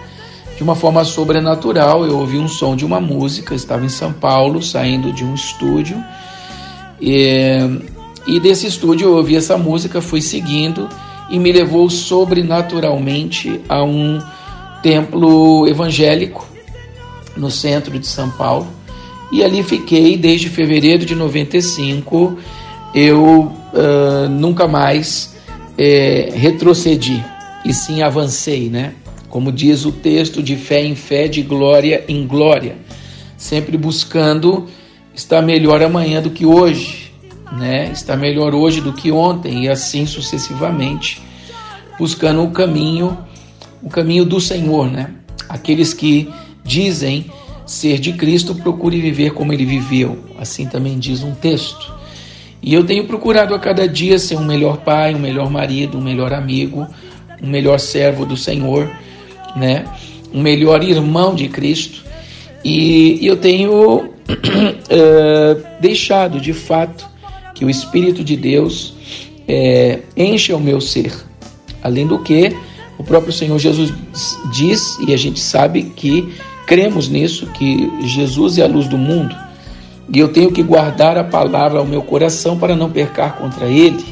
De 0.57 0.63
uma 0.63 0.75
forma 0.75 1.03
sobrenatural, 1.05 2.05
eu 2.05 2.19
ouvi 2.19 2.37
um 2.37 2.47
som 2.47 2.75
de 2.75 2.85
uma 2.85 2.99
música, 2.99 3.55
estava 3.55 3.85
em 3.85 3.89
São 3.89 4.11
Paulo, 4.11 4.61
saindo 4.61 5.13
de 5.13 5.23
um 5.23 5.33
estúdio. 5.33 6.03
E, 6.99 7.57
e 8.27 8.39
desse 8.39 8.67
estúdio 8.67 9.07
eu 9.07 9.15
ouvi 9.15 9.37
essa 9.37 9.57
música, 9.57 10.01
fui 10.01 10.21
seguindo 10.21 10.89
e 11.29 11.39
me 11.39 11.51
levou 11.51 11.89
sobrenaturalmente 11.89 13.61
a 13.69 13.83
um 13.83 14.19
templo 14.81 15.67
evangélico 15.67 16.47
no 17.35 17.51
centro 17.51 17.97
de 17.99 18.07
São 18.07 18.29
Paulo. 18.31 18.67
E 19.31 19.43
ali 19.43 19.61
fiquei 19.63 20.17
desde 20.17 20.49
fevereiro 20.49 21.05
de 21.05 21.15
95. 21.15 22.37
Eu 22.93 23.51
uh, 23.73 24.29
nunca 24.29 24.67
mais 24.67 25.35
é, 25.77 26.31
retrocedi, 26.33 27.23
e 27.63 27.73
sim 27.73 28.01
avancei, 28.01 28.69
né? 28.69 28.93
Como 29.29 29.51
diz 29.51 29.85
o 29.85 29.91
texto, 29.91 30.41
de 30.41 30.57
fé 30.57 30.83
em 30.83 30.95
fé, 30.95 31.27
de 31.27 31.41
glória 31.41 32.03
em 32.07 32.25
glória, 32.25 32.75
sempre 33.37 33.77
buscando 33.77 34.67
estar 35.13 35.41
melhor 35.41 35.81
amanhã 35.81 36.21
do 36.21 36.31
que 36.31 36.45
hoje, 36.45 36.98
né? 37.51 37.91
Estar 37.91 38.15
melhor 38.15 38.53
hoje 38.53 38.81
do 38.81 38.93
que 38.93 39.11
ontem 39.11 39.65
e 39.65 39.69
assim 39.69 40.05
sucessivamente, 40.05 41.21
buscando 41.97 42.43
o 42.43 42.51
caminho, 42.51 43.17
o 43.81 43.89
caminho 43.89 44.25
do 44.25 44.39
Senhor, 44.39 44.89
né? 44.89 45.11
Aqueles 45.47 45.93
que 45.93 46.29
dizem 46.63 47.31
ser 47.65 47.99
de 47.99 48.13
Cristo, 48.13 48.55
procure 48.55 48.99
viver 48.99 49.31
como 49.31 49.53
ele 49.53 49.65
viveu. 49.65 50.17
Assim 50.37 50.65
também 50.65 50.97
diz 50.97 51.23
um 51.23 51.33
texto. 51.33 51.93
E 52.61 52.73
eu 52.73 52.83
tenho 52.83 53.05
procurado 53.05 53.53
a 53.53 53.59
cada 53.59 53.87
dia 53.87 54.19
ser 54.19 54.37
um 54.37 54.43
melhor 54.43 54.77
pai, 54.77 55.15
um 55.15 55.19
melhor 55.19 55.49
marido, 55.49 55.97
um 55.97 56.01
melhor 56.01 56.33
amigo, 56.33 56.87
um 57.41 57.47
melhor 57.47 57.79
servo 57.79 58.25
do 58.25 58.35
Senhor, 58.35 58.89
né? 59.55 59.85
Um 60.33 60.41
melhor 60.41 60.83
irmão 60.83 61.33
de 61.33 61.47
Cristo. 61.47 62.03
E 62.63 63.25
eu 63.25 63.37
tenho 63.37 64.05
uh, 64.05 64.09
deixado 65.79 66.39
de 66.39 66.53
fato 66.53 67.08
que 67.59 67.65
o 67.65 67.69
Espírito 67.69 68.23
de 68.23 68.37
Deus 68.37 68.93
é, 69.45 69.99
encha 70.15 70.55
o 70.55 70.61
meu 70.61 70.79
ser. 70.79 71.13
Além 71.83 72.07
do 72.07 72.19
que, 72.19 72.55
o 72.97 73.03
próprio 73.03 73.33
Senhor 73.33 73.59
Jesus 73.59 73.93
diz, 74.53 74.97
e 75.05 75.13
a 75.13 75.17
gente 75.17 75.41
sabe 75.41 75.83
que 75.83 76.33
cremos 76.65 77.09
nisso, 77.09 77.47
que 77.47 77.91
Jesus 78.03 78.57
é 78.57 78.63
a 78.63 78.67
luz 78.67 78.87
do 78.87 78.97
mundo. 78.97 79.35
E 80.11 80.17
eu 80.17 80.29
tenho 80.29 80.53
que 80.53 80.63
guardar 80.63 81.17
a 81.17 81.23
palavra 81.23 81.79
ao 81.79 81.85
meu 81.85 82.01
coração 82.01 82.57
para 82.57 82.77
não 82.77 82.89
percar 82.89 83.35
contra 83.35 83.65
ele. 83.65 84.05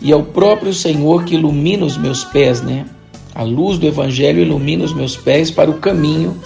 E 0.00 0.10
é 0.10 0.16
o 0.16 0.24
próprio 0.24 0.74
Senhor 0.74 1.22
que 1.22 1.36
ilumina 1.36 1.86
os 1.86 1.96
meus 1.96 2.24
pés, 2.24 2.62
né? 2.62 2.84
A 3.32 3.44
luz 3.44 3.78
do 3.78 3.86
Evangelho 3.86 4.40
ilumina 4.40 4.84
os 4.84 4.92
meus 4.92 5.16
pés 5.16 5.52
para 5.52 5.70
o 5.70 5.78
caminho 5.78 6.36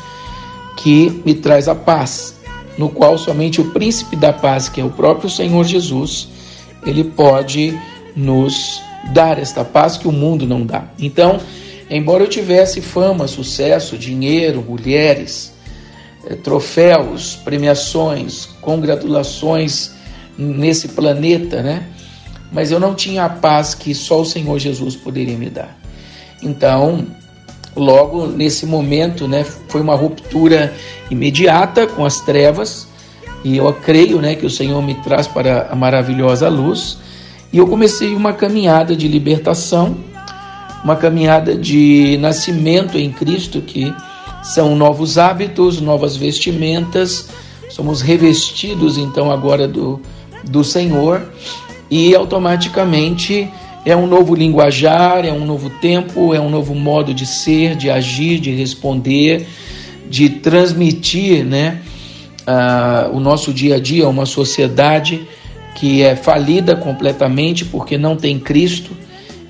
que 0.77 1.23
me 1.25 1.35
traz 1.35 1.67
a 1.67 1.75
paz, 1.75 2.36
no 2.78 2.89
qual 2.89 3.16
somente 3.16 3.61
o 3.61 3.70
príncipe 3.70 4.16
da 4.16 4.32
paz, 4.32 4.69
que 4.69 4.81
é 4.81 4.85
o 4.85 4.90
próprio 4.90 5.31
Senhor 5.31 5.65
Jesus, 5.65 6.28
ele 6.85 7.05
pode 7.05 7.78
nos 8.15 8.81
dar 9.12 9.39
esta 9.39 9.65
paz 9.65 9.97
que 9.97 10.09
o 10.09 10.12
mundo 10.12 10.47
não 10.47 10.65
dá. 10.65 10.85
Então, 10.98 11.40
embora 11.89 12.24
eu 12.24 12.28
tivesse 12.28 12.81
fama, 12.81 13.27
sucesso, 13.27 13.97
dinheiro, 13.97 14.62
mulheres, 14.62 15.53
eh, 16.27 16.35
troféus, 16.35 17.36
premiações, 17.36 18.47
congratulações 18.61 19.93
nesse 20.36 20.89
planeta, 20.89 21.62
né? 21.62 21.89
Mas 22.53 22.70
eu 22.70 22.78
não 22.78 22.94
tinha 22.94 23.24
a 23.24 23.28
paz 23.28 23.74
que 23.74 23.94
só 23.94 24.20
o 24.20 24.24
Senhor 24.24 24.59
Jesus 24.59 24.97
poderia 24.97 25.36
me 25.36 25.51
dar. 25.51 25.77
Então, 26.43 27.07
logo 27.77 28.27
nesse 28.27 28.65
momento, 28.65 29.28
né, 29.28 29.44
foi 29.69 29.81
uma 29.81 29.94
ruptura 29.94 30.73
imediata 31.11 31.86
com 31.86 32.05
as 32.05 32.20
trevas, 32.20 32.89
e 33.44 33.59
eu 33.59 33.73
creio, 33.73 34.20
né, 34.20 34.35
que 34.35 34.47
o 34.47 34.51
Senhor 34.51 34.82
me 34.82 34.94
traz 34.94 35.27
para 35.27 35.69
a 35.70 35.77
maravilhosa 35.77 36.48
luz, 36.48 36.98
e 37.53 37.59
eu 37.59 37.66
comecei 37.66 38.15
uma 38.15 38.32
caminhada 38.32 38.97
de 38.97 39.07
libertação, 39.07 39.97
uma 40.82 40.97
caminhada 40.97 41.55
de 41.55 42.16
nascimento 42.20 42.98
em 42.98 43.12
Cristo, 43.12 43.61
que 43.61 43.94
são 44.43 44.74
novos 44.74 45.19
hábitos, 45.19 45.81
novas 45.81 46.16
vestimentas, 46.16 47.28
somos 47.69 48.01
revestidos 48.01 48.97
então 48.97 49.31
agora 49.31 49.69
do, 49.69 50.01
do 50.44 50.65
Senhor, 50.65 51.23
e 51.90 52.15
automaticamente 52.15 53.48
é 53.87 53.97
um 53.97 54.09
novo 54.09 54.35
linguajar, 54.35 55.25
é 55.25 55.33
um 55.33 55.47
novo 55.47 55.71
tempo, 55.71 56.35
é 56.35 56.41
um 56.41 56.51
novo 56.51 56.75
modo 56.75 57.15
de 57.15 57.25
ser, 57.25 57.77
de 57.77 57.89
agir, 57.89 58.41
de 58.41 58.51
responder, 58.51 59.47
de 60.11 60.29
transmitir 60.29 61.45
né, 61.45 61.81
uh, 62.43 63.17
o 63.17 63.21
nosso 63.21 63.55
dia 63.55 63.77
a 63.77 63.79
dia 63.79 64.07
a 64.07 64.09
uma 64.09 64.27
sociedade 64.27 65.29
que 65.77 66.03
é 66.03 66.17
falida 66.17 66.75
completamente 66.75 67.65
porque 67.65 67.97
não 67.97 68.17
tem 68.17 68.41
Cristo. 68.41 68.91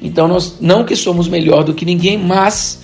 Então, 0.02 0.28
nós 0.28 0.58
não 0.60 0.84
que 0.84 0.94
somos 0.94 1.28
melhor 1.28 1.64
do 1.64 1.72
que 1.72 1.86
ninguém, 1.86 2.18
mas 2.18 2.82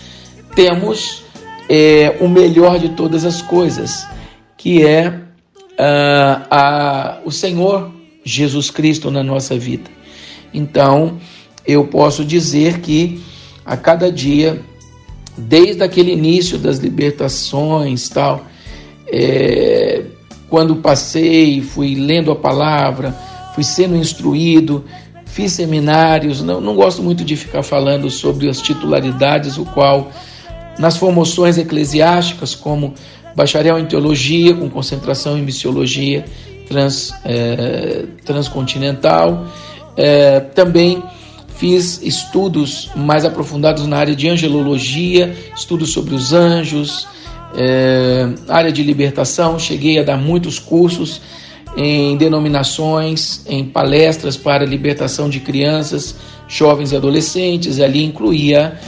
temos 0.54 1.22
é, 1.68 2.16
o 2.18 2.28
melhor 2.28 2.78
de 2.78 2.88
todas 2.90 3.26
as 3.26 3.42
coisas, 3.42 4.06
que 4.56 4.86
é 4.86 5.08
uh, 5.08 6.46
a, 6.50 7.18
o 7.26 7.30
Senhor 7.30 7.92
Jesus 8.24 8.70
Cristo 8.70 9.10
na 9.10 9.22
nossa 9.22 9.58
vida. 9.58 9.90
Então, 10.54 11.18
eu 11.66 11.86
posso 11.86 12.24
dizer 12.24 12.80
que 12.80 13.22
a 13.64 13.76
cada 13.76 14.10
dia, 14.10 14.60
desde 15.36 15.82
aquele 15.82 16.12
início 16.12 16.58
das 16.58 16.78
libertações, 16.78 18.08
tal, 18.08 18.44
é, 19.06 20.02
quando 20.48 20.76
passei, 20.76 21.62
fui 21.62 21.94
lendo 21.94 22.30
a 22.30 22.36
palavra, 22.36 23.16
fui 23.54 23.62
sendo 23.64 23.96
instruído, 23.96 24.84
fiz 25.26 25.52
seminários, 25.52 26.42
não, 26.42 26.60
não 26.60 26.74
gosto 26.74 27.02
muito 27.02 27.24
de 27.24 27.36
ficar 27.36 27.62
falando 27.62 28.10
sobre 28.10 28.48
as 28.48 28.60
titularidades, 28.60 29.56
o 29.56 29.64
qual 29.64 30.10
nas 30.78 30.96
formações 30.96 31.58
eclesiásticas, 31.58 32.54
como 32.54 32.94
bacharel 33.34 33.78
em 33.78 33.86
teologia, 33.86 34.54
com 34.54 34.68
concentração 34.68 35.38
em 35.38 35.42
missiologia 35.42 36.24
trans, 36.68 37.14
é, 37.24 38.04
transcontinental, 38.24 39.46
é, 39.96 40.40
também 40.40 41.02
fiz 41.62 42.02
estudos 42.02 42.90
mais 42.96 43.24
aprofundados 43.24 43.86
na 43.86 43.96
área 43.96 44.16
de 44.16 44.28
angelologia, 44.28 45.32
estudos 45.54 45.90
sobre 45.92 46.12
os 46.12 46.32
anjos, 46.32 47.06
é, 47.54 48.28
área 48.48 48.72
de 48.72 48.82
libertação. 48.82 49.60
Cheguei 49.60 50.00
a 50.00 50.02
dar 50.02 50.16
muitos 50.16 50.58
cursos 50.58 51.20
em 51.76 52.16
denominações, 52.16 53.42
em 53.46 53.64
palestras 53.64 54.36
para 54.36 54.64
libertação 54.64 55.30
de 55.30 55.38
crianças, 55.38 56.16
jovens 56.48 56.90
e 56.90 56.96
adolescentes. 56.96 57.78
Ali 57.78 58.04
incluía 58.04 58.80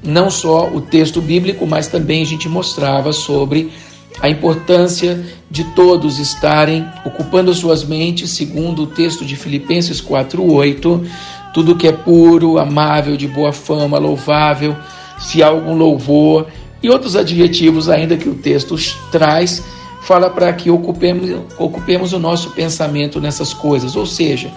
não 0.00 0.30
só 0.30 0.68
o 0.72 0.80
texto 0.80 1.20
bíblico, 1.20 1.66
mas 1.66 1.88
também 1.88 2.22
a 2.22 2.26
gente 2.26 2.48
mostrava 2.48 3.12
sobre 3.12 3.72
a 4.20 4.30
importância 4.30 5.20
de 5.50 5.64
todos 5.64 6.20
estarem 6.20 6.86
ocupando 7.04 7.52
suas 7.52 7.82
mentes, 7.82 8.30
segundo 8.30 8.82
o 8.82 8.86
texto 8.86 9.24
de 9.24 9.34
Filipenses 9.34 10.00
4:8, 10.00 11.04
tudo 11.52 11.76
que 11.76 11.88
é 11.88 11.92
puro, 11.92 12.58
amável, 12.58 13.16
de 13.16 13.26
boa 13.26 13.52
fama, 13.52 13.98
louvável, 13.98 14.76
se 15.18 15.42
há 15.42 15.48
algum 15.48 15.74
louvor. 15.74 16.46
E 16.82 16.88
outros 16.88 17.16
adjetivos 17.16 17.88
ainda 17.88 18.16
que 18.16 18.28
o 18.28 18.34
texto 18.34 18.76
traz, 19.10 19.62
fala 20.02 20.30
para 20.30 20.52
que 20.52 20.70
ocupemos, 20.70 21.30
ocupemos 21.58 22.12
o 22.12 22.18
nosso 22.18 22.50
pensamento 22.50 23.20
nessas 23.20 23.52
coisas, 23.52 23.96
ou 23.96 24.06
seja, 24.06 24.50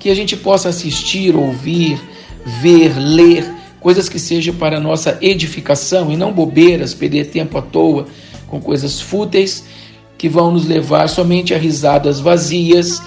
que 0.00 0.10
a 0.10 0.14
gente 0.14 0.36
possa 0.36 0.70
assistir, 0.70 1.36
ouvir, 1.36 2.00
ver, 2.44 2.98
ler 2.98 3.54
coisas 3.80 4.08
que 4.08 4.18
sejam 4.18 4.54
para 4.54 4.80
nossa 4.80 5.18
edificação 5.20 6.10
e 6.10 6.16
não 6.16 6.32
bobeiras, 6.32 6.94
perder 6.94 7.26
tempo 7.26 7.58
à 7.58 7.62
toa 7.62 8.06
com 8.48 8.60
coisas 8.60 9.00
fúteis 9.00 9.64
que 10.16 10.28
vão 10.28 10.50
nos 10.50 10.66
levar 10.66 11.08
somente 11.08 11.54
a 11.54 11.58
risadas 11.58 12.18
vazias 12.18 13.02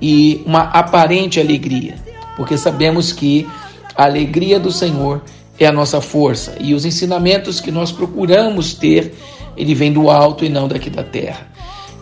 e 0.00 0.42
uma 0.46 0.62
aparente 0.62 1.38
alegria 1.38 2.11
porque 2.36 2.56
sabemos 2.56 3.12
que 3.12 3.48
a 3.94 4.04
alegria 4.04 4.58
do 4.58 4.70
Senhor 4.70 5.22
é 5.58 5.66
a 5.66 5.72
nossa 5.72 6.00
força 6.00 6.56
e 6.60 6.74
os 6.74 6.84
ensinamentos 6.84 7.60
que 7.60 7.70
nós 7.70 7.92
procuramos 7.92 8.74
ter, 8.74 9.14
ele 9.56 9.74
vem 9.74 9.92
do 9.92 10.10
alto 10.10 10.44
e 10.44 10.48
não 10.48 10.66
daqui 10.66 10.88
da 10.88 11.02
terra. 11.02 11.46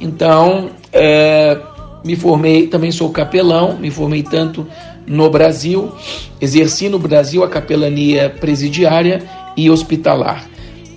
Então, 0.01 0.71
é, 0.93 1.59
me 2.05 2.17
formei, 2.17 2.67
também 2.69 2.91
sou 2.91 3.11
capelão, 3.11 3.77
me 3.77 3.91
formei 3.91 4.23
tanto 4.23 4.67
no 5.07 5.29
Brasil, 5.29 5.93
exerci 6.41 6.89
no 6.89 6.99
Brasil 6.99 7.43
a 7.43 7.49
capelania 7.49 8.31
presidiária 8.31 9.23
e 9.57 9.71
hospitalar. 9.71 10.49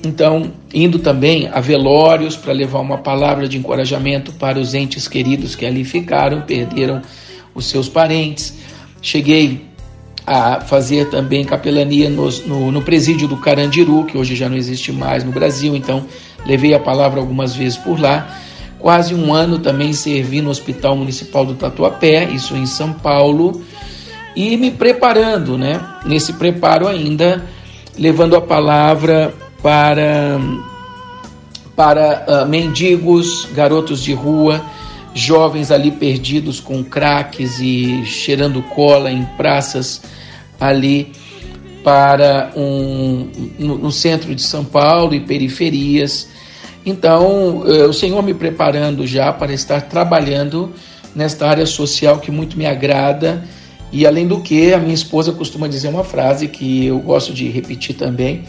Então, 0.05 0.51
indo 0.73 0.99
também 0.99 1.47
a 1.47 1.61
velórios 1.61 2.35
para 2.35 2.51
levar 2.51 2.79
uma 2.79 2.97
palavra 2.97 3.47
de 3.47 3.57
encorajamento 3.57 4.33
para 4.33 4.59
os 4.59 4.73
entes 4.73 5.07
queridos 5.07 5.55
que 5.55 5.65
ali 5.65 5.83
ficaram, 5.83 6.41
perderam 6.41 7.01
os 7.55 7.65
seus 7.65 7.87
parentes. 7.87 8.53
Cheguei 9.03 9.65
a 10.25 10.61
fazer 10.61 11.09
também 11.09 11.43
capelania 11.43 12.09
no, 12.09 12.29
no, 12.47 12.71
no, 12.71 12.81
presídio 12.81 13.27
do 13.27 13.35
Carandiru, 13.35 14.05
que 14.05 14.17
hoje 14.17 14.33
já 14.33 14.47
não 14.47 14.55
existe 14.55 14.93
mais 14.93 15.25
no 15.25 15.31
Brasil, 15.33 15.75
então 15.75 16.05
levei 16.45 16.73
a 16.73 16.79
palavra 16.79 17.19
algumas 17.19 17.53
vezes 17.53 17.77
por 17.77 17.99
lá. 17.99 18.39
Quase 18.79 19.13
um 19.13 19.33
ano 19.33 19.59
também 19.59 19.91
servi 19.91 20.41
no 20.41 20.49
Hospital 20.49 20.95
Municipal 20.95 21.45
do 21.45 21.53
Tatuapé, 21.53 22.23
isso 22.31 22.55
em 22.55 22.65
São 22.65 22.93
Paulo, 22.93 23.61
e 24.37 24.55
me 24.55 24.71
preparando, 24.71 25.57
né? 25.57 25.81
Nesse 26.05 26.33
preparo 26.33 26.87
ainda, 26.87 27.43
levando 27.97 28.37
a 28.37 28.41
palavra 28.41 29.33
para, 29.61 30.39
para 31.75 32.25
uh, 32.25 32.49
mendigos, 32.49 33.49
garotos 33.53 34.01
de 34.01 34.13
rua, 34.13 34.61
jovens 35.13 35.71
ali 35.71 35.91
perdidos 35.91 36.59
com 36.59 36.83
craques 36.83 37.59
e 37.59 38.03
cheirando 38.05 38.61
cola 38.61 39.11
em 39.11 39.23
praças 39.37 40.01
ali 40.59 41.11
para 41.83 42.51
um 42.55 43.29
no, 43.59 43.77
no 43.77 43.91
centro 43.91 44.33
de 44.33 44.41
São 44.41 44.63
Paulo 44.63 45.13
e 45.13 45.19
periferias. 45.19 46.29
Então, 46.85 47.63
eh, 47.67 47.85
o 47.85 47.93
Senhor 47.93 48.21
me 48.23 48.33
preparando 48.33 49.05
já 49.05 49.31
para 49.31 49.53
estar 49.53 49.81
trabalhando 49.83 50.73
nesta 51.15 51.47
área 51.47 51.65
social 51.65 52.19
que 52.19 52.31
muito 52.31 52.57
me 52.57 52.65
agrada. 52.65 53.43
E 53.91 54.07
além 54.07 54.27
do 54.27 54.41
que, 54.41 54.73
a 54.73 54.79
minha 54.79 54.93
esposa 54.93 55.31
costuma 55.31 55.67
dizer 55.67 55.87
uma 55.87 56.03
frase 56.03 56.47
que 56.47 56.87
eu 56.87 56.99
gosto 56.99 57.31
de 57.31 57.47
repetir 57.49 57.95
também, 57.95 58.43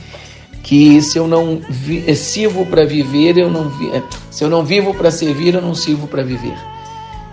que 0.65 1.01
se 1.03 1.19
eu 1.19 1.29
não 1.29 1.61
vi, 1.69 2.03
eh, 2.07 2.15
sirvo 2.15 2.65
para 2.65 2.87
viver, 2.87 3.37
eu 3.37 3.51
não 3.51 3.69
vi, 3.69 3.91
eh, 3.91 4.03
se 4.31 4.43
eu 4.43 4.49
não 4.49 4.65
vivo 4.65 4.95
para 4.95 5.11
servir, 5.11 5.55
eu 5.55 5.61
não 5.61 5.75
sirvo 5.75 6.09
para 6.09 6.23
viver. 6.23 6.57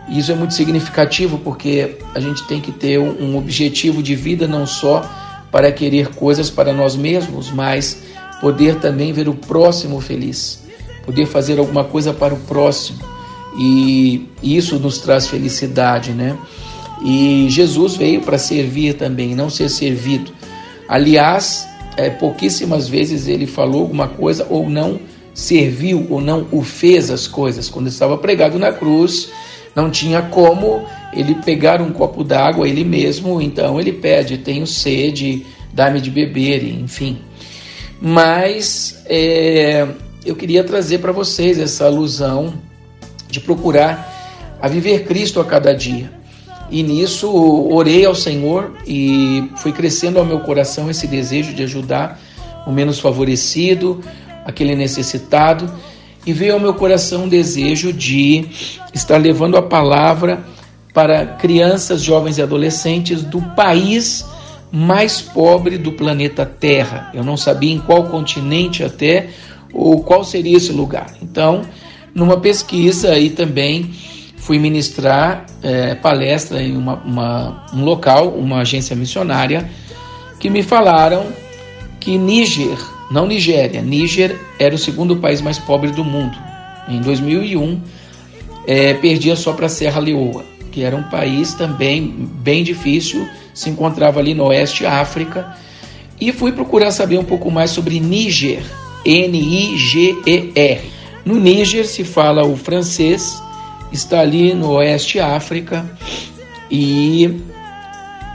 E 0.09 0.19
isso 0.19 0.33
é 0.33 0.35
muito 0.35 0.53
significativo 0.53 1.37
porque 1.37 1.97
a 2.13 2.19
gente 2.19 2.43
tem 2.43 2.59
que 2.59 2.73
ter 2.73 2.99
um 2.99 3.37
objetivo 3.37 4.03
de 4.03 4.15
vida 4.15 4.45
não 4.45 4.67
só 4.67 5.09
para 5.49 5.71
querer 5.71 6.09
coisas 6.09 6.49
para 6.49 6.73
nós 6.73 6.97
mesmos, 6.97 7.49
mas 7.49 8.03
poder 8.41 8.75
também 8.75 9.13
ver 9.13 9.29
o 9.29 9.33
próximo 9.33 10.01
feliz, 10.01 10.61
poder 11.05 11.25
fazer 11.25 11.57
alguma 11.57 11.85
coisa 11.85 12.11
para 12.11 12.33
o 12.33 12.37
próximo. 12.37 12.99
E 13.57 14.27
isso 14.43 14.77
nos 14.77 14.97
traz 14.97 15.27
felicidade, 15.27 16.11
né? 16.11 16.37
E 17.01 17.47
Jesus 17.49 17.95
veio 17.95 18.21
para 18.21 18.37
servir 18.37 18.95
também, 18.95 19.33
não 19.33 19.49
ser 19.49 19.69
servido. 19.69 20.33
Aliás, 20.87 21.65
é, 21.97 22.09
pouquíssimas 22.09 22.87
vezes 22.87 23.27
ele 23.27 23.45
falou 23.45 23.81
alguma 23.81 24.07
coisa 24.07 24.47
ou 24.49 24.69
não 24.69 24.99
serviu 25.33 26.07
ou 26.09 26.21
não 26.21 26.47
o 26.51 26.61
fez 26.61 27.09
as 27.09 27.27
coisas. 27.27 27.69
Quando 27.69 27.87
estava 27.87 28.17
pregado 28.17 28.59
na 28.59 28.71
cruz, 28.71 29.29
não 29.75 29.89
tinha 29.89 30.21
como 30.21 30.85
ele 31.13 31.35
pegar 31.35 31.81
um 31.81 31.91
copo 31.91 32.23
d'água 32.23 32.67
ele 32.67 32.83
mesmo, 32.83 33.41
então 33.41 33.79
ele 33.79 33.93
pede: 33.93 34.37
tenho 34.37 34.67
sede, 34.67 35.45
dá-me 35.73 36.01
de 36.01 36.09
beber, 36.09 36.63
enfim. 36.63 37.19
Mas 38.01 39.03
é, 39.05 39.87
eu 40.25 40.35
queria 40.35 40.63
trazer 40.63 40.99
para 40.99 41.11
vocês 41.11 41.59
essa 41.59 41.85
alusão 41.85 42.53
de 43.29 43.39
procurar 43.39 44.57
a 44.61 44.67
viver 44.67 45.05
Cristo 45.05 45.39
a 45.39 45.45
cada 45.45 45.73
dia. 45.73 46.20
E 46.71 46.81
nisso 46.81 47.29
orei 47.69 48.05
ao 48.05 48.15
Senhor 48.15 48.71
e 48.87 49.49
foi 49.57 49.73
crescendo 49.73 50.17
ao 50.17 50.25
meu 50.25 50.39
coração 50.39 50.89
esse 50.89 51.05
desejo 51.05 51.53
de 51.53 51.63
ajudar 51.63 52.17
o 52.65 52.71
menos 52.71 52.97
favorecido, 52.97 54.01
aquele 54.45 54.75
necessitado, 54.75 55.69
e 56.25 56.31
veio 56.31 56.53
ao 56.53 56.59
meu 56.59 56.73
coração 56.73 57.25
um 57.25 57.27
desejo 57.27 57.91
de 57.91 58.45
estar 58.93 59.17
levando 59.17 59.57
a 59.57 59.61
palavra 59.61 60.45
para 60.93 61.25
crianças, 61.25 62.01
jovens 62.01 62.37
e 62.37 62.41
adolescentes 62.41 63.21
do 63.21 63.41
país 63.41 64.25
mais 64.71 65.21
pobre 65.21 65.77
do 65.77 65.91
planeta 65.91 66.45
Terra. 66.45 67.11
Eu 67.13 67.23
não 67.23 67.35
sabia 67.35 67.73
em 67.73 67.79
qual 67.79 68.05
continente 68.05 68.83
até 68.83 69.29
ou 69.73 70.03
qual 70.03 70.23
seria 70.23 70.55
esse 70.55 70.71
lugar. 70.71 71.15
Então, 71.21 71.63
numa 72.13 72.39
pesquisa 72.39 73.11
aí 73.11 73.29
também 73.29 73.91
fui 74.41 74.57
ministrar 74.57 75.45
é, 75.61 75.93
palestra 75.93 76.61
em 76.61 76.75
uma, 76.75 76.95
uma, 77.05 77.65
um 77.73 77.83
local, 77.83 78.29
uma 78.29 78.61
agência 78.61 78.95
missionária, 78.95 79.69
que 80.39 80.49
me 80.49 80.63
falaram 80.63 81.27
que 81.99 82.17
Níger, 82.17 82.77
não 83.11 83.27
Nigéria, 83.27 83.83
Níger 83.83 84.35
era 84.57 84.73
o 84.73 84.79
segundo 84.79 85.17
país 85.17 85.41
mais 85.41 85.59
pobre 85.59 85.91
do 85.91 86.03
mundo. 86.03 86.35
Em 86.89 86.99
2001, 86.99 87.79
é, 88.65 88.95
perdia 88.95 89.35
só 89.35 89.53
para 89.53 89.69
Serra 89.69 89.99
Leoa, 89.99 90.43
que 90.71 90.83
era 90.83 90.95
um 90.95 91.03
país 91.03 91.53
também 91.53 92.27
bem 92.41 92.63
difícil, 92.63 93.27
se 93.53 93.69
encontrava 93.69 94.19
ali 94.19 94.33
no 94.33 94.45
oeste 94.45 94.87
África. 94.87 95.55
E 96.19 96.31
fui 96.31 96.51
procurar 96.51 96.89
saber 96.89 97.19
um 97.19 97.23
pouco 97.23 97.51
mais 97.51 97.69
sobre 97.69 97.99
Níger, 97.99 98.63
N-I-G-E-R. 99.05 100.81
No 101.23 101.39
Níger 101.39 101.85
se 101.85 102.03
fala 102.03 102.43
o 102.43 102.57
francês, 102.57 103.39
está 103.91 104.21
ali 104.21 104.53
no 104.53 104.71
oeste 104.71 105.19
África 105.19 105.85
e 106.69 107.41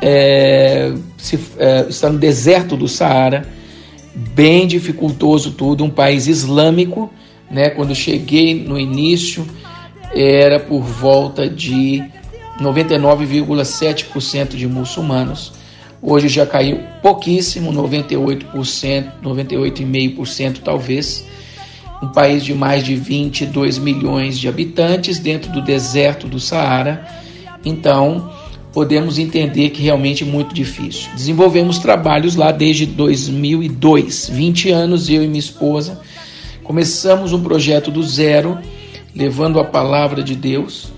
é, 0.03 0.93
se, 1.17 1.39
é, 1.59 1.87
está 1.89 2.11
no 2.11 2.19
deserto 2.19 2.77
do 2.77 2.87
Saara, 2.87 3.49
bem 4.15 4.67
dificultoso 4.67 5.53
tudo, 5.53 5.85
um 5.85 5.91
país 5.91 6.27
islâmico, 6.27 7.11
né? 7.51 7.71
Quando 7.71 7.95
cheguei 7.95 8.63
no 8.63 8.79
início 8.79 9.47
era 10.15 10.61
por 10.61 10.83
volta 10.83 11.49
de 11.49 12.03
99,7% 12.61 14.57
de 14.57 14.67
muçulmanos. 14.67 15.53
Hoje 16.01 16.29
já 16.29 16.47
caiu 16.47 16.81
pouquíssimo, 17.03 17.73
98%, 17.73 19.13
98,5% 19.23 20.59
talvez 20.63 21.27
um 22.03 22.09
país 22.09 22.45
de 22.45 22.55
mais 22.55 22.85
de 22.85 22.95
22 22.95 23.79
milhões 23.79 24.39
de 24.39 24.49
habitantes 24.49 25.19
dentro 25.19 25.51
do 25.51 25.63
deserto 25.63 26.27
do 26.27 26.39
Saara. 26.39 27.07
Então, 27.65 28.31
podemos 28.73 29.19
entender 29.19 29.71
que 29.71 29.83
realmente 29.83 30.23
é 30.23 30.27
muito 30.27 30.55
difícil. 30.55 31.11
Desenvolvemos 31.15 31.79
trabalhos 31.79 32.37
lá 32.37 32.53
desde 32.53 32.85
2002, 32.87 34.29
20 34.29 34.71
anos 34.71 35.09
eu 35.09 35.25
e 35.25 35.27
minha 35.27 35.41
esposa. 35.41 36.01
Começamos 36.63 37.33
um 37.33 37.43
projeto 37.43 37.91
do 37.91 38.03
zero, 38.03 38.59
levando 39.15 39.59
a 39.59 39.65
palavra 39.65 40.23
de 40.23 40.35
Deus, 40.35 40.93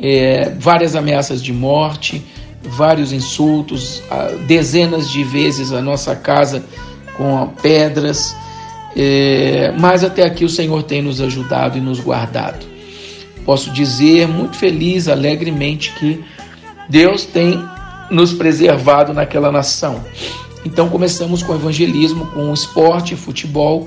é, 0.00 0.50
várias 0.58 0.94
ameaças 0.94 1.42
de 1.42 1.52
morte, 1.52 2.22
vários 2.62 3.12
insultos, 3.12 4.02
dezenas 4.46 5.10
de 5.10 5.24
vezes 5.24 5.72
a 5.72 5.80
nossa 5.80 6.14
casa 6.14 6.64
com 7.16 7.48
pedras 7.62 8.36
é, 8.96 9.74
mas 9.78 10.02
até 10.02 10.24
aqui 10.24 10.44
o 10.44 10.48
Senhor 10.48 10.82
tem 10.82 11.02
nos 11.02 11.20
ajudado 11.20 11.76
e 11.76 11.80
nos 11.80 12.00
guardado. 12.00 12.64
Posso 13.44 13.70
dizer 13.70 14.26
muito 14.26 14.56
feliz, 14.56 15.06
alegremente, 15.06 15.92
que 15.92 16.24
Deus 16.88 17.24
tem 17.24 17.62
nos 18.10 18.32
preservado 18.32 19.12
naquela 19.12 19.52
nação. 19.52 20.02
Então 20.64 20.88
começamos 20.88 21.42
com 21.42 21.54
evangelismo, 21.54 22.26
com 22.28 22.52
esporte, 22.52 23.14
futebol, 23.14 23.86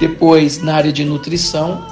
depois 0.00 0.60
na 0.62 0.74
área 0.74 0.92
de 0.92 1.04
nutrição, 1.04 1.84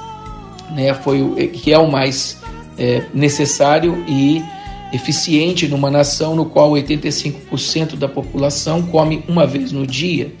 né, 0.71 0.93
foi 0.93 1.21
o, 1.21 1.35
que 1.35 1.71
é 1.71 1.77
o 1.77 1.89
mais 1.89 2.37
é, 2.77 3.03
necessário 3.13 4.03
e 4.07 4.43
eficiente 4.91 5.67
numa 5.67 5.89
nação 5.89 6.35
no 6.35 6.45
qual 6.45 6.71
85% 6.71 7.95
da 7.95 8.07
população 8.07 8.81
come 8.81 9.23
uma 9.27 9.45
vez 9.45 9.71
no 9.71 9.85
dia. 9.85 10.33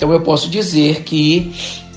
Então 0.00 0.14
eu 0.14 0.22
posso 0.22 0.48
dizer 0.48 1.02
que 1.02 1.52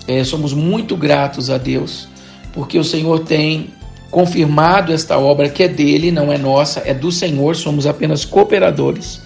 é, 0.06 0.26
somos 0.26 0.52
muito 0.52 0.98
gratos 0.98 1.50
a 1.50 1.58
Deus, 1.58 2.06
porque 2.52 2.78
o 2.78 2.84
Senhor 2.84 3.20
tem 3.20 3.70
confirmado 4.12 4.92
esta 4.92 5.18
obra 5.18 5.48
que 5.48 5.64
é 5.64 5.70
dele, 5.70 6.12
não 6.12 6.30
é 6.30 6.38
nossa, 6.38 6.82
é 6.86 6.94
do 6.94 7.10
Senhor, 7.14 7.56
somos 7.56 7.88
apenas 7.88 8.26
cooperadores 8.26 9.22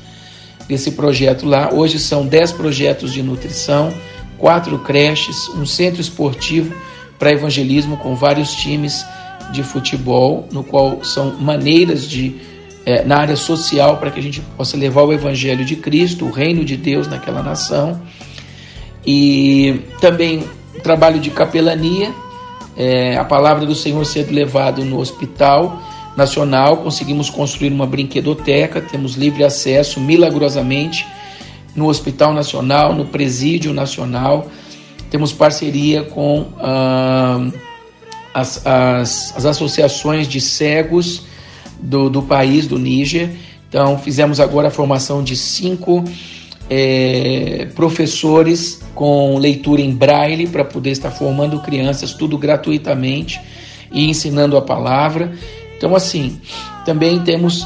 desse 0.67 0.91
projeto 0.91 1.43
lá. 1.43 1.73
Hoje 1.73 1.97
são 1.97 2.27
10 2.27 2.51
projetos 2.51 3.11
de 3.11 3.23
nutrição, 3.23 3.91
quatro 4.37 4.77
creches, 4.77 5.49
um 5.55 5.65
centro 5.65 5.99
esportivo 5.99 6.71
para 7.17 7.31
evangelismo 7.31 7.97
com 7.97 8.13
vários 8.13 8.53
times 8.53 9.03
de 9.51 9.63
futebol, 9.63 10.47
no 10.51 10.63
qual 10.63 11.03
são 11.03 11.33
maneiras 11.39 12.07
de 12.07 12.35
é, 12.85 13.03
na 13.03 13.17
área 13.17 13.35
social 13.35 13.97
para 13.97 14.11
que 14.11 14.19
a 14.19 14.23
gente 14.23 14.39
possa 14.55 14.77
levar 14.77 15.01
o 15.01 15.11
evangelho 15.11 15.65
de 15.65 15.75
Cristo, 15.75 16.25
o 16.25 16.31
reino 16.31 16.63
de 16.63 16.77
Deus 16.77 17.07
naquela 17.07 17.41
nação 17.41 17.99
e 19.07 19.79
também 20.01 20.43
trabalho 20.83 21.17
de 21.17 21.31
capelania, 21.31 22.13
é, 22.75 23.15
a 23.15 23.23
palavra 23.23 23.65
do 23.65 23.73
Senhor 23.73 24.05
sendo 24.05 24.33
levado 24.33 24.83
no 24.83 24.99
hospital 24.99 25.81
nacional, 26.17 26.77
conseguimos 26.77 27.29
construir 27.29 27.71
uma 27.71 27.85
brinquedoteca, 27.85 28.81
temos 28.81 29.15
livre 29.15 29.45
acesso 29.45 30.01
milagrosamente 30.01 31.07
no 31.73 31.87
Hospital 31.87 32.33
Nacional, 32.33 32.93
no 32.93 33.05
Presídio 33.05 33.73
Nacional, 33.73 34.51
temos 35.09 35.31
parceria 35.31 36.03
com 36.03 36.47
ah, 36.59 37.47
as, 38.33 38.65
as, 38.65 39.37
as, 39.37 39.45
associações 39.45 40.27
de 40.27 40.41
cegos 40.41 41.23
do, 41.79 42.09
do 42.09 42.23
país, 42.23 42.67
do 42.67 42.77
Níger. 42.77 43.29
Então, 43.69 43.97
fizemos 43.99 44.39
agora 44.39 44.67
a 44.67 44.71
formação 44.71 45.23
de 45.23 45.35
cinco 45.35 46.03
é, 46.69 47.67
professores 47.75 48.81
com 48.93 49.37
leitura 49.37 49.81
em 49.81 49.91
braille 49.91 50.47
para 50.47 50.65
poder 50.65 50.91
estar 50.91 51.11
formando 51.11 51.61
crianças, 51.61 52.13
tudo 52.13 52.37
gratuitamente 52.37 53.39
e 53.91 54.09
ensinando 54.09 54.57
a 54.57 54.61
palavra. 54.61 55.31
Então, 55.77 55.95
assim, 55.95 56.39
também 56.85 57.19
temos 57.19 57.65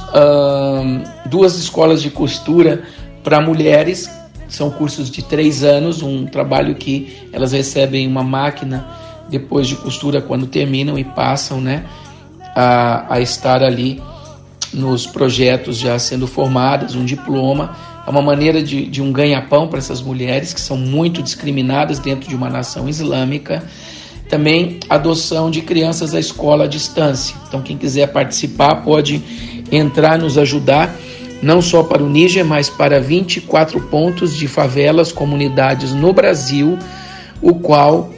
duas 1.26 1.58
escolas 1.58 2.02
de 2.02 2.10
costura 2.10 2.84
para 3.24 3.40
mulheres, 3.40 4.10
são 4.48 4.70
cursos 4.70 5.10
de 5.10 5.24
três 5.24 5.64
anos, 5.64 6.02
um 6.02 6.26
trabalho 6.26 6.76
que 6.76 7.28
elas 7.32 7.54
recebem 7.54 8.06
uma 8.06 8.24
máquina 8.24 8.86
depois 9.30 9.66
de 9.68 9.78
costura 9.78 10.22
quando 10.22 10.46
terminam 10.46 11.00
e 11.00 11.06
passam, 11.06 11.62
né? 11.62 11.86
a, 12.56 13.16
a 13.16 13.20
estar 13.20 13.64
ali 13.64 14.02
nos 14.74 15.06
projetos 15.06 15.78
já 15.78 15.98
sendo 16.00 16.28
formadas, 16.28 16.96
um 16.96 17.04
diploma. 17.04 17.76
É 18.06 18.10
uma 18.10 18.22
maneira 18.22 18.64
de, 18.64 18.86
de 18.86 19.02
um 19.02 19.12
ganha-pão 19.12 19.68
para 19.68 19.80
essas 19.80 20.02
mulheres 20.02 20.54
que 20.54 20.62
são 20.62 20.78
muito 20.78 21.22
discriminadas 21.22 22.00
dentro 22.00 22.28
de 22.28 22.36
uma 22.36 22.50
nação 22.50 22.90
islâmica. 22.90 23.64
Também 24.28 24.80
adoção 24.90 25.52
de 25.52 25.62
crianças 25.62 26.16
à 26.16 26.20
escola 26.20 26.64
à 26.64 26.68
distância. 26.68 27.36
Então, 27.48 27.62
quem 27.62 27.78
quiser 27.78 28.08
participar 28.08 28.76
pode 28.78 29.22
entrar, 29.72 30.18
nos 30.18 30.38
ajudar, 30.38 30.96
não 31.42 31.62
só 31.62 31.84
para 31.84 32.04
o 32.04 32.10
Níger, 32.10 32.46
mas 32.46 32.70
para 32.70 33.00
24 33.00 33.80
pontos 33.82 34.36
de 34.36 34.48
favelas, 34.48 35.12
comunidades 35.12 35.94
no 35.94 36.14
Brasil, 36.14 36.78
o 37.42 37.56
qual 37.56 38.12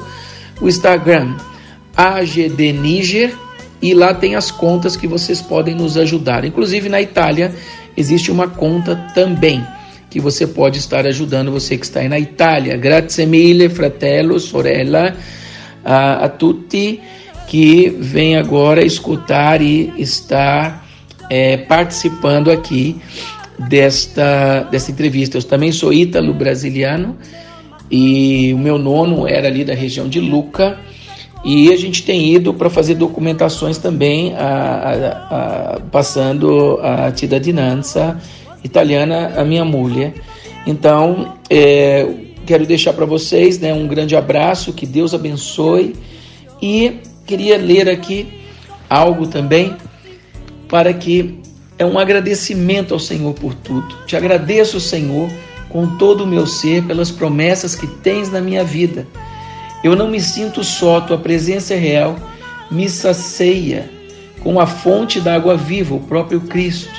o 0.59 0.67
Instagram 0.67 1.37
agdniger 1.95 3.33
e 3.81 3.93
lá 3.93 4.13
tem 4.13 4.35
as 4.35 4.51
contas 4.51 4.97
que 4.97 5.07
vocês 5.07 5.41
podem 5.41 5.73
nos 5.75 5.97
ajudar. 5.97 6.43
Inclusive 6.43 6.89
na 6.89 7.01
Itália 7.01 7.55
existe 7.95 8.29
uma 8.31 8.49
conta 8.49 8.97
também 9.15 9.65
que 10.09 10.19
você 10.19 10.45
pode 10.45 10.79
estar 10.79 11.07
ajudando 11.07 11.51
você 11.51 11.77
que 11.77 11.85
está 11.85 12.01
aí 12.01 12.09
na 12.09 12.19
Itália. 12.19 12.75
Grazie 12.75 13.25
mille, 13.25 13.69
fratello, 13.69 14.41
sorella, 14.41 15.15
a, 15.85 16.25
a 16.25 16.29
tutti 16.29 16.99
que 17.47 17.89
vem 17.97 18.35
agora 18.35 18.85
escutar 18.85 19.61
e 19.61 19.93
estar 19.97 20.85
é, 21.29 21.55
participando 21.57 22.51
aqui 22.51 22.99
desta, 23.67 24.63
desta 24.63 24.91
entrevista. 24.91 25.37
Eu 25.37 25.43
também 25.43 25.71
sou 25.71 25.91
ítalo-brasiliano 25.91 27.17
e 27.91 28.53
o 28.53 28.57
meu 28.57 28.77
nono 28.77 29.27
era 29.27 29.47
ali 29.47 29.65
da 29.65 29.73
região 29.73 30.07
de 30.07 30.19
Luca. 30.19 30.77
E 31.43 31.71
a 31.71 31.77
gente 31.77 32.03
tem 32.03 32.33
ido 32.33 32.53
para 32.53 32.69
fazer 32.69 32.95
documentações 32.95 33.77
também, 33.77 34.33
a, 34.35 34.45
a, 34.45 35.75
a, 35.75 35.79
passando 35.91 36.79
a 36.81 37.15
cittadinanza 37.15 38.19
italiana 38.63 39.33
a 39.37 39.45
minha 39.45 39.63
mulher. 39.63 40.13
Então, 40.67 41.35
é, 41.49 42.05
quero 42.45 42.65
deixar 42.65 42.91
para 42.91 43.05
vocês 43.05 43.57
né, 43.57 43.73
um 43.73 43.87
grande 43.87 44.15
abraço, 44.15 44.73
que 44.73 44.85
Deus 44.85 45.13
abençoe. 45.13 45.95
E 46.61 46.99
queria 47.25 47.57
ler 47.57 47.89
aqui 47.89 48.27
algo 48.89 49.27
também 49.27 49.75
para 50.67 50.93
que 50.93 51.39
é 51.79 51.85
um 51.85 51.97
agradecimento 51.97 52.93
ao 52.93 52.99
Senhor 52.99 53.33
por 53.33 53.55
tudo. 53.55 53.95
Te 54.05 54.17
agradeço, 54.17 54.81
Senhor, 54.81 55.31
com 55.69 55.95
todo 55.95 56.25
o 56.25 56.27
meu 56.27 56.45
ser 56.45 56.83
pelas 56.83 57.09
promessas 57.09 57.73
que 57.73 57.87
tens 57.87 58.29
na 58.29 58.41
minha 58.41 58.65
vida. 58.65 59.07
Eu 59.81 59.95
não 59.95 60.09
me 60.09 60.19
sinto 60.19 60.61
só, 60.61 60.99
tua 60.99 61.17
presença 61.17 61.73
é 61.73 61.77
real, 61.77 62.17
me 62.69 62.89
sacia 62.89 63.89
com 64.41 64.59
a 64.59 64.67
fonte 64.67 65.21
da 65.21 65.33
água 65.33 65.55
viva, 65.55 65.95
o 65.95 66.01
próprio 66.01 66.41
Cristo. 66.41 66.93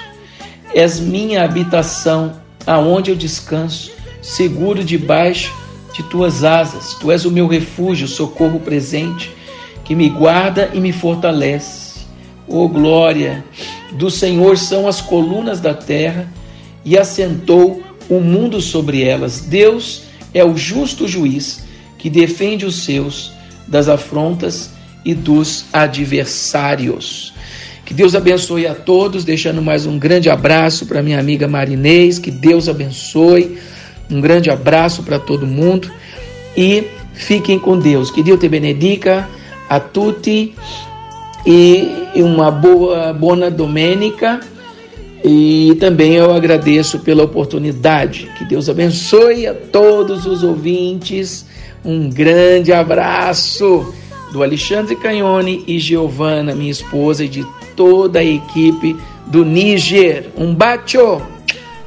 És 0.74 0.98
minha 0.98 1.44
habitação, 1.44 2.40
aonde 2.66 3.11
eu 3.11 3.16
descanso, 3.16 3.93
seguro 4.23 4.82
debaixo 4.82 5.55
de 5.93 6.02
tuas 6.05 6.43
asas. 6.43 6.94
Tu 6.94 7.11
és 7.11 7.27
o 7.27 7.31
meu 7.31 7.47
refúgio, 7.47 8.09
socorro 8.09 8.59
presente, 8.59 9.31
que 9.85 9.94
me 9.94 10.09
guarda 10.09 10.70
e 10.73 10.81
me 10.81 10.93
fortalece. 10.93 12.01
Oh 12.48 12.66
glória! 12.66 13.44
Do 13.93 14.11
Senhor 14.11 14.57
são 14.57 14.87
as 14.87 15.01
colunas 15.01 15.61
da 15.61 15.75
terra 15.75 16.29
e 16.85 16.97
assentou 16.97 17.83
o 18.09 18.21
mundo 18.21 18.61
sobre 18.61 19.03
elas. 19.03 19.41
Deus 19.41 20.05
é 20.33 20.45
o 20.45 20.57
justo 20.57 21.07
juiz 21.07 21.65
que 21.99 22.09
defende 22.09 22.65
os 22.65 22.85
seus 22.85 23.33
das 23.67 23.89
afrontas 23.89 24.71
e 25.05 25.15
dos 25.15 25.67
adversários. 25.73 27.33
Que 27.85 27.95
Deus 27.95 28.15
abençoe 28.15 28.67
a 28.67 28.75
todos, 28.75 29.25
deixando 29.25 29.61
mais 29.61 29.87
um 29.87 29.99
grande 29.99 30.31
abraço 30.31 30.87
para 30.87 31.03
minha 31.03 31.19
amiga 31.19 31.49
Marinês, 31.49 32.19
que 32.19 32.31
Deus 32.31 32.69
abençoe. 32.69 33.59
Um 34.11 34.21
grande 34.21 34.51
abraço 34.51 35.03
para 35.03 35.19
todo 35.19 35.47
mundo 35.47 35.91
e 36.57 36.85
fiquem 37.15 37.59
com 37.59 37.79
Deus. 37.79 38.11
Que 38.11 38.23
Deus 38.23 38.41
te 38.41 38.49
benedica 38.49 39.29
a 39.69 39.79
tutti 39.79 40.55
e 41.47 42.09
uma 42.17 42.51
boa 42.51 43.12
bona 43.12 43.51
domênica. 43.51 44.41
E 45.23 45.77
também 45.79 46.15
eu 46.15 46.33
agradeço 46.33 47.01
pela 47.01 47.25
oportunidade. 47.25 48.31
Que 48.39 48.45
Deus 48.45 48.69
abençoe 48.69 49.47
a 49.47 49.55
todos 49.55 50.25
os 50.27 50.43
ouvintes. 50.43 51.47
Um 51.85 52.09
grande 52.09 52.73
abraço 52.73 53.93
do 54.33 54.43
Alexandre 54.43 54.97
Canhone 54.97 55.65
e 55.67 55.79
Giovana, 55.79 56.55
minha 56.55 56.71
esposa, 56.71 57.25
e 57.25 57.29
de 57.29 57.47
toda 57.77 58.21
a 58.21 58.25
equipe 58.25 58.97
do 59.27 59.45
Níger. 59.45 60.31
Um 60.37 60.55
bacio! 60.55 61.21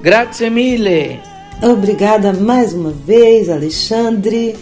Grazie 0.01 0.49
mille! 0.49 1.19
Obrigada 1.61 2.33
mais 2.33 2.73
uma 2.73 2.91
vez, 2.91 3.49
Alexandre, 3.49 4.55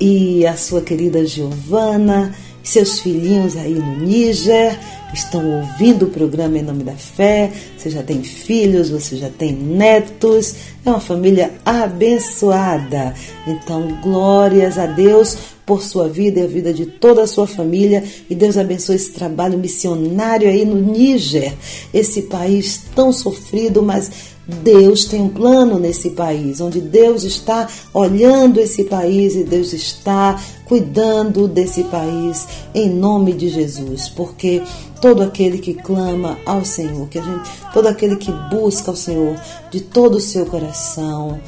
e 0.00 0.46
a 0.46 0.56
sua 0.56 0.80
querida 0.80 1.26
Giovana 1.26 2.34
seus 2.62 3.00
filhinhos 3.00 3.56
aí 3.56 3.74
no 3.74 3.98
Níger 3.98 4.78
estão 5.12 5.44
ouvindo 5.44 6.06
o 6.06 6.10
programa 6.10 6.58
Em 6.58 6.62
Nome 6.62 6.84
da 6.84 6.92
Fé. 6.92 7.50
Você 7.76 7.90
já 7.90 8.02
tem 8.02 8.22
filhos, 8.22 8.90
você 8.90 9.16
já 9.16 9.28
tem 9.28 9.52
netos. 9.52 10.54
É 10.84 10.90
uma 10.90 11.00
família 11.00 11.52
abençoada. 11.64 13.14
Então, 13.46 13.98
glórias 14.02 14.78
a 14.78 14.86
Deus 14.86 15.36
por 15.66 15.82
sua 15.82 16.08
vida 16.08 16.40
e 16.40 16.44
a 16.44 16.48
vida 16.48 16.72
de 16.72 16.86
toda 16.86 17.22
a 17.22 17.26
sua 17.26 17.46
família. 17.46 18.04
E 18.28 18.34
Deus 18.34 18.56
abençoe 18.56 18.96
esse 18.96 19.12
trabalho 19.12 19.58
missionário 19.58 20.48
aí 20.48 20.64
no 20.64 20.76
Níger, 20.76 21.54
esse 21.92 22.22
país 22.22 22.82
tão 22.94 23.12
sofrido, 23.12 23.82
mas 23.82 24.10
Deus 24.50 25.04
tem 25.04 25.22
um 25.22 25.28
plano 25.28 25.78
nesse 25.78 26.10
país, 26.10 26.60
onde 26.60 26.80
Deus 26.80 27.24
está 27.24 27.68
olhando 27.94 28.60
esse 28.60 28.84
país 28.84 29.34
e 29.34 29.44
Deus 29.44 29.72
está 29.72 30.40
cuidando 30.64 31.48
desse 31.48 31.84
país 31.84 32.46
em 32.74 32.90
nome 32.90 33.32
de 33.32 33.48
Jesus, 33.48 34.08
porque 34.08 34.62
todo 35.00 35.22
aquele 35.22 35.58
que 35.58 35.74
clama 35.74 36.38
ao 36.44 36.64
Senhor, 36.64 37.08
que 37.08 37.18
a 37.18 37.22
gente, 37.22 37.50
todo 37.72 37.86
aquele 37.86 38.16
que 38.16 38.30
busca 38.50 38.90
ao 38.90 38.96
Senhor 38.96 39.36
de 39.70 39.80
todo 39.80 40.16
o 40.16 40.20
seu 40.20 40.46
coração, 40.46 41.40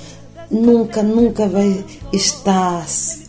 nunca, 0.52 1.02
nunca 1.02 1.48
vai 1.48 1.82
estar, 2.12 2.84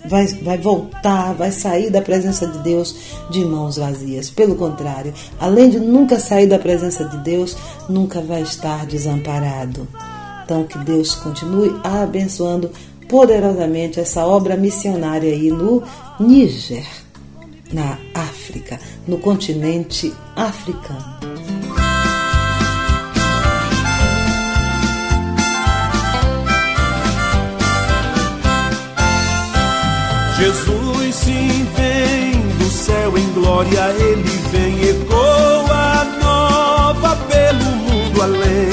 vai, 0.05 0.27
vai 0.27 0.57
voltar, 0.57 1.33
vai 1.33 1.51
sair 1.51 1.89
da 1.89 2.01
presença 2.01 2.45
de 2.45 2.59
Deus 2.59 2.95
de 3.29 3.45
mãos 3.45 3.77
vazias. 3.77 4.29
Pelo 4.29 4.55
contrário, 4.55 5.13
além 5.39 5.69
de 5.69 5.79
nunca 5.79 6.19
sair 6.19 6.47
da 6.47 6.59
presença 6.59 7.05
de 7.05 7.17
Deus, 7.17 7.55
nunca 7.87 8.21
vai 8.21 8.41
estar 8.41 8.85
desamparado. 8.85 9.87
Então, 10.43 10.65
que 10.65 10.77
Deus 10.79 11.15
continue 11.15 11.73
abençoando 11.83 12.69
poderosamente 13.07 13.99
essa 13.99 14.25
obra 14.25 14.57
missionária 14.57 15.31
aí 15.31 15.49
no 15.49 15.81
Níger, 16.19 16.85
na 17.71 17.97
África, 18.13 18.79
no 19.07 19.17
continente 19.19 20.13
africano. 20.35 21.32
Jesus 30.43 31.15
sim 31.15 31.65
vem 31.73 32.41
do 32.57 32.69
céu 32.69 33.17
em 33.17 33.31
glória, 33.31 33.95
ele 33.97 34.23
vem 34.51 34.89
ecoa 34.89 36.03
nova 36.21 37.15
pelo 37.29 37.63
mundo 37.63 38.21
além. 38.21 38.67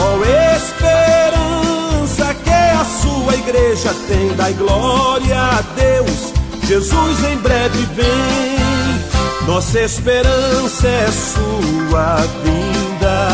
Oh, 0.00 0.24
esperança 0.56 2.34
que 2.42 2.50
a 2.50 2.84
sua 3.02 3.34
igreja 3.34 3.94
tem, 4.08 4.34
dai 4.36 4.54
glória 4.54 5.38
a 5.38 5.60
Deus. 5.76 6.32
Jesus 6.66 7.24
em 7.24 7.36
breve 7.36 7.86
vem. 7.94 9.46
Nossa 9.46 9.80
esperança 9.80 10.88
é 10.88 11.10
sua 11.10 12.16
vinda. 12.42 13.28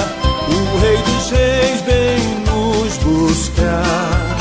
O 0.49 0.79
Rei 0.81 0.97
dos 0.97 1.31
Reis 1.31 1.81
vem 1.83 2.19
nos 2.45 2.97
buscar. 2.97 4.37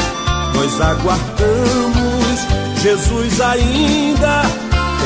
Nós 0.55 0.81
aguardamos 0.81 2.06
Jesus 2.87 3.41
ainda 3.41 4.43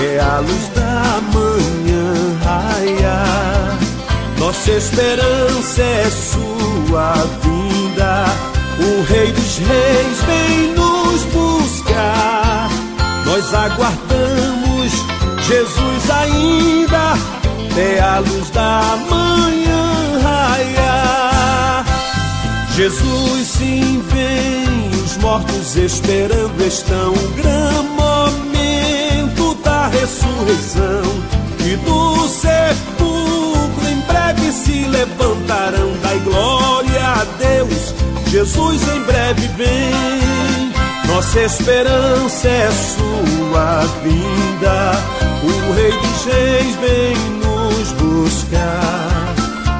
é 0.05 0.19
a 0.19 0.37
luz 0.37 0.67
da 0.75 1.19
manhã 1.33 2.13
raia. 2.43 3.79
Nossa 4.37 4.69
esperança 4.69 5.81
é 5.81 6.07
sua 6.11 7.13
vinda. 7.41 8.25
O 8.77 9.01
Rei 9.11 9.31
dos 9.31 9.57
Reis 9.57 10.17
vem 10.27 10.75
nos 10.75 11.23
buscar. 11.33 12.69
Nós 13.25 13.51
aguardamos 13.51 14.91
Jesus 15.47 16.11
ainda 16.11 17.17
é 17.75 17.99
a 17.99 18.19
luz 18.19 18.49
da 18.51 18.95
manhã 19.09 20.19
raia. 20.21 21.83
Jesus 22.75 23.47
sim 23.47 24.03
vem, 24.07 24.70
mortos 25.22 25.76
esperando 25.76 26.61
estão. 26.65 27.14
O 27.14 27.27
grande 27.35 27.89
momento 27.89 29.56
da 29.64 29.88
ressurreição 29.88 31.03
e 31.60 31.76
do 31.77 32.27
sepulcro 32.27 33.88
em 33.89 34.02
breve 34.02 34.52
se 34.52 34.85
levantarão. 34.88 35.93
Dai 36.02 36.19
glória 36.19 37.02
a 37.06 37.23
Deus, 37.39 37.93
Jesus 38.27 38.81
em 38.88 39.02
breve 39.03 39.48
vem. 39.49 40.72
Nossa 41.07 41.39
esperança 41.41 42.48
é 42.48 42.69
sua 42.72 43.85
vinda. 44.03 44.91
O 45.43 45.73
Rei 45.73 45.91
dos 45.91 46.26
Reis 46.26 46.76
vem 46.77 47.15
nos 47.39 47.91
buscar. 47.93 49.35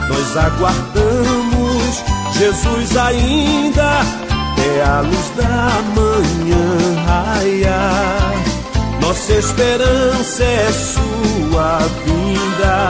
Nós 0.08 0.38
aguardamos 0.38 2.04
Jesus 2.34 2.98
ainda 2.98 4.31
é 4.62 4.84
a 4.84 5.02
luz 5.02 5.30
da 5.36 5.70
manhã 5.96 7.06
raiar. 7.06 8.34
Nossa 9.02 9.34
esperança 9.34 10.44
é 10.44 10.72
sua 10.72 11.80
vinda. 12.06 12.90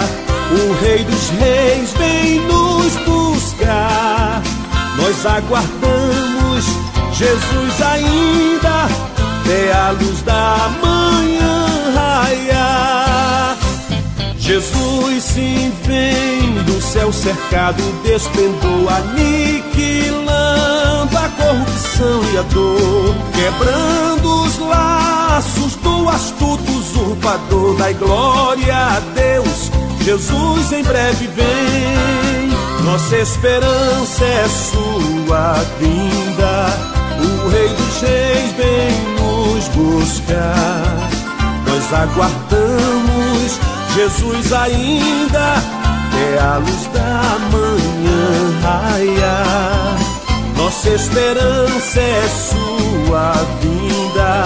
O 0.51 0.83
Rei 0.83 1.03
dos 1.03 1.29
Reis 1.39 1.91
vem 1.93 2.39
nos 2.41 2.95
buscar. 3.05 4.41
Nós 4.97 5.25
aguardamos 5.25 6.65
Jesus 7.13 7.81
ainda 7.81 8.87
é 9.51 9.71
a 9.73 9.91
luz 9.91 10.21
da 10.23 10.71
manhã 10.81 11.65
raiar. 11.93 13.57
Jesus 14.39 15.23
sim 15.23 15.71
vem 15.83 16.63
do 16.63 16.81
céu 16.81 17.11
cercado, 17.11 17.83
despentou, 18.03 18.89
aniquilando 18.89 20.29
a 20.29 20.30
corrupção 21.51 22.21
e 22.33 22.37
a 22.37 22.41
dor, 22.43 23.15
quebrando 23.33 24.43
os 24.45 24.57
laços 24.59 25.75
do 25.75 26.09
astuto 26.09 26.71
usurpador. 26.71 27.75
Dai 27.77 27.93
glória 27.93 28.73
a 28.73 28.99
Deus, 29.13 29.71
Jesus 30.01 30.71
em 30.71 30.83
breve 30.83 31.27
vem. 31.27 32.51
Nossa 32.85 33.17
esperança 33.17 34.23
é 34.23 34.47
sua 34.47 35.53
vinda, 35.79 36.67
o 37.19 37.49
Rei 37.49 37.67
dos 37.67 38.01
Reis 38.01 38.51
vem 38.53 38.91
nos 39.19 39.67
buscar. 39.69 41.09
Nós 41.67 41.93
aguardamos 41.93 43.59
Jesus 43.93 44.53
ainda 44.53 45.55
é 46.13 46.39
a 46.39 46.57
luz 46.57 46.87
da 46.93 47.37
manhã 47.51 48.59
raiar. 48.61 50.00
Nossa 50.71 50.89
esperança 50.91 51.99
é 51.99 52.29
sua 52.29 53.33
vinda. 53.59 54.45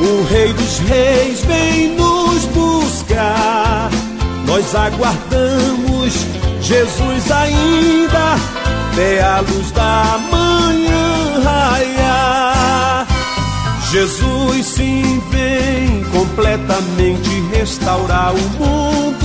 O 0.00 0.22
Rei 0.32 0.52
dos 0.52 0.78
Reis 0.78 1.40
vem 1.40 1.96
nos 1.96 2.44
buscar. 2.44 3.90
Nós 4.46 4.72
aguardamos 4.72 6.14
Jesus 6.60 7.30
ainda 7.32 8.36
é 8.96 9.20
a 9.20 9.40
luz 9.40 9.72
da 9.72 10.16
manhã 10.30 11.42
raiar. 11.42 13.06
Jesus 13.90 14.66
sim 14.66 15.20
vem 15.32 16.04
completamente 16.04 17.30
restaurar 17.52 18.32
o 18.32 18.64
mundo 18.64 19.23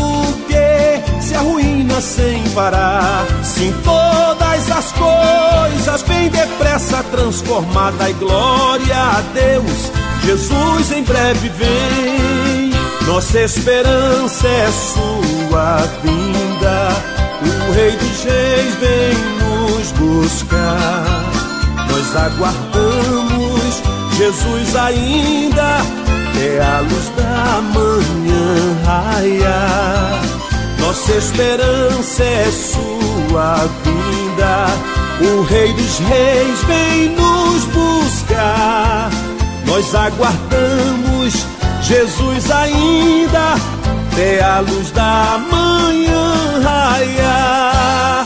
se 1.30 1.36
arruína 1.36 2.02
sem 2.02 2.44
parar. 2.50 3.26
Sim, 3.44 3.72
todas 3.84 4.72
as 4.72 4.92
coisas 4.94 6.02
bem 6.04 6.28
depressa 6.30 7.04
transformada 7.04 8.10
e 8.10 8.14
glória 8.14 8.96
a 8.96 9.22
Deus. 9.34 9.92
Jesus 10.26 10.92
em 10.92 11.04
breve 11.04 11.50
vem. 11.50 12.72
Nossa 13.06 13.42
esperança 13.42 14.48
é 14.48 14.72
sua 14.72 15.78
vinda. 16.04 16.90
O 17.42 17.74
Rei 17.74 17.92
dos 17.92 18.24
Reis 18.24 18.76
vem 18.76 19.18
nos 19.40 19.92
buscar. 19.94 21.06
Nós 21.90 22.16
aguardamos 22.16 23.82
Jesus 24.18 24.76
ainda 24.76 25.78
é 26.42 26.62
a 26.62 26.80
luz 26.82 27.10
da 27.16 27.62
manhã 27.62 28.84
raiar. 28.86 30.39
Nossa 30.80 31.14
esperança 31.14 32.24
é 32.24 32.52
sua 32.52 33.70
vinda. 33.84 34.68
O 35.22 35.44
Rei 35.44 35.74
dos 35.74 36.00
Reis 36.00 36.64
vem 36.64 37.10
nos 37.16 37.64
buscar. 37.66 39.10
Nós 39.66 39.94
aguardamos 39.94 41.50
Jesus 41.82 42.52
ainda 42.52 43.56
é 44.20 44.44
a 44.44 44.60
luz 44.60 44.92
da 44.92 45.40
manhã 45.50 46.62
raiar. 46.62 48.26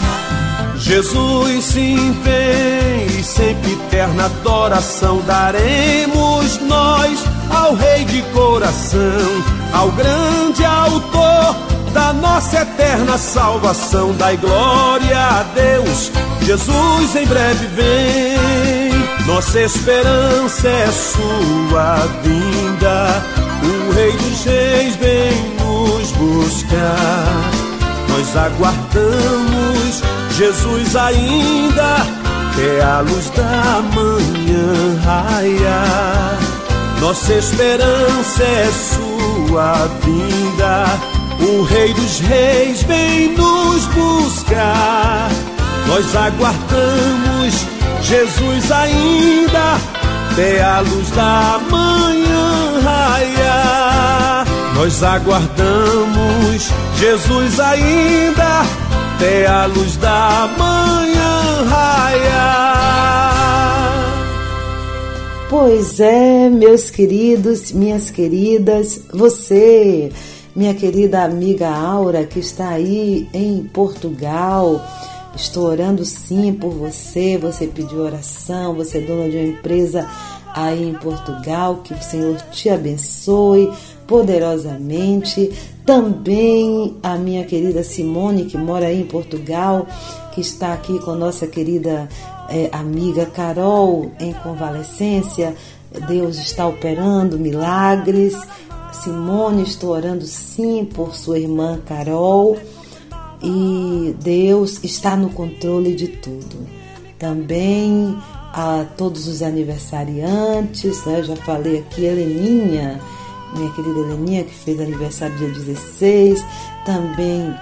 Jesus 0.76 1.66
sim 1.66 2.12
vem 2.24 3.20
e 3.20 3.24
sempre 3.24 3.74
eterna 3.74 4.26
adoração 4.26 5.22
daremos 5.26 6.60
nós 6.62 7.24
ao 7.50 7.76
Rei 7.76 8.04
de 8.06 8.22
coração, 8.34 9.44
ao 9.72 9.92
grande 9.92 10.66
autor 10.66 11.73
da 11.94 12.12
nossa 12.14 12.62
eterna 12.62 13.18
salvação. 13.18 14.14
Dai 14.14 14.38
glória 14.38 15.18
a 15.18 15.44
Deus, 15.56 16.12
Jesus 16.42 17.16
em 17.16 17.26
breve 17.26 17.68
vem. 17.68 19.26
Nossa 19.26 19.62
esperança 19.62 20.68
é 20.68 20.92
sua 20.92 21.96
vinda. 22.24 23.24
O 23.64 23.94
Rei 23.94 24.12
dos 24.12 24.44
Reis 24.44 24.96
vem 24.98 25.56
nos 25.60 26.12
buscar. 26.12 27.52
Nós 28.10 28.36
aguardamos 28.36 30.04
Jesus 30.38 30.96
ainda 30.96 32.24
é 32.60 32.82
a 32.84 33.00
luz 33.02 33.30
da 33.32 33.82
manhã 33.94 35.00
raiar. 35.04 36.40
Nossa 37.00 37.34
esperança 37.34 38.44
é 38.44 38.72
sua 38.72 39.88
vinda. 40.04 41.13
O 41.44 41.64
Rei 41.64 41.94
dos 41.94 42.20
Reis 42.20 42.84
vem 42.84 43.36
nos 43.36 43.86
buscar. 43.88 45.30
Nós 45.88 46.16
aguardamos 46.16 47.54
Jesus 48.02 48.72
ainda 48.72 49.78
é 50.38 50.62
a 50.62 50.80
luz 50.80 51.10
da 51.12 51.60
manhã 51.70 52.80
raiar. 52.84 54.46
Nós 54.76 55.04
aguardamos 55.04 56.70
Jesus 56.98 57.60
ainda 57.60 58.62
até 59.16 59.46
a 59.46 59.66
luz 59.68 59.96
da 59.98 60.50
manhã 60.58 61.66
raiar. 61.70 63.04
Pois 65.50 66.00
é, 66.00 66.50
meus 66.50 66.90
queridos, 66.90 67.72
minhas 67.72 68.10
queridas, 68.10 69.02
você, 69.14 70.12
minha 70.56 70.74
querida 70.74 71.24
amiga 71.24 71.70
Aura, 71.70 72.26
que 72.26 72.40
está 72.40 72.70
aí 72.70 73.28
em 73.34 73.64
Portugal. 73.64 74.82
Estou 75.36 75.66
orando 75.66 76.06
sim 76.06 76.54
por 76.54 76.72
você. 76.72 77.38
Você 77.38 77.66
pediu 77.66 78.00
oração, 78.00 78.76
você 78.76 79.00
é 79.00 79.02
dona 79.02 79.30
de 79.30 79.38
uma 79.38 79.48
empresa 79.48 80.08
aí 80.54 80.88
em 80.88 80.94
Portugal. 80.94 81.78
Que 81.84 81.94
o 81.94 82.02
Senhor 82.02 82.38
te 82.52 82.70
abençoe 82.70 83.72
poderosamente. 84.06 85.52
Também 85.84 86.98
a 87.02 87.18
minha 87.18 87.44
querida 87.46 87.84
Simone, 87.84 88.46
que 88.46 88.58
mora 88.58 88.86
aí 88.86 89.02
em 89.02 89.06
Portugal, 89.06 89.88
que 90.34 90.42
está 90.42 90.74
aqui 90.74 91.00
com 91.00 91.16
nossa 91.16 91.48
querida 91.48 92.08
é, 92.48 92.70
amiga 92.72 93.26
Carol 93.26 94.12
em 94.20 94.34
convalescência. 94.34 95.56
Deus 96.08 96.38
está 96.38 96.68
operando 96.68 97.40
milagres. 97.40 98.36
Simone, 98.94 99.64
estou 99.64 99.92
orando 99.92 100.26
sim 100.26 100.86
por 100.86 101.16
sua 101.16 101.40
irmã 101.40 101.80
Carol. 101.86 102.58
E 103.42 104.16
Deus 104.22 104.84
está 104.84 105.18
no 105.18 105.30
controle 105.30 105.94
de 105.94 106.08
tudo. 106.08 106.66
Também 107.20 108.18
a 108.54 108.86
todos 108.96 109.28
os 109.28 109.42
aniversariantes, 109.42 111.04
né? 111.06 111.24
já 111.24 111.36
falei 111.36 111.80
aqui, 111.80 112.06
Heleninha, 112.06 113.02
minha 113.56 113.72
querida 113.72 114.00
Heleninha, 114.00 114.44
que 114.44 114.54
fez 114.54 114.80
aniversário 114.80 115.36
dia 115.38 115.50
16, 115.50 116.46
também 116.86 117.54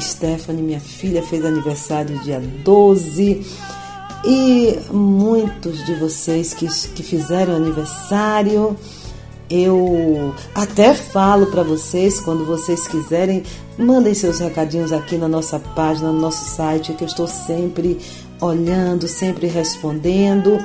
Stephanie, 0.00 0.62
minha 0.62 0.80
filha, 0.80 1.22
fez 1.22 1.44
aniversário 1.44 2.18
dia 2.20 2.40
12, 2.40 3.46
e 4.24 4.78
muitos 4.90 5.84
de 5.86 5.94
vocês 5.94 6.52
que, 6.52 6.66
que 6.66 7.02
fizeram 7.04 7.54
aniversário, 7.54 8.76
Eu 9.48 10.34
até 10.54 10.92
falo 10.92 11.46
para 11.46 11.62
vocês, 11.62 12.18
quando 12.20 12.44
vocês 12.44 12.88
quiserem, 12.88 13.44
mandem 13.78 14.12
seus 14.12 14.40
recadinhos 14.40 14.92
aqui 14.92 15.16
na 15.16 15.28
nossa 15.28 15.58
página, 15.60 16.10
no 16.10 16.20
nosso 16.20 16.44
site, 16.56 16.92
que 16.94 17.04
eu 17.04 17.08
estou 17.08 17.28
sempre 17.28 17.98
olhando, 18.40 19.06
sempre 19.06 19.46
respondendo. 19.46 20.58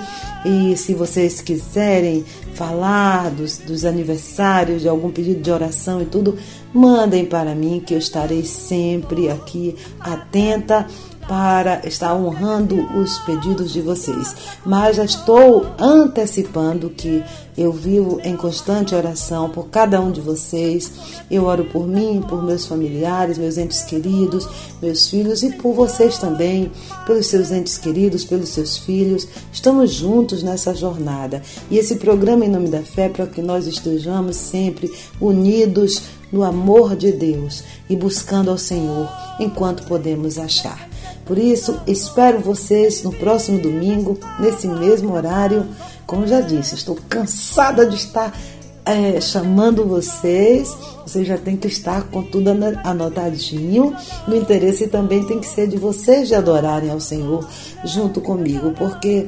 E 0.44 0.76
se 0.76 0.96
vocês 0.96 1.42
quiserem 1.42 2.26
falar 2.56 3.30
dos, 3.30 3.60
dos 3.60 3.86
aniversários, 3.86 4.82
de 4.82 4.90
algum 4.90 5.12
pedido 5.12 5.42
de 5.42 5.52
oração 5.52 6.02
e 6.02 6.06
tudo, 6.06 6.38
mandem 6.74 7.26
para 7.26 7.54
mim, 7.54 7.84
que 7.86 7.94
eu 7.94 8.00
estarei 8.00 8.44
sempre 8.44 9.30
aqui 9.30 9.76
atenta 10.00 10.88
para 11.32 11.88
estar 11.88 12.14
honrando 12.14 12.76
os 12.94 13.18
pedidos 13.20 13.72
de 13.72 13.80
vocês. 13.80 14.36
Mas 14.66 14.98
já 14.98 15.06
estou 15.06 15.66
antecipando 15.80 16.90
que 16.90 17.24
eu 17.58 17.72
vivo 17.72 18.20
em 18.22 18.36
constante 18.36 18.94
oração 18.94 19.50
por 19.50 19.70
cada 19.70 20.02
um 20.02 20.12
de 20.12 20.20
vocês. 20.20 20.92
Eu 21.32 21.46
oro 21.46 21.64
por 21.72 21.88
mim, 21.88 22.22
por 22.28 22.44
meus 22.44 22.66
familiares, 22.66 23.38
meus 23.38 23.58
entes 23.58 23.82
queridos, 23.84 24.46
meus 24.82 25.10
filhos 25.10 25.42
e 25.42 25.54
por 25.54 25.74
vocês 25.74 26.18
também, 26.18 26.70
pelos 27.08 27.28
seus 27.28 27.50
entes 27.50 27.78
queridos, 27.78 28.26
pelos 28.26 28.50
seus 28.50 28.80
filhos. 28.80 29.26
Estamos 29.54 29.94
juntos 29.94 30.44
nessa 30.44 30.76
jornada. 30.76 31.42
E 31.70 31.78
esse 31.78 31.96
programa 31.96 32.44
em 32.44 32.50
nome 32.50 32.68
da 32.68 32.82
fé 32.82 33.06
é 33.06 33.10
para 33.10 33.26
que 33.26 33.42
nós 33.42 33.68
estejamos 33.68 34.36
sempre 34.36 34.92
unidos 35.22 36.02
no 36.30 36.44
amor 36.44 36.94
de 36.94 37.14
Deus 37.14 37.64
e 37.90 37.96
buscando 37.96 38.52
ao 38.52 38.58
Senhor 38.58 39.08
enquanto 39.40 39.84
podemos 39.84 40.38
achar. 40.38 40.91
Por 41.26 41.38
isso, 41.38 41.80
espero 41.88 42.40
vocês 42.40 43.04
no 43.04 43.12
próximo 43.12 43.60
domingo, 43.60 44.18
nesse 44.40 44.68
mesmo 44.68 45.14
horário. 45.14 45.66
Como 46.06 46.28
já 46.28 46.42
disse, 46.42 46.76
estou 46.76 46.98
cansada 47.08 47.86
de 47.86 47.96
estar 47.96 48.34
é, 48.86 49.22
chamando 49.22 49.86
vocês. 49.86 50.76
Vocês 51.06 51.28
já 51.28 51.38
tem 51.38 51.56
que 51.56 51.68
estar 51.68 52.04
com 52.10 52.24
tudo 52.24 52.50
anotadinho. 52.84 53.96
O 54.28 54.36
interesse 54.36 54.88
também 54.88 55.26
tem 55.26 55.40
que 55.40 55.48
ser 55.48 55.68
de 55.68 55.78
vocês 55.78 56.28
de 56.28 56.36
adorarem 56.36 56.90
ao 56.90 57.00
Senhor 57.00 57.48
junto 57.86 58.22
comigo, 58.22 58.72
porque 58.72 59.28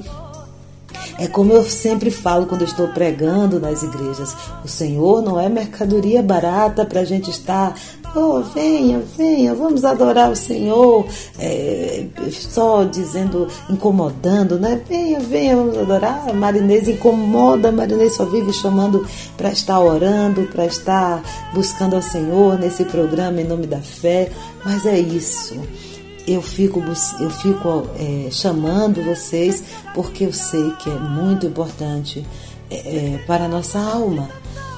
é 1.19 1.27
como 1.27 1.53
eu 1.53 1.63
sempre 1.63 2.09
falo 2.09 2.45
quando 2.45 2.63
estou 2.63 2.87
pregando 2.89 3.59
nas 3.59 3.83
igrejas: 3.83 4.35
o 4.63 4.67
Senhor 4.67 5.21
não 5.21 5.39
é 5.39 5.47
mercadoria 5.49 6.21
barata 6.23 6.85
para 6.85 7.01
a 7.01 7.05
gente 7.05 7.29
estar 7.29 7.75
Oh, 8.15 8.41
venha, 8.41 8.99
venha, 9.17 9.55
vamos 9.55 9.83
adorar 9.83 10.31
o 10.31 10.35
Senhor. 10.35 11.03
É, 11.39 12.05
só 12.31 12.83
dizendo, 12.83 13.47
incomodando, 13.67 14.59
né? 14.59 14.79
Venha, 14.87 15.19
venha, 15.19 15.55
vamos 15.55 15.77
adorar. 15.77 16.29
A 16.29 16.33
Marinês 16.33 16.87
incomoda, 16.87 17.69
a 17.69 17.71
Marinês 17.71 18.15
só 18.15 18.25
vive 18.25 18.53
chamando 18.53 19.03
para 19.35 19.51
estar 19.51 19.79
orando, 19.79 20.43
para 20.43 20.65
estar 20.65 21.23
buscando 21.55 21.95
ao 21.95 22.03
Senhor 22.03 22.59
nesse 22.59 22.85
programa 22.85 23.41
em 23.41 23.47
nome 23.47 23.65
da 23.65 23.79
fé. 23.79 24.31
Mas 24.63 24.85
é 24.85 24.99
isso. 24.99 25.59
Eu 26.27 26.41
fico, 26.41 26.83
eu 27.19 27.29
fico 27.31 27.87
é, 27.97 28.29
chamando 28.29 29.03
vocês 29.03 29.63
porque 29.95 30.25
eu 30.25 30.31
sei 30.31 30.71
que 30.79 30.89
é 30.89 30.99
muito 30.99 31.47
importante 31.47 32.25
é, 32.69 32.75
é 33.15 33.17
para 33.25 33.45
a 33.45 33.47
nossa 33.47 33.79
alma 33.79 34.29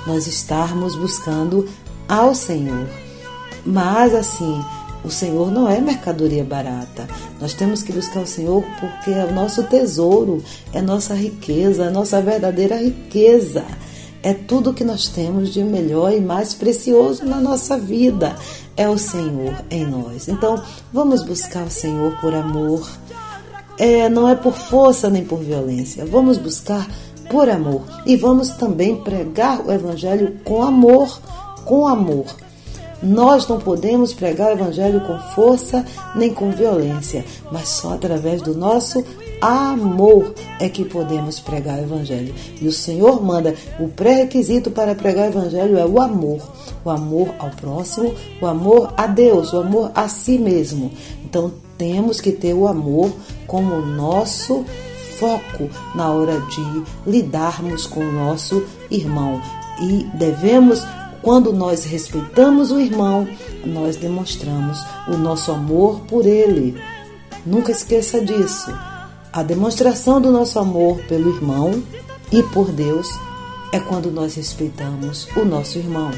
nós 0.08 0.26
estarmos 0.26 0.96
buscando 0.96 1.68
ao 2.08 2.34
Senhor. 2.34 3.05
Mas 3.66 4.14
assim, 4.14 4.64
o 5.06 5.12
Senhor 5.12 5.52
não 5.52 5.70
é 5.70 5.80
mercadoria 5.80 6.44
barata. 6.44 7.08
Nós 7.40 7.54
temos 7.54 7.84
que 7.84 7.92
buscar 7.92 8.22
o 8.22 8.28
Senhor 8.28 8.64
porque 8.80 9.12
é 9.12 9.26
o 9.26 9.34
nosso 9.34 9.64
tesouro, 9.64 10.44
é 10.74 10.82
nossa 10.82 11.14
riqueza, 11.14 11.86
é 11.86 11.90
nossa 11.92 12.22
verdadeira 12.22 12.78
riqueza. 12.78 13.64
É 14.24 14.34
tudo 14.34 14.74
que 14.74 14.84
nós 14.84 15.08
temos 15.08 15.54
de 15.54 15.64
melhor 15.64 16.12
e 16.12 16.20
mais 16.20 16.56
precioso 16.56 17.24
na 17.24 17.40
nossa 17.40 17.78
vida. 17.78 18.36
É 18.76 18.90
o 18.90 18.98
Senhor 18.98 19.64
em 19.70 19.86
nós. 19.86 20.28
Então, 20.28 20.60
vamos 20.92 21.24
buscar 21.24 21.66
o 21.66 21.70
Senhor 21.70 22.20
por 22.20 22.34
amor. 22.34 22.90
É, 23.78 24.10
não 24.10 24.28
é 24.28 24.34
por 24.34 24.54
força 24.54 25.12
nem 25.12 25.24
por 25.24 25.40
violência. 25.40 26.04
Vamos 26.08 26.40
buscar 26.40 26.90
por 27.30 27.48
amor. 27.48 27.84
E 28.08 28.16
vamos 28.16 28.50
também 28.50 28.96
pregar 28.96 29.64
o 29.64 29.72
Evangelho 29.72 30.40
com 30.44 30.64
amor. 30.64 31.22
Com 31.64 31.88
amor. 31.88 32.26
Nós 33.06 33.48
não 33.48 33.60
podemos 33.60 34.14
pregar 34.14 34.50
o 34.50 34.54
Evangelho 34.54 35.00
com 35.02 35.20
força 35.36 35.86
nem 36.16 36.34
com 36.34 36.50
violência, 36.50 37.24
mas 37.52 37.70
só 37.70 37.94
através 37.94 38.42
do 38.42 38.56
nosso 38.56 39.04
amor 39.40 40.34
é 40.60 40.68
que 40.68 40.84
podemos 40.84 41.40
pregar 41.40 41.78
o 41.78 41.84
Evangelho. 41.84 42.34
E 42.60 42.68
o 42.68 42.72
Senhor 42.72 43.24
manda, 43.24 43.54
o 43.80 43.88
pré-requisito 43.88 44.72
para 44.72 44.96
pregar 44.96 45.28
o 45.28 45.30
Evangelho 45.30 45.78
é 45.78 45.86
o 45.86 46.02
amor. 46.02 46.42
O 46.84 46.90
amor 46.90 47.34
ao 47.38 47.52
próximo, 47.52 48.14
o 48.42 48.48
amor 48.48 48.92
a 48.98 49.06
Deus, 49.06 49.54
o 49.54 49.60
amor 49.60 49.92
a 49.94 50.08
si 50.08 50.40
mesmo. 50.40 50.92
Então 51.24 51.52
temos 51.78 52.20
que 52.20 52.32
ter 52.32 52.56
o 52.56 52.68
amor 52.68 53.12
como 53.46 53.82
nosso 53.82 54.66
foco 55.20 55.70
na 55.94 56.10
hora 56.10 56.40
de 56.42 56.84
lidarmos 57.06 57.86
com 57.86 58.00
o 58.00 58.12
nosso 58.12 58.64
irmão. 58.90 59.40
E 59.80 60.08
devemos 60.16 60.84
quando 61.26 61.52
nós 61.52 61.84
respeitamos 61.84 62.70
o 62.70 62.80
irmão, 62.80 63.28
nós 63.66 63.96
demonstramos 63.96 64.78
o 65.08 65.18
nosso 65.18 65.52
amor 65.52 66.02
por 66.02 66.24
ele. 66.24 66.80
Nunca 67.44 67.72
esqueça 67.72 68.24
disso. 68.24 68.72
A 69.34 69.42
demonstração 69.42 70.22
do 70.22 70.32
nosso 70.32 70.60
amor 70.60 71.00
pelo 71.08 71.36
irmão 71.36 71.82
e 72.32 72.44
por 72.44 72.72
Deus 72.72 73.10
é 73.74 73.80
quando 73.80 74.12
nós 74.12 74.36
respeitamos 74.36 75.28
o 75.36 75.44
nosso 75.44 75.80
irmão. 75.80 76.12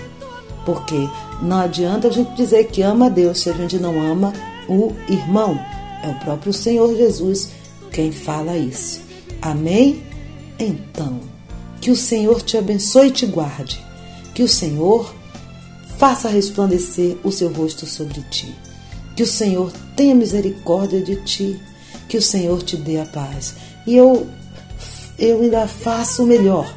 Porque 0.65 1.07
não 1.41 1.61
adianta 1.61 2.09
a 2.09 2.11
gente 2.11 2.35
dizer 2.35 2.65
que 2.65 2.81
ama 2.81 3.05
a 3.05 3.09
Deus 3.09 3.39
se 3.39 3.49
a 3.49 3.53
gente 3.53 3.79
não 3.79 4.01
ama 4.01 4.33
o 4.67 4.91
irmão. 5.07 5.57
É 6.03 6.09
o 6.09 6.19
próprio 6.19 6.51
Senhor 6.51 6.93
Jesus 6.97 7.51
quem 7.93 8.11
fala 8.11 8.57
isso. 8.57 8.99
Amém? 9.41 10.03
Então, 10.59 11.21
que 11.79 11.91
o 11.91 11.95
Senhor 11.95 12.41
te 12.41 12.57
abençoe 12.57 13.07
e 13.07 13.11
te 13.11 13.25
guarde 13.25 13.86
que 14.37 14.43
o 14.43 14.47
Senhor 14.47 15.11
faça 15.97 16.29
resplandecer 16.29 17.17
o 17.23 17.31
seu 17.31 17.51
rosto 17.51 17.87
sobre 17.87 18.21
ti. 18.29 18.55
Que 19.15 19.23
o 19.23 19.25
Senhor 19.25 19.71
tenha 19.95 20.13
misericórdia 20.13 21.01
de 21.01 21.15
ti. 21.23 21.59
Que 22.07 22.17
o 22.17 22.21
Senhor 22.21 22.61
te 22.61 22.77
dê 22.77 22.99
a 22.99 23.05
paz. 23.05 23.55
E 23.87 23.97
eu, 23.97 24.27
eu 25.17 25.41
ainda 25.41 25.67
faço 25.67 26.21
o 26.21 26.27
melhor. 26.27 26.71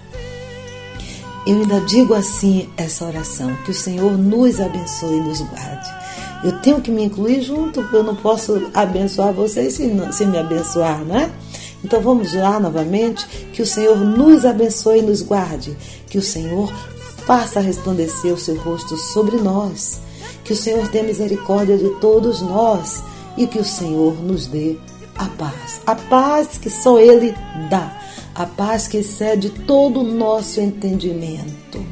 Eu 1.46 1.60
ainda 1.60 1.80
digo 1.82 2.14
assim 2.14 2.66
essa 2.78 3.04
oração: 3.04 3.54
que 3.66 3.72
o 3.72 3.74
Senhor 3.74 4.16
nos 4.16 4.58
abençoe 4.58 5.18
e 5.18 5.20
nos 5.20 5.42
guarde. 5.42 5.90
Eu 6.42 6.62
tenho 6.62 6.80
que 6.80 6.90
me 6.90 7.04
incluir 7.04 7.42
junto, 7.42 7.82
porque 7.82 7.96
eu 7.96 8.02
não 8.02 8.16
posso 8.16 8.70
abençoar 8.72 9.34
vocês 9.34 9.74
se, 9.74 10.12
se 10.12 10.24
me 10.24 10.38
abençoar, 10.38 11.04
né? 11.04 11.30
Então 11.84 12.00
vamos 12.00 12.32
lá 12.32 12.58
novamente, 12.58 13.26
que 13.52 13.60
o 13.60 13.66
Senhor 13.66 13.98
nos 13.98 14.46
abençoe 14.46 15.00
e 15.00 15.02
nos 15.02 15.20
guarde, 15.20 15.76
que 16.06 16.16
o 16.16 16.22
Senhor 16.22 16.72
faça 17.30 17.60
resplandecer 17.60 18.34
o 18.34 18.36
seu 18.36 18.56
rosto 18.56 18.96
sobre 18.96 19.36
nós. 19.36 20.00
Que 20.42 20.52
o 20.52 20.56
Senhor 20.56 20.88
tenha 20.88 21.04
misericórdia 21.04 21.78
de 21.78 21.88
todos 22.00 22.42
nós 22.42 23.04
e 23.36 23.46
que 23.46 23.60
o 23.60 23.64
Senhor 23.64 24.20
nos 24.20 24.48
dê 24.48 24.76
a 25.16 25.26
paz. 25.26 25.80
A 25.86 25.94
paz 25.94 26.58
que 26.58 26.68
só 26.68 26.98
Ele 26.98 27.32
dá. 27.70 27.96
A 28.34 28.46
paz 28.46 28.88
que 28.88 28.96
excede 28.96 29.48
todo 29.48 30.00
o 30.00 30.12
nosso 30.12 30.60
entendimento. 30.60 31.86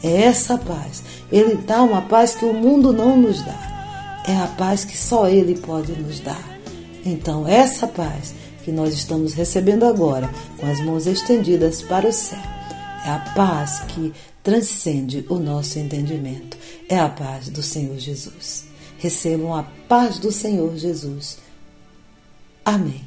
É 0.00 0.22
essa 0.22 0.56
paz. 0.56 1.02
Ele 1.32 1.56
dá 1.56 1.82
uma 1.82 2.02
paz 2.02 2.36
que 2.36 2.44
o 2.44 2.54
mundo 2.54 2.92
não 2.92 3.16
nos 3.16 3.42
dá. 3.42 4.22
É 4.28 4.36
a 4.36 4.46
paz 4.46 4.84
que 4.84 4.96
só 4.96 5.26
Ele 5.26 5.58
pode 5.58 5.90
nos 5.90 6.20
dar. 6.20 6.56
Então, 7.04 7.48
essa 7.48 7.88
paz 7.88 8.32
que 8.64 8.70
nós 8.70 8.94
estamos 8.94 9.34
recebendo 9.34 9.84
agora, 9.84 10.30
com 10.56 10.70
as 10.70 10.80
mãos 10.84 11.08
estendidas 11.08 11.82
para 11.82 12.06
o 12.06 12.12
céu, 12.12 12.38
é 13.04 13.10
a 13.10 13.18
paz 13.34 13.80
que 13.88 14.12
transcende 14.48 15.26
o 15.28 15.38
nosso 15.38 15.78
entendimento. 15.78 16.56
É 16.88 16.98
a 16.98 17.06
paz 17.06 17.50
do 17.50 17.62
Senhor 17.62 17.98
Jesus. 17.98 18.64
Recebam 18.96 19.54
a 19.54 19.62
paz 19.62 20.18
do 20.18 20.32
Senhor 20.32 20.74
Jesus. 20.74 21.36
Amém. 22.64 23.04